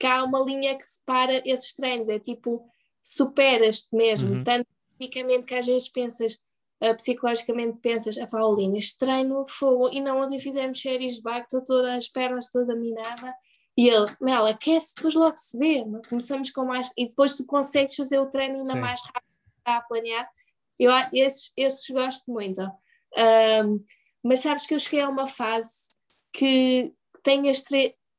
que 0.00 0.06
há 0.06 0.24
uma 0.24 0.40
linha 0.40 0.76
que 0.76 0.84
separa 0.84 1.42
esses 1.44 1.74
treinos, 1.74 2.08
é 2.08 2.18
tipo, 2.18 2.66
superas-te 3.02 3.94
mesmo, 3.94 4.36
uhum. 4.36 4.44
tanto 4.44 4.66
fisicamente 4.96 5.44
que 5.44 5.54
às 5.54 5.66
vezes 5.66 5.88
pensas, 5.90 6.38
uh, 6.82 6.96
psicologicamente 6.96 7.78
pensas, 7.80 8.16
a 8.16 8.26
Paulina, 8.26 8.78
este 8.78 8.98
treino 8.98 9.44
foi, 9.44 9.92
e 9.92 10.00
não 10.00 10.18
ontem 10.22 10.38
fizemos 10.38 10.80
séries 10.80 11.16
de 11.16 11.22
bike, 11.22 11.44
estou 11.44 11.62
toda, 11.62 11.94
as 11.94 12.08
pernas 12.08 12.50
toda 12.50 12.74
minada, 12.74 13.34
e 13.76 13.90
ele, 13.90 14.06
Mel, 14.22 14.46
aquece, 14.46 14.94
depois 14.94 15.14
logo 15.14 15.36
se 15.36 15.58
vê, 15.58 15.84
começamos 16.08 16.50
com 16.50 16.64
mais, 16.64 16.90
e 16.96 17.06
depois 17.06 17.36
tu 17.36 17.44
consegues 17.44 17.94
fazer 17.94 18.18
o 18.18 18.30
treino 18.30 18.58
ainda 18.58 18.72
Sim. 18.72 18.80
mais 18.80 19.02
rápido 19.02 19.30
a 19.66 19.80
planear, 19.82 20.30
eu, 20.78 20.90
esses, 21.12 21.52
esses 21.54 21.90
gosto 21.90 22.32
muito. 22.32 22.62
Um, 22.62 23.84
mas 24.24 24.40
sabes 24.40 24.66
que 24.66 24.72
eu 24.72 24.78
cheguei 24.78 25.02
a 25.02 25.08
uma 25.10 25.26
fase 25.26 25.90
que 26.32 26.90
tenho 27.22 27.50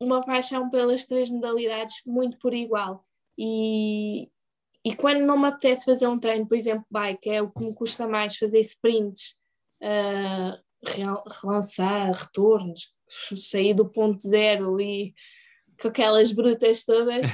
uma 0.02 0.26
paixão 0.26 0.70
pelas 0.70 1.06
três 1.06 1.30
modalidades 1.30 2.02
muito 2.06 2.38
por 2.38 2.54
igual. 2.54 3.06
E, 3.38 4.30
e 4.84 4.96
quando 4.96 5.22
não 5.22 5.38
me 5.38 5.48
apetece 5.48 5.86
fazer 5.86 6.08
um 6.08 6.20
treino, 6.20 6.48
por 6.48 6.56
exemplo, 6.56 6.86
bike, 6.90 7.30
é 7.30 7.42
o 7.42 7.52
que 7.52 7.64
me 7.64 7.74
custa 7.74 8.08
mais 8.08 8.36
fazer 8.36 8.60
sprints, 8.60 9.36
uh, 9.82 10.58
relançar, 11.44 12.12
retornos, 12.12 12.94
sair 13.36 13.74
do 13.74 13.88
ponto 13.88 14.22
zero 14.22 14.82
e 14.82 15.14
com 15.80 15.88
aquelas 15.88 16.32
brutas 16.32 16.84
todas. 16.84 17.28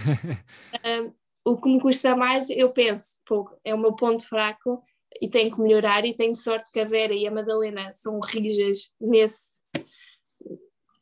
um, 0.86 1.14
o 1.52 1.58
que 1.58 1.70
me 1.70 1.80
custa 1.80 2.16
mais, 2.16 2.50
eu 2.50 2.72
penso, 2.74 3.18
pô, 3.26 3.50
é 3.64 3.74
o 3.74 3.78
meu 3.78 3.96
ponto 3.96 4.28
fraco, 4.28 4.84
e 5.22 5.30
tenho 5.30 5.54
que 5.54 5.62
melhorar 5.62 6.06
e 6.06 6.14
tenho 6.14 6.36
sorte 6.36 6.72
que 6.72 6.80
a 6.80 6.86
Vera 6.86 7.14
e 7.14 7.26
a 7.26 7.32
Madalena 7.32 7.92
são 7.94 8.20
rijas 8.20 8.92
nesse 9.00 9.64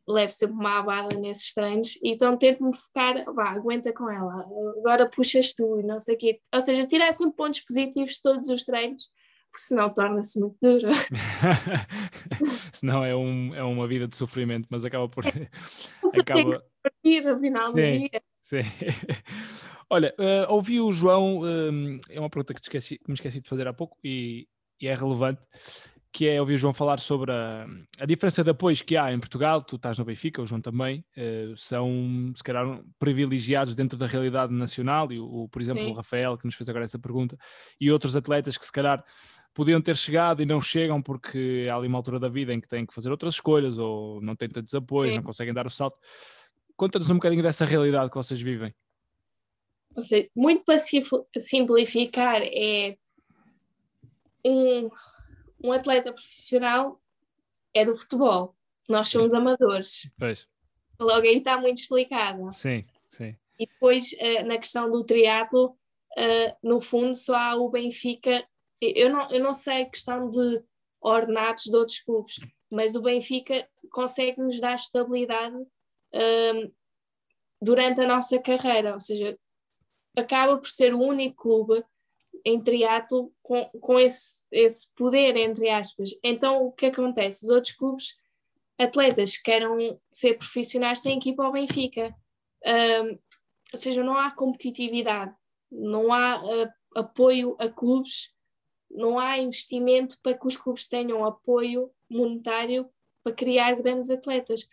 levo 0.07 0.31
sempre 0.31 0.55
uma 0.55 0.79
abada 0.79 1.17
nesses 1.17 1.53
treinos 1.53 1.99
então 2.03 2.37
tento-me 2.37 2.75
focar, 2.75 3.23
vá, 3.33 3.49
aguenta 3.49 3.93
com 3.93 4.09
ela 4.09 4.45
agora 4.77 5.09
puxas 5.09 5.53
tu 5.53 5.79
e 5.79 5.83
não 5.83 5.99
sei 5.99 6.15
o 6.15 6.17
quê. 6.17 6.39
Ou 6.53 6.61
seja, 6.61 6.87
tirar 6.87 7.11
sempre 7.13 7.35
pontos 7.35 7.61
positivos 7.61 8.11
de 8.11 8.21
todos 8.21 8.49
os 8.49 8.63
treinos 8.63 9.09
porque 9.51 9.67
senão 9.67 9.93
torna-se 9.93 10.39
muito 10.39 10.57
duro 10.61 10.89
senão 12.73 13.05
é, 13.05 13.15
um, 13.15 13.55
é 13.55 13.63
uma 13.63 13.87
vida 13.87 14.07
de 14.07 14.15
sofrimento 14.17 14.67
mas 14.69 14.83
acaba 14.83 15.07
por 15.07 15.23
Você 16.03 16.21
acaba... 16.21 16.41
tem 16.41 16.51
que 16.51 16.59
partir 16.83 17.21
no 17.23 17.39
final 17.39 17.71
do 17.71 17.75
dia. 17.75 18.21
sim. 18.41 18.57
Olha, 19.89 20.13
uh, 20.19 20.51
ouvi 20.51 20.81
o 20.81 20.91
João, 20.91 21.41
uh, 21.41 21.99
é 22.09 22.19
uma 22.19 22.29
pergunta 22.29 22.55
que, 22.55 22.59
esqueci, 22.59 22.97
que, 22.97 23.07
me 23.07 23.13
esqueci 23.13 23.39
de 23.39 23.47
fazer 23.47 23.67
há 23.67 23.73
pouco 23.73 23.97
e, 24.03 24.47
e, 24.81 24.87
é 24.87 24.95
relevante, 24.95 25.41
que 26.15 26.29
é 26.29 26.39
ouvir 26.39 26.53
o 26.53 26.57
João 26.57 26.73
falar 26.73 26.97
sobre 27.01 27.29
a, 27.33 27.65
a, 27.99 28.05
diferença 28.05 28.41
de 28.41 28.49
apoios 28.49 28.81
que 28.81 28.95
há 28.95 29.11
em 29.11 29.19
Portugal, 29.19 29.61
tu 29.61 29.75
estás 29.75 29.99
no 29.99 30.05
Benfica, 30.05 30.41
o 30.41 30.45
João 30.45 30.61
também, 30.61 31.03
uh, 31.17 31.57
são 31.57 32.31
se 32.33 32.41
calhar 32.41 32.81
privilegiados 32.97 33.75
dentro 33.75 33.97
da 33.97 34.07
realidade 34.07 34.53
nacional, 34.53 35.11
e 35.11 35.19
o, 35.19 35.49
por 35.49 35.61
exemplo 35.61 35.83
Sim. 35.83 35.89
o 35.89 35.93
Rafael 35.93 36.37
que 36.37 36.45
nos 36.45 36.55
fez 36.55 36.69
agora 36.69 36.85
essa 36.85 36.97
pergunta, 36.97 37.37
e 37.81 37.91
outros 37.91 38.15
atletas 38.15 38.57
que 38.57 38.65
se 38.65 38.71
calhar 38.71 39.03
podiam 39.53 39.81
ter 39.81 39.97
chegado 39.97 40.41
e 40.41 40.45
não 40.45 40.61
chegam 40.61 41.01
porque 41.01 41.67
há 41.69 41.75
ali 41.75 41.89
uma 41.89 41.97
altura 41.97 42.17
da 42.17 42.29
vida 42.29 42.53
em 42.53 42.61
que 42.61 42.67
têm 42.69 42.85
que 42.85 42.93
fazer 42.93 43.11
outras 43.11 43.33
escolhas 43.33 43.77
ou 43.77 44.21
não 44.21 44.37
têm 44.37 44.47
tantos 44.47 44.73
apoios, 44.73 45.11
Sim. 45.11 45.17
não 45.17 45.23
conseguem 45.23 45.53
dar 45.53 45.67
o 45.67 45.69
salto. 45.69 45.97
Conta-nos 46.77 47.11
um 47.11 47.15
bocadinho 47.15 47.43
dessa 47.43 47.65
realidade 47.65 48.09
que 48.09 48.15
vocês 48.15 48.39
vivem. 48.39 48.73
Ou 49.93 50.01
seja, 50.01 50.29
muito 50.33 50.63
para 50.63 50.77
simplificar, 51.37 52.41
é 52.41 52.95
um, 54.45 54.89
um 55.65 55.71
atleta 55.71 56.13
profissional 56.13 57.01
é 57.73 57.83
do 57.83 57.93
futebol. 57.93 58.55
Nós 58.87 59.07
somos 59.07 59.33
amadores. 59.33 60.09
Pois. 60.17 60.47
Logo 60.99 61.21
aí 61.21 61.37
está 61.37 61.57
muito 61.57 61.77
explicado. 61.77 62.51
Sim, 62.53 62.85
sim. 63.09 63.35
E 63.59 63.65
depois, 63.65 64.13
uh, 64.13 64.45
na 64.45 64.57
questão 64.57 64.91
do 64.91 65.03
triatlo, 65.03 65.77
uh, 66.17 66.57
no 66.61 66.79
fundo 66.79 67.15
só 67.15 67.35
há 67.35 67.55
o 67.55 67.69
Benfica. 67.69 68.47
Eu 68.79 69.09
não, 69.09 69.27
eu 69.31 69.43
não 69.43 69.53
sei 69.53 69.83
a 69.83 69.89
questão 69.89 70.29
de 70.29 70.63
ordenados 71.01 71.63
de 71.63 71.75
outros 71.75 71.99
clubes, 71.99 72.39
mas 72.69 72.95
o 72.95 73.01
Benfica 73.01 73.67
consegue 73.91 74.39
nos 74.39 74.59
dar 74.59 74.75
estabilidade 74.75 75.55
um, 75.55 76.71
durante 77.61 78.01
a 78.01 78.07
nossa 78.07 78.39
carreira, 78.39 78.93
ou 78.93 78.99
seja, 78.99 79.37
acaba 80.15 80.57
por 80.57 80.67
ser 80.67 80.93
o 80.93 80.99
único 80.99 81.43
clube 81.43 81.83
em 82.43 82.61
triatlo 82.61 83.33
com, 83.45 83.63
com 83.79 83.99
esse, 83.99 84.43
esse 84.51 84.91
poder, 84.95 85.37
entre 85.37 85.69
aspas. 85.69 86.09
Então, 86.23 86.65
o 86.65 86.71
que 86.71 86.87
acontece? 86.87 87.45
Os 87.45 87.51
outros 87.51 87.75
clubes, 87.75 88.17
atletas 88.75 89.37
que 89.37 89.43
queiram 89.43 89.77
ser 90.09 90.33
profissionais, 90.33 90.99
têm 90.99 91.19
que 91.19 91.29
ir 91.29 91.35
para 91.35 91.47
o 91.47 91.51
Benfica. 91.51 92.15
Um, 92.65 93.19
ou 93.71 93.79
seja, 93.79 94.03
não 94.03 94.17
há 94.17 94.31
competitividade, 94.31 95.31
não 95.71 96.11
há 96.11 96.43
uh, 96.43 96.73
apoio 96.95 97.55
a 97.59 97.69
clubes, 97.69 98.33
não 98.89 99.19
há 99.19 99.37
investimento 99.37 100.17
para 100.23 100.35
que 100.35 100.47
os 100.47 100.57
clubes 100.57 100.87
tenham 100.87 101.23
apoio 101.23 101.91
monetário 102.09 102.89
para 103.21 103.31
criar 103.31 103.75
grandes 103.75 104.09
atletas. 104.09 104.67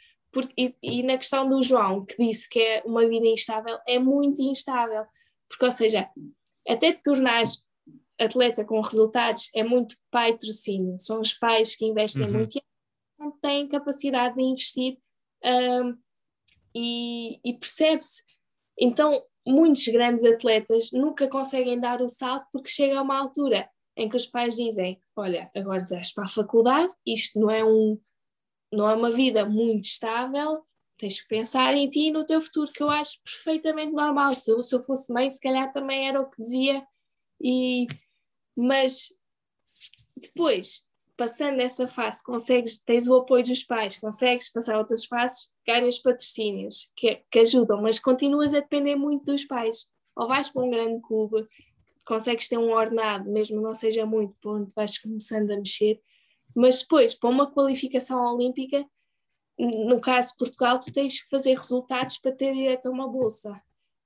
E, 0.57 0.75
e, 0.83 1.03
na 1.03 1.19
questão 1.19 1.47
do 1.47 1.63
João, 1.63 2.07
que 2.07 2.17
disse 2.17 2.49
que 2.49 2.59
é 2.59 2.83
uma 2.87 3.07
vida 3.07 3.27
instável, 3.27 3.79
é 3.87 3.99
muito 3.99 4.41
instável. 4.41 5.05
Porque, 5.47 5.67
ou 5.67 5.73
seja, 5.73 6.09
até 6.67 6.91
te 6.91 7.03
tornares 7.03 7.63
atleta 8.23 8.65
com 8.65 8.81
resultados 8.81 9.51
é 9.55 9.63
muito 9.63 9.97
patrocínio. 10.11 10.99
São 10.99 11.21
os 11.21 11.35
pais 11.35 11.77
que 11.77 11.87
investem 11.87 12.25
uhum. 12.25 12.33
muito 12.33 12.57
e 12.57 12.63
não 13.19 13.31
têm 13.41 13.69
capacidade 13.69 14.37
de 14.37 14.43
investir 14.43 14.99
um, 15.45 15.97
e, 16.75 17.41
e 17.45 17.53
percebe-se. 17.55 18.23
Então, 18.79 19.23
muitos 19.47 19.87
grandes 19.89 20.25
atletas 20.25 20.91
nunca 20.93 21.29
conseguem 21.29 21.79
dar 21.79 22.01
o 22.01 22.09
salto 22.09 22.47
porque 22.53 22.69
chega 22.69 22.99
a 22.99 23.03
uma 23.03 23.19
altura 23.19 23.69
em 23.97 24.09
que 24.09 24.17
os 24.17 24.27
pais 24.27 24.57
dizem: 24.57 25.01
Olha, 25.17 25.51
agora 25.55 25.83
estás 25.83 26.13
para 26.13 26.25
a 26.25 26.29
faculdade, 26.29 26.93
isto 27.07 27.39
não 27.39 27.51
é, 27.51 27.65
um, 27.65 28.01
não 28.73 28.89
é 28.89 28.95
uma 28.95 29.11
vida 29.11 29.45
muito 29.45 29.85
estável, 29.85 30.65
tens 30.97 31.21
que 31.21 31.29
pensar 31.29 31.75
em 31.75 31.89
ti 31.89 32.09
e 32.09 32.11
no 32.11 32.25
teu 32.25 32.41
futuro, 32.41 32.73
que 32.73 32.83
eu 32.83 32.91
acho 32.91 33.21
perfeitamente 33.23 33.93
normal. 33.93 34.35
Se 34.35 34.51
eu, 34.51 34.63
se 34.63 34.75
eu 34.75 34.83
fosse 34.83 35.13
mãe, 35.13 35.31
se 35.31 35.41
calhar 35.41 35.71
também 35.73 36.09
era 36.09 36.21
o 36.21 36.31
que 36.31 36.41
dizia, 36.41 36.83
e, 37.41 37.87
mas 38.57 39.15
depois, 40.17 40.87
passando 41.17 41.61
essa 41.61 41.87
fase, 41.87 42.23
consegues, 42.23 42.79
tens 42.79 43.09
o 43.09 43.17
apoio 43.17 43.45
dos 43.45 43.65
pais, 43.65 43.99
consegues 43.99 44.51
passar 44.53 44.79
outras 44.79 45.05
fases, 45.05 45.51
ganhas 45.67 45.99
patrocínios 45.99 46.91
que, 46.97 47.23
que 47.31 47.39
ajudam, 47.41 47.81
mas 47.81 47.99
continuas 47.99 48.55
a 48.55 48.61
depender 48.61 48.97
muito 48.97 49.25
dos 49.25 49.45
pais. 49.45 49.89
Ou 50.17 50.29
vais 50.29 50.49
para 50.49 50.63
um 50.63 50.71
grande 50.71 51.01
clube, 51.01 51.47
consegues 52.05 52.49
ter 52.49 52.59
um 52.59 52.73
ordenado, 52.73 53.31
mesmo 53.31 53.61
não 53.61 53.75
seja 53.75 54.05
muito, 54.05 54.41
para 54.41 54.53
onde 54.53 54.75
vais 54.75 54.99
começando 54.99 55.51
a 55.51 55.57
mexer, 55.57 56.01
mas 56.55 56.81
depois, 56.81 57.15
para 57.15 57.31
uma 57.31 57.51
qualificação 57.51 58.23
olímpica, 58.35 58.85
no 59.59 60.01
caso 60.01 60.33
de 60.33 60.39
Portugal, 60.39 60.79
tu 60.79 60.93
tens 60.93 61.23
que 61.23 61.29
fazer 61.29 61.57
resultados 61.57 62.19
para 62.19 62.33
ter 62.33 62.53
direito 62.53 62.87
a 62.87 62.91
uma 62.91 63.09
bolsa. 63.09 63.61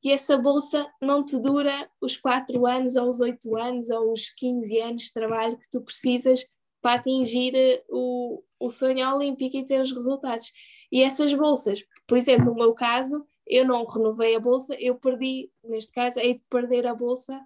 E 0.07 0.13
essa 0.13 0.39
bolsa 0.39 0.87
não 1.03 1.25
te 1.25 1.37
dura 1.37 1.91
os 2.01 2.17
4 2.17 2.65
anos, 2.65 2.95
ou 2.95 3.09
os 3.09 3.21
8 3.21 3.57
anos, 3.57 3.91
ou 3.91 4.13
os 4.13 4.31
15 4.31 4.79
anos 4.79 5.03
de 5.03 5.13
trabalho 5.13 5.59
que 5.59 5.69
tu 5.69 5.83
precisas 5.83 6.47
para 6.81 7.01
atingir 7.01 7.57
eh, 7.57 7.83
o, 7.89 8.41
o 8.61 8.71
sonho 8.71 9.05
olímpico 9.13 9.57
e 9.57 9.67
ter 9.67 9.81
os 9.81 9.91
resultados. 9.91 10.53
E 10.93 11.03
essas 11.03 11.33
bolsas, 11.33 11.85
por 12.07 12.17
exemplo, 12.17 12.45
no 12.45 12.55
meu 12.55 12.73
caso, 12.73 13.27
eu 13.45 13.67
não 13.67 13.85
renovei 13.85 14.37
a 14.37 14.39
bolsa, 14.39 14.77
eu 14.79 14.95
perdi, 14.95 15.51
neste 15.65 15.91
caso, 15.91 16.21
hei 16.21 16.35
de 16.35 16.43
perder 16.49 16.87
a 16.87 16.95
bolsa, 16.95 17.37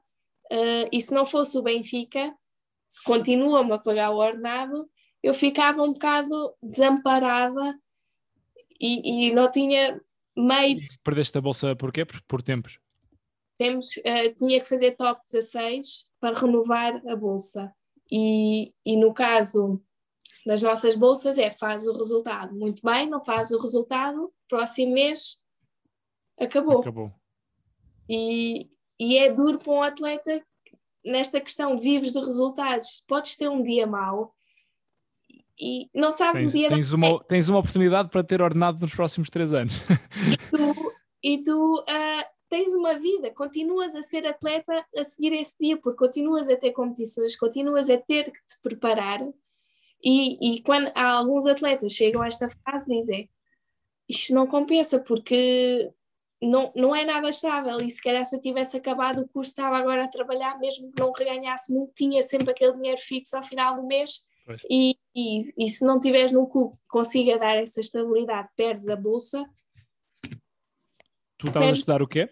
uh, 0.52 0.88
e 0.92 1.00
se 1.00 1.14
não 1.14 1.24
fosse 1.24 1.56
o 1.56 1.62
Benfica, 1.62 2.36
continua-me 3.06 3.72
a 3.72 3.78
pagar 3.78 4.10
o 4.10 4.18
ordenado, 4.18 4.86
eu 5.22 5.32
ficava 5.32 5.82
um 5.82 5.94
bocado 5.94 6.52
desamparada 6.62 7.80
e, 8.78 9.28
e 9.30 9.34
não 9.34 9.50
tinha 9.50 9.98
meio 10.36 10.78
de... 10.78 10.86
Perdeste 11.02 11.38
a 11.38 11.40
bolsa 11.40 11.76
porquê? 11.76 12.04
Por, 12.04 12.22
por 12.22 12.42
tempos? 12.42 12.78
Temos, 13.56 13.96
uh, 13.98 14.34
tinha 14.36 14.60
que 14.60 14.68
fazer 14.68 14.92
top 14.92 15.20
16 15.30 16.06
para 16.18 16.38
renovar 16.38 17.02
a 17.08 17.16
bolsa. 17.16 17.72
E, 18.10 18.72
e 18.84 18.96
no 18.96 19.12
caso 19.12 19.80
das 20.46 20.62
nossas 20.62 20.96
bolsas 20.96 21.38
é 21.38 21.50
faz 21.50 21.86
o 21.86 21.92
resultado 21.92 22.54
muito 22.54 22.82
bem, 22.82 23.08
não 23.08 23.20
faz 23.20 23.50
o 23.50 23.58
resultado, 23.58 24.32
próximo 24.48 24.94
mês 24.94 25.38
acabou. 26.38 26.80
Acabou. 26.80 27.12
E, 28.08 28.70
e 28.98 29.18
é 29.18 29.32
duro 29.32 29.58
para 29.58 29.72
um 29.72 29.82
atleta 29.82 30.44
nesta 31.04 31.40
questão, 31.40 31.78
vives 31.78 32.12
de 32.12 32.18
resultados, 32.18 33.04
podes 33.06 33.36
ter 33.36 33.48
um 33.48 33.62
dia 33.62 33.86
mau 33.86 34.34
e 35.60 35.90
não 35.94 36.12
sabes 36.12 36.42
tens, 36.42 36.54
o 36.54 36.56
dia 36.56 36.68
tens 36.68 36.92
uma, 36.92 37.24
tens 37.24 37.48
uma 37.48 37.58
oportunidade 37.58 38.08
para 38.08 38.24
ter 38.24 38.40
ordenado 38.40 38.80
nos 38.80 38.94
próximos 38.94 39.28
três 39.28 39.52
anos. 39.52 39.74
E 40.26 40.36
tu, 40.50 40.92
e 41.22 41.42
tu 41.42 41.80
uh, 41.80 42.24
tens 42.48 42.74
uma 42.74 42.98
vida, 42.98 43.30
continuas 43.30 43.94
a 43.94 44.02
ser 44.02 44.26
atleta 44.26 44.84
a 44.96 45.04
seguir 45.04 45.32
esse 45.34 45.54
dia, 45.60 45.76
porque 45.76 45.98
continuas 45.98 46.48
a 46.48 46.56
ter 46.56 46.72
competições, 46.72 47.36
continuas 47.36 47.88
a 47.90 47.96
ter 47.96 48.24
que 48.24 48.32
te 48.32 48.60
preparar. 48.62 49.20
E, 50.02 50.56
e 50.56 50.62
quando 50.62 50.90
há 50.94 51.10
alguns 51.10 51.46
atletas 51.46 51.92
chegam 51.92 52.22
a 52.22 52.26
esta 52.26 52.48
fase, 52.64 52.96
dizem 52.96 53.28
isto 54.08 54.34
não 54.34 54.46
compensa, 54.46 54.98
porque 54.98 55.92
não, 56.42 56.72
não 56.74 56.94
é 56.94 57.04
nada 57.04 57.28
estável. 57.28 57.78
E 57.78 57.88
se 57.90 58.02
calhar 58.02 58.24
se 58.24 58.34
eu 58.34 58.40
tivesse 58.40 58.76
acabado 58.76 59.22
o 59.22 59.28
curso, 59.28 59.50
estava 59.50 59.78
agora 59.78 60.04
a 60.04 60.08
trabalhar, 60.08 60.58
mesmo 60.58 60.90
que 60.90 61.00
não 61.00 61.12
reganhasse 61.12 61.72
muito, 61.72 61.92
tinha 61.94 62.22
sempre 62.22 62.50
aquele 62.50 62.72
dinheiro 62.72 63.00
fixo 63.00 63.36
ao 63.36 63.42
final 63.44 63.76
do 63.76 63.86
mês. 63.86 64.26
E, 64.68 64.96
e, 65.14 65.40
e, 65.64 65.68
se 65.68 65.84
não 65.84 66.00
tiveres 66.00 66.32
num 66.32 66.46
clube 66.46 66.76
que 66.76 66.82
consiga 66.88 67.38
dar 67.38 67.56
essa 67.56 67.80
estabilidade, 67.80 68.48
perdes 68.56 68.88
a 68.88 68.96
bolsa. 68.96 69.44
Tu 71.38 71.46
estavas 71.46 71.70
a 71.70 71.72
estudar 71.72 72.02
o 72.02 72.08
quê? 72.08 72.28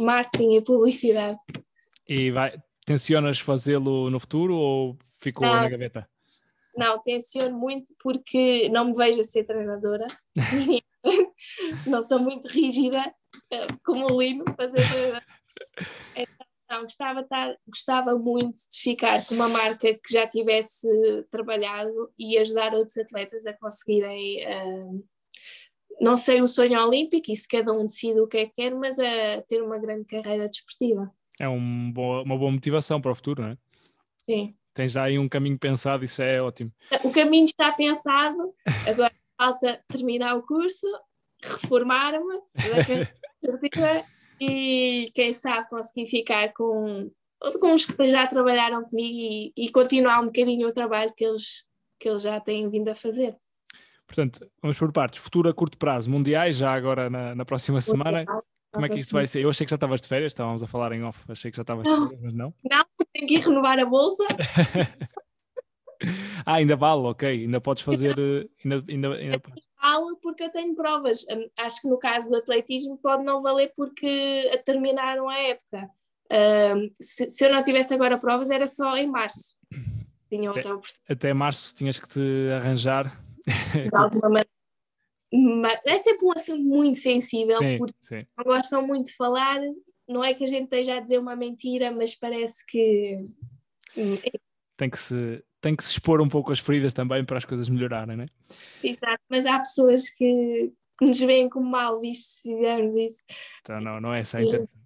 marketing 0.00 0.56
e 0.56 0.62
publicidade. 0.62 1.38
E 2.08 2.30
vai, 2.30 2.50
tencionas 2.84 3.38
fazê-lo 3.38 4.10
no 4.10 4.18
futuro 4.18 4.56
ou 4.56 4.98
ficou 5.20 5.46
não, 5.46 5.54
na 5.54 5.68
gaveta? 5.68 6.08
Não, 6.76 7.00
tenciono 7.00 7.56
muito 7.56 7.94
porque 8.02 8.68
não 8.70 8.86
me 8.86 8.94
vejo 8.94 9.20
a 9.20 9.24
ser 9.24 9.44
treinadora. 9.44 10.06
não 11.86 12.02
sou 12.02 12.18
muito 12.18 12.48
rígida 12.48 13.14
eh, 13.50 13.66
como 13.84 14.12
o 14.12 14.20
Lino 14.20 14.44
fazer 14.56 14.86
treinadora. 14.88 15.24
Então, 16.70 16.82
gostava, 16.82 17.24
tar, 17.24 17.56
gostava 17.66 18.16
muito 18.16 18.56
de 18.70 18.78
ficar 18.78 19.26
com 19.26 19.34
uma 19.34 19.48
marca 19.48 19.92
que 19.92 20.12
já 20.12 20.24
tivesse 20.24 20.86
trabalhado 21.28 21.90
e 22.16 22.38
ajudar 22.38 22.72
outros 22.74 22.96
atletas 22.96 23.44
a 23.44 23.52
conseguirem 23.52 24.38
uh, 24.46 25.04
não 26.00 26.16
sei 26.16 26.40
o 26.40 26.46
sonho 26.46 26.80
olímpico, 26.80 27.32
isso 27.32 27.48
cada 27.50 27.72
um 27.72 27.84
decide 27.84 28.20
o 28.20 28.28
que 28.28 28.38
é 28.38 28.46
que 28.46 28.52
quer, 28.52 28.72
mas 28.72 29.00
a 29.00 29.42
ter 29.48 29.60
uma 29.60 29.78
grande 29.78 30.04
carreira 30.04 30.48
desportiva. 30.48 31.10
É 31.40 31.48
um 31.48 31.90
boa, 31.90 32.22
uma 32.22 32.38
boa 32.38 32.52
motivação 32.52 33.00
para 33.00 33.10
o 33.10 33.16
futuro, 33.16 33.42
não 33.42 33.48
é? 33.48 33.56
Sim. 34.24 34.54
Tens 34.72 34.92
já 34.92 35.02
aí 35.02 35.18
um 35.18 35.28
caminho 35.28 35.58
pensado, 35.58 36.04
isso 36.04 36.22
é 36.22 36.40
ótimo. 36.40 36.72
O 37.02 37.10
caminho 37.10 37.46
está 37.46 37.72
pensado, 37.72 38.54
agora 38.88 39.12
falta 39.36 39.82
terminar 39.88 40.36
o 40.36 40.42
curso, 40.44 40.86
reformar-me 41.42 42.40
e 44.40 45.10
quem 45.14 45.32
sabe 45.32 45.68
conseguir 45.68 46.06
ficar 46.08 46.52
com, 46.54 47.10
com 47.60 47.74
os 47.74 47.84
que 47.84 48.10
já 48.10 48.26
trabalharam 48.26 48.82
comigo 48.84 49.18
e, 49.18 49.52
e 49.56 49.70
continuar 49.70 50.20
um 50.20 50.26
bocadinho 50.26 50.66
o 50.66 50.72
trabalho 50.72 51.12
que 51.14 51.24
eles, 51.24 51.64
que 51.98 52.08
eles 52.08 52.22
já 52.22 52.40
têm 52.40 52.68
vindo 52.70 52.88
a 52.88 52.94
fazer. 52.94 53.36
Portanto, 54.06 54.50
vamos 54.60 54.78
por 54.78 54.90
partes. 54.92 55.22
Futuro 55.22 55.48
a 55.48 55.54
curto 55.54 55.78
prazo, 55.78 56.10
mundiais, 56.10 56.56
já 56.56 56.72
agora 56.72 57.08
na, 57.08 57.34
na 57.34 57.44
próxima 57.44 57.80
semana. 57.80 58.24
Como 58.72 58.86
é 58.86 58.88
que 58.88 58.96
isso 58.96 59.12
vai 59.12 59.26
ser? 59.26 59.42
Eu 59.42 59.50
achei 59.50 59.66
que 59.66 59.70
já 59.70 59.76
estavas 59.76 60.00
de 60.00 60.08
férias, 60.08 60.32
estávamos 60.32 60.62
a 60.62 60.66
falar 60.66 60.92
em 60.92 61.02
off, 61.02 61.24
achei 61.28 61.50
que 61.50 61.56
já 61.56 61.62
estavas 61.62 61.84
de 61.84 61.90
férias, 61.90 62.20
mas 62.20 62.34
não. 62.34 62.54
Não, 62.68 62.84
tenho 63.12 63.26
que 63.26 63.34
ir 63.34 63.40
renovar 63.40 63.78
a 63.78 63.84
bolsa. 63.84 64.24
ah, 66.46 66.54
ainda 66.54 66.76
vale, 66.76 67.02
ok. 67.02 67.28
Ainda 67.28 67.60
podes 67.60 67.82
fazer. 67.82 68.18
Eh, 68.18 68.48
ainda, 68.64 68.84
ainda, 68.88 69.14
ainda... 69.14 69.42
Vale 69.82 70.16
porque 70.22 70.44
eu 70.44 70.50
tenho 70.50 70.74
provas. 70.74 71.24
Hum, 71.30 71.48
acho 71.58 71.82
que 71.82 71.88
no 71.88 71.98
caso 71.98 72.30
do 72.30 72.36
atletismo 72.36 72.98
pode 72.98 73.24
não 73.24 73.42
valer 73.42 73.72
porque 73.76 74.50
terminaram 74.64 75.28
a 75.28 75.38
época. 75.38 75.88
Um, 76.32 76.90
se, 77.00 77.28
se, 77.28 77.44
eu 77.44 77.52
não 77.52 77.62
tivesse 77.62 77.92
agora 77.92 78.18
provas, 78.18 78.50
era 78.50 78.66
só 78.66 78.96
em 78.96 79.06
março. 79.06 79.56
Tinha 80.28 80.50
outra 80.52 80.74
até, 80.74 81.12
até 81.12 81.34
março 81.34 81.74
tinhas 81.74 81.98
que 81.98 82.08
te 82.08 82.50
arranjar 82.54 83.20
de 83.74 83.90
alguma 83.92 84.28
maneira. 84.30 84.48
Mas 85.32 85.80
é 85.86 85.98
sempre 85.98 86.26
um 86.26 86.32
assunto 86.32 86.62
muito 86.62 86.98
sensível, 86.98 87.58
sim, 87.58 87.78
porque 87.78 87.94
sim. 88.00 88.26
não 88.36 88.44
gostam 88.44 88.86
muito 88.86 89.06
de 89.06 89.16
falar. 89.16 89.60
Não 90.08 90.24
é 90.24 90.34
que 90.34 90.44
a 90.44 90.46
gente 90.46 90.64
esteja 90.64 90.96
a 90.96 91.00
dizer 91.00 91.18
uma 91.18 91.34
mentira, 91.34 91.90
mas 91.90 92.14
parece 92.14 92.64
que. 92.66 93.16
Hum, 93.96 94.18
é 94.24 94.30
tem 94.76 94.88
que 94.88 94.98
se, 94.98 95.44
tem 95.60 95.76
que 95.76 95.84
se 95.84 95.92
expor 95.92 96.20
um 96.20 96.28
pouco 96.28 96.52
as 96.52 96.58
feridas 96.58 96.92
também 96.92 97.24
para 97.24 97.38
as 97.38 97.44
coisas 97.44 97.68
melhorarem, 97.68 98.16
não 98.16 98.24
é? 98.24 98.28
Exato, 98.82 99.22
mas 99.28 99.46
há 99.46 99.58
pessoas 99.58 100.08
que, 100.08 100.72
que 100.98 101.04
nos 101.04 101.18
veem 101.18 101.48
como 101.48 101.68
mal 101.68 102.00
vistos 102.00 102.40
se 102.40 102.42
fizermos 102.42 102.94
isso. 102.96 103.24
Então, 103.60 103.80
não, 103.80 104.00
não 104.00 104.14
é 104.14 104.20
essa 104.20 104.38
a 104.38 104.42
intenção. 104.42 104.80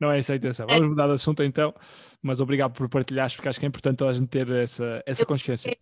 Não 0.00 0.12
é 0.12 0.18
essa 0.18 0.32
a 0.32 0.36
intenção. 0.36 0.66
Vamos 0.66 0.88
mudar 0.88 1.08
de 1.08 1.14
assunto 1.14 1.42
então, 1.42 1.74
mas 2.22 2.40
obrigado 2.40 2.72
por 2.72 2.88
partilhares, 2.88 3.34
porque 3.34 3.48
acho 3.48 3.58
que 3.58 3.66
é 3.66 3.68
importante 3.68 4.04
a 4.04 4.12
gente 4.12 4.28
ter 4.28 4.48
essa, 4.50 5.02
essa 5.04 5.26
consciência. 5.26 5.76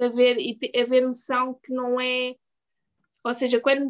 haver, 0.00 0.38
e 0.38 0.56
haver 0.78 1.02
noção 1.02 1.58
que 1.62 1.72
não 1.72 2.00
é. 2.00 2.36
Ou 3.24 3.34
seja, 3.34 3.58
quando, 3.58 3.88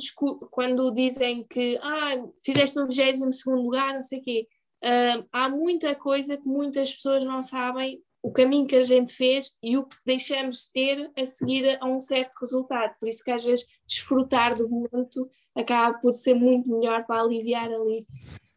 quando 0.51 0.91
dizem 0.93 1.45
que 1.45 1.79
ah, 1.83 2.15
fizeste 2.43 2.77
no 2.77 2.87
22 2.87 3.45
lugar, 3.45 3.93
não 3.93 4.01
sei 4.01 4.19
o 4.19 4.23
quê, 4.23 4.49
uh, 4.83 5.29
há 5.31 5.51
muita 5.51 5.95
coisa 5.95 6.39
que 6.39 6.49
muitas 6.49 6.95
pessoas 6.95 7.23
não 7.23 7.43
sabem 7.43 8.01
o 8.27 8.33
caminho 8.33 8.67
que 8.67 8.75
a 8.75 8.83
gente 8.83 9.13
fez 9.13 9.55
e 9.63 9.77
o 9.77 9.85
que 9.85 9.95
deixamos 10.05 10.65
de 10.65 10.73
ter 10.73 11.09
a 11.17 11.25
seguir 11.25 11.79
a 11.81 11.87
um 11.87 12.01
certo 12.01 12.35
resultado. 12.41 12.93
Por 12.99 13.09
isso 13.09 13.23
que 13.23 13.31
às 13.31 13.45
vezes 13.45 13.65
desfrutar 13.87 14.57
do 14.57 14.69
momento 14.69 15.31
acaba 15.55 15.97
por 15.97 16.13
ser 16.13 16.35
muito 16.35 16.69
melhor 16.69 17.07
para 17.07 17.21
aliviar 17.21 17.71
ali 17.71 18.05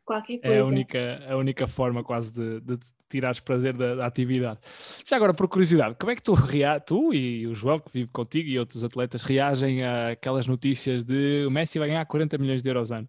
qualquer 0.03 0.39
coisa. 0.39 0.55
É 0.55 0.59
a 0.59 0.65
única, 0.65 1.23
a 1.29 1.37
única 1.37 1.67
forma 1.67 2.03
quase 2.03 2.33
de, 2.33 2.59
de 2.61 2.79
tirares 3.07 3.39
prazer 3.39 3.77
da, 3.77 3.93
da, 3.93 4.07
atividade. 4.07 4.59
Já 5.05 5.17
agora, 5.17 5.35
por 5.35 5.47
curiosidade, 5.47 5.95
como 5.99 6.11
é 6.11 6.15
que 6.15 6.23
tu, 6.23 6.33
rea 6.33 6.79
tu 6.79 7.13
e 7.13 7.45
o 7.45 7.53
João, 7.53 7.79
que 7.79 7.91
vive 7.93 8.09
contigo, 8.11 8.49
e 8.49 8.57
outros 8.57 8.83
atletas, 8.83 9.21
reagem 9.21 9.83
a 9.83 10.13
aquelas 10.13 10.47
notícias 10.47 11.03
de 11.03 11.45
o 11.45 11.51
Messi 11.51 11.77
vai 11.77 11.89
ganhar 11.89 12.03
40 12.07 12.39
milhões 12.39 12.63
de 12.63 12.69
euros 12.71 12.91
ano? 12.91 13.07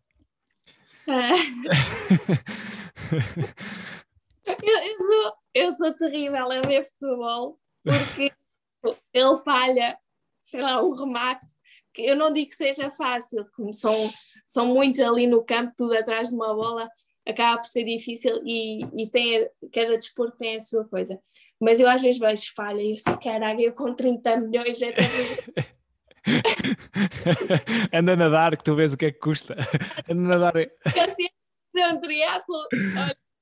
Ah. 1.09 1.33
eu, 4.47 4.53
eu, 4.53 4.99
sou, 4.99 5.40
eu 5.55 5.73
sou 5.73 5.93
terrível 5.93 6.51
a 6.51 6.61
ver 6.67 6.85
futebol 6.85 7.59
porque 7.83 8.33
ele 9.13 9.37
falha, 9.45 9.99
sei 10.41 10.61
lá, 10.61 10.83
um 10.83 10.93
remate. 10.93 11.47
Que 11.93 12.03
eu 12.03 12.15
não 12.15 12.33
digo 12.33 12.51
que 12.51 12.57
seja 12.57 12.89
fácil, 12.91 13.45
como 13.57 13.73
são, 13.73 13.95
são 14.47 14.67
muitos 14.67 15.01
ali 15.01 15.27
no 15.27 15.45
campo, 15.45 15.73
tudo 15.77 15.97
atrás 15.97 16.29
de 16.29 16.37
uma 16.37 16.55
bola, 16.55 16.89
acaba 17.27 17.61
por 17.61 17.67
ser 17.67 17.83
difícil 17.85 18.41
e, 18.45 18.85
e 19.03 19.11
tem, 19.11 19.49
cada 19.73 19.97
desporto 19.97 20.37
tem 20.37 20.55
a 20.57 20.61
sua 20.61 20.85
coisa. 20.85 21.19
Mas 21.61 21.81
eu 21.81 21.89
às 21.89 22.01
vezes 22.01 22.21
vejo 22.21 22.55
falha 22.55 22.81
e 22.81 22.97
sei, 22.97 23.17
caralho, 23.17 23.61
eu 23.61 23.73
com 23.73 23.93
30 23.93 24.37
milhões 24.37 24.81
é 24.83 24.91
Anda 27.93 28.13
a 28.13 28.17
nadar, 28.17 28.57
que 28.57 28.63
tu 28.63 28.77
vês 28.77 28.93
o 28.93 28.97
que 28.97 29.07
é 29.07 29.11
que 29.11 29.19
custa. 29.19 29.57
Anda 30.09 30.35
a 30.35 30.39
nadar. 30.39 30.57
Eu 30.57 30.71
sempre 31.15 31.93
um 31.93 32.01
triatlo, 32.01 32.69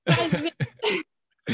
vezes 0.06 0.54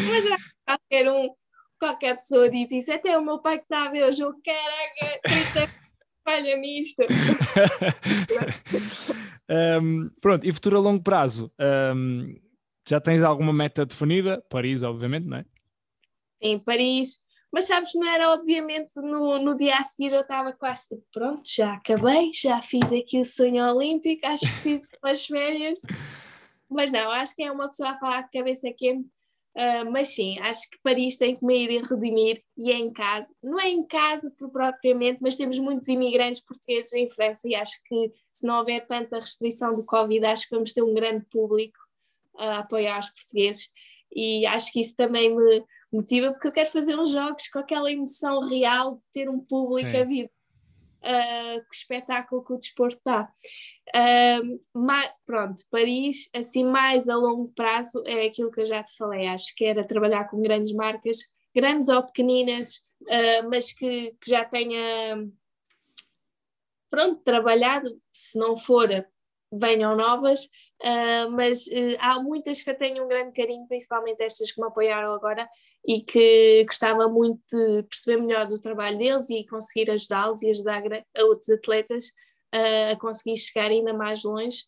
mas 0.08 0.26
é 0.26 0.36
qualquer 0.64 1.10
um, 1.10 1.34
qualquer 1.78 2.14
pessoa 2.14 2.48
diz 2.48 2.70
isso. 2.70 2.92
Até 2.92 3.18
o 3.18 3.24
meu 3.24 3.38
pai 3.38 3.58
que 3.58 3.64
está 3.64 3.84
a 3.84 3.90
ver 3.90 4.08
o 4.08 4.12
jogo, 4.12 4.40
caraca, 4.44 5.70
falha-me 6.24 6.80
isto. 6.80 7.02
um, 9.80 10.10
pronto, 10.20 10.46
e 10.46 10.52
futuro 10.52 10.78
a 10.78 10.80
longo 10.80 11.02
prazo? 11.02 11.52
Um, 11.94 12.34
já 12.88 13.00
tens 13.00 13.22
alguma 13.22 13.52
meta 13.52 13.86
definida? 13.86 14.42
Paris, 14.48 14.82
obviamente, 14.82 15.26
não 15.26 15.38
é? 15.38 15.44
Em 16.40 16.58
Paris. 16.58 17.22
Mas 17.52 17.66
sabes, 17.66 17.92
não 17.94 18.08
era 18.08 18.32
obviamente 18.32 18.96
no, 18.96 19.38
no 19.38 19.56
dia 19.56 19.76
a 19.76 19.84
seguir 19.84 20.12
eu 20.12 20.22
estava 20.22 20.52
quase 20.52 20.88
tipo, 20.88 21.04
pronto, 21.12 21.48
já 21.48 21.74
acabei, 21.74 22.32
já 22.34 22.60
fiz 22.60 22.90
aqui 22.90 23.20
o 23.20 23.24
sonho 23.24 23.64
olímpico, 23.64 24.26
acho 24.26 24.44
que 24.44 24.52
preciso 24.52 24.82
de 24.88 24.98
umas 25.00 25.24
férias. 25.24 25.80
Mas 26.68 26.90
não, 26.90 27.08
acho 27.12 27.36
que 27.36 27.44
é 27.44 27.52
uma 27.52 27.68
pessoa 27.68 27.90
a 27.90 27.98
falar 27.98 28.22
de 28.22 28.30
cabeça 28.36 28.68
quente 28.76 29.08
Uh, 29.56 29.88
mas 29.92 30.08
sim, 30.08 30.36
acho 30.40 30.68
que 30.68 30.78
Paris 30.82 31.16
tem 31.16 31.36
que 31.36 31.44
me 31.44 31.56
ir 31.56 31.70
e 31.70 31.78
redimir 31.78 32.42
e 32.56 32.72
é 32.72 32.74
em 32.74 32.92
casa. 32.92 33.32
Não 33.40 33.60
é 33.60 33.68
em 33.68 33.86
casa 33.86 34.32
propriamente, 34.36 35.20
mas 35.22 35.36
temos 35.36 35.60
muitos 35.60 35.86
imigrantes 35.86 36.40
portugueses 36.40 36.92
em 36.92 37.08
França 37.08 37.48
e 37.48 37.54
acho 37.54 37.80
que 37.84 38.12
se 38.32 38.44
não 38.44 38.58
houver 38.58 38.84
tanta 38.84 39.20
restrição 39.20 39.76
do 39.76 39.84
Covid, 39.84 40.26
acho 40.26 40.48
que 40.48 40.56
vamos 40.56 40.72
ter 40.72 40.82
um 40.82 40.92
grande 40.92 41.24
público 41.30 41.78
a 42.36 42.58
apoiar 42.58 42.98
os 42.98 43.08
portugueses 43.10 43.70
e 44.14 44.44
acho 44.44 44.72
que 44.72 44.80
isso 44.80 44.96
também 44.96 45.34
me 45.34 45.64
motiva 45.92 46.32
porque 46.32 46.48
eu 46.48 46.52
quero 46.52 46.70
fazer 46.70 46.98
uns 46.98 47.10
jogos 47.10 47.48
com 47.48 47.60
aquela 47.60 47.92
emoção 47.92 48.48
real 48.48 48.96
de 48.96 49.04
ter 49.12 49.28
um 49.28 49.38
público 49.38 49.88
sim. 49.88 49.96
a 49.96 50.04
vir 50.04 50.30
uh, 51.04 51.68
que 51.68 51.76
espetáculo 51.76 52.44
que 52.44 52.54
o 52.54 52.58
desporto 52.58 53.00
dá. 53.04 53.30
Pronto, 55.26 55.62
Paris, 55.70 56.28
assim, 56.34 56.64
mais 56.64 57.08
a 57.08 57.16
longo 57.16 57.52
prazo, 57.54 58.02
é 58.06 58.26
aquilo 58.26 58.50
que 58.50 58.60
eu 58.60 58.66
já 58.66 58.82
te 58.82 58.96
falei. 58.96 59.26
Acho 59.26 59.54
que 59.54 59.64
era 59.64 59.86
trabalhar 59.86 60.28
com 60.28 60.40
grandes 60.40 60.72
marcas, 60.74 61.18
grandes 61.54 61.88
ou 61.88 62.02
pequeninas, 62.02 62.76
uh, 63.02 63.48
mas 63.48 63.72
que, 63.72 64.16
que, 64.20 64.30
já 64.30 64.44
tenha, 64.44 65.28
pronto, 66.90 67.22
trabalhado. 67.22 67.90
Se 68.10 68.38
não 68.38 68.56
for, 68.56 68.88
venham 69.52 69.96
novas. 69.96 70.48
Uh, 70.84 71.30
mas 71.30 71.66
uh, 71.68 71.96
há 71.98 72.22
muitas 72.22 72.60
que 72.60 72.68
eu 72.68 72.76
tenho 72.76 73.02
um 73.02 73.08
grande 73.08 73.32
carinho, 73.32 73.66
principalmente 73.66 74.22
estas 74.22 74.52
que 74.52 74.60
me 74.60 74.66
apoiaram 74.66 75.14
agora, 75.14 75.48
e 75.86 76.02
que 76.02 76.62
gostava 76.66 77.08
muito 77.08 77.40
de 77.50 77.82
perceber 77.84 78.20
melhor 78.20 78.46
do 78.46 78.60
trabalho 78.60 78.98
deles 78.98 79.30
e 79.30 79.46
conseguir 79.46 79.90
ajudá-los 79.90 80.42
e 80.42 80.50
ajudar 80.50 80.82
a 80.92 81.24
outros 81.24 81.48
atletas 81.48 82.08
uh, 82.54 82.92
a 82.92 82.96
conseguir 82.96 83.38
chegar 83.38 83.70
ainda 83.70 83.94
mais 83.94 84.24
longe. 84.24 84.64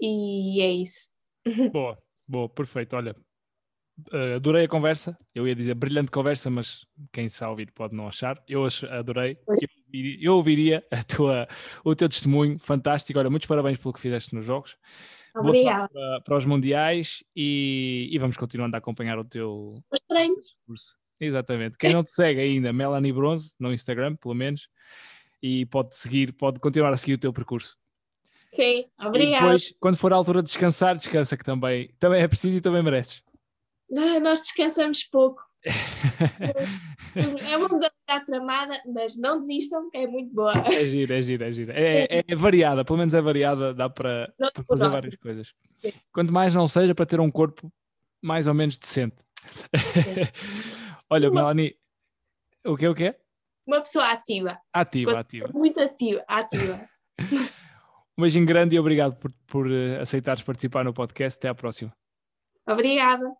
E 0.00 0.62
é 0.62 0.70
isso. 0.70 1.08
Boa, 1.72 1.98
boa, 2.28 2.48
perfeito. 2.48 2.94
Olha, 2.94 3.16
adorei 4.36 4.64
a 4.64 4.68
conversa. 4.68 5.18
Eu 5.34 5.48
ia 5.48 5.56
dizer 5.56 5.74
brilhante 5.74 6.10
conversa, 6.10 6.50
mas 6.50 6.86
quem 7.10 7.26
está 7.26 7.46
a 7.46 7.50
ouvir 7.50 7.72
pode 7.72 7.96
não 7.96 8.06
achar. 8.06 8.40
Eu 8.46 8.64
adorei. 8.90 9.38
Eu, 9.48 9.68
eu 10.20 10.34
ouviria 10.34 10.86
a 10.90 11.02
tua, 11.02 11.48
o 11.82 11.96
teu 11.96 12.08
testemunho 12.08 12.58
fantástico. 12.60 13.18
Olha, 13.18 13.30
muitos 13.30 13.48
parabéns 13.48 13.78
pelo 13.78 13.94
que 13.94 14.00
fizeste 14.00 14.34
nos 14.34 14.44
Jogos. 14.44 14.76
Obrigada. 15.34 15.88
Para, 15.88 16.20
para, 16.22 16.36
os 16.36 16.44
Mundiais 16.44 17.22
e, 17.34 18.08
e, 18.10 18.18
vamos 18.18 18.36
continuando 18.36 18.74
a 18.76 18.78
acompanhar 18.78 19.18
o 19.18 19.24
teu 19.24 19.82
os 19.90 20.00
treinos. 20.00 20.56
curso. 20.66 20.96
Exatamente. 21.20 21.76
Quem 21.76 21.92
não 21.92 22.04
te 22.04 22.12
segue 22.12 22.40
ainda, 22.40 22.72
Melanie 22.72 23.12
Bronze, 23.12 23.54
no 23.58 23.72
Instagram, 23.72 24.16
pelo 24.16 24.34
menos, 24.34 24.68
e 25.42 25.66
pode 25.66 25.94
seguir, 25.94 26.32
pode 26.32 26.60
continuar 26.60 26.92
a 26.92 26.96
seguir 26.96 27.14
o 27.14 27.18
teu 27.18 27.32
percurso. 27.32 27.76
Sim, 28.52 28.86
obrigada. 28.98 29.36
E 29.36 29.40
depois, 29.40 29.74
quando 29.80 29.96
for 29.96 30.12
a 30.12 30.16
altura 30.16 30.42
de 30.42 30.48
descansar, 30.48 30.96
descansa, 30.96 31.36
que 31.36 31.44
também, 31.44 31.92
também 31.98 32.22
é 32.22 32.28
preciso 32.28 32.58
e 32.58 32.60
também 32.60 32.82
mereces. 32.82 33.22
Não, 33.90 34.20
nós 34.20 34.40
descansamos 34.40 35.02
pouco. 35.04 35.42
é 37.50 37.56
uma 37.56 37.68
modalidade 38.08 38.24
tramada, 38.24 38.82
mas 38.86 39.16
não 39.16 39.38
desistam, 39.38 39.88
é 39.94 40.06
muito 40.06 40.34
boa. 40.34 40.52
É 40.52 40.84
gira, 40.84 41.18
é 41.18 41.20
gira, 41.20 41.48
é 41.48 41.52
gira. 41.52 41.72
É, 41.74 42.04
é, 42.04 42.22
é 42.26 42.36
variada, 42.36 42.84
pelo 42.84 42.98
menos 42.98 43.14
é 43.14 43.20
variada, 43.20 43.74
dá 43.74 43.88
para, 43.88 44.32
para 44.36 44.64
fazer 44.64 44.88
várias 44.88 45.16
coisas. 45.16 45.54
Sim. 45.76 45.92
Quanto 46.12 46.32
mais 46.32 46.54
não 46.54 46.66
seja 46.66 46.94
para 46.94 47.06
ter 47.06 47.20
um 47.20 47.30
corpo 47.30 47.70
mais 48.22 48.48
ou 48.48 48.54
menos 48.54 48.78
decente. 48.78 49.16
Olha, 51.10 51.30
uma 51.30 51.42
Melanie, 51.42 51.76
o 52.64 52.76
que 52.76 52.86
é 52.86 52.90
o 52.90 52.94
que 52.94 53.04
é? 53.04 53.20
Uma 53.66 53.80
pessoa 53.80 54.10
ativa. 54.10 54.58
Ativa, 54.72 55.20
ativa. 55.20 55.50
Muito 55.52 55.80
ativa, 55.80 56.24
ativa. 56.26 56.88
um 58.16 58.22
beijinho 58.22 58.46
grande 58.46 58.74
e 58.74 58.80
obrigado 58.80 59.16
por, 59.16 59.30
por 59.46 59.70
eh, 59.70 60.00
aceitares 60.00 60.42
participar 60.42 60.84
no 60.84 60.94
podcast. 60.94 61.38
Até 61.38 61.48
à 61.48 61.54
próxima. 61.54 61.94
Obrigada. 62.66 63.34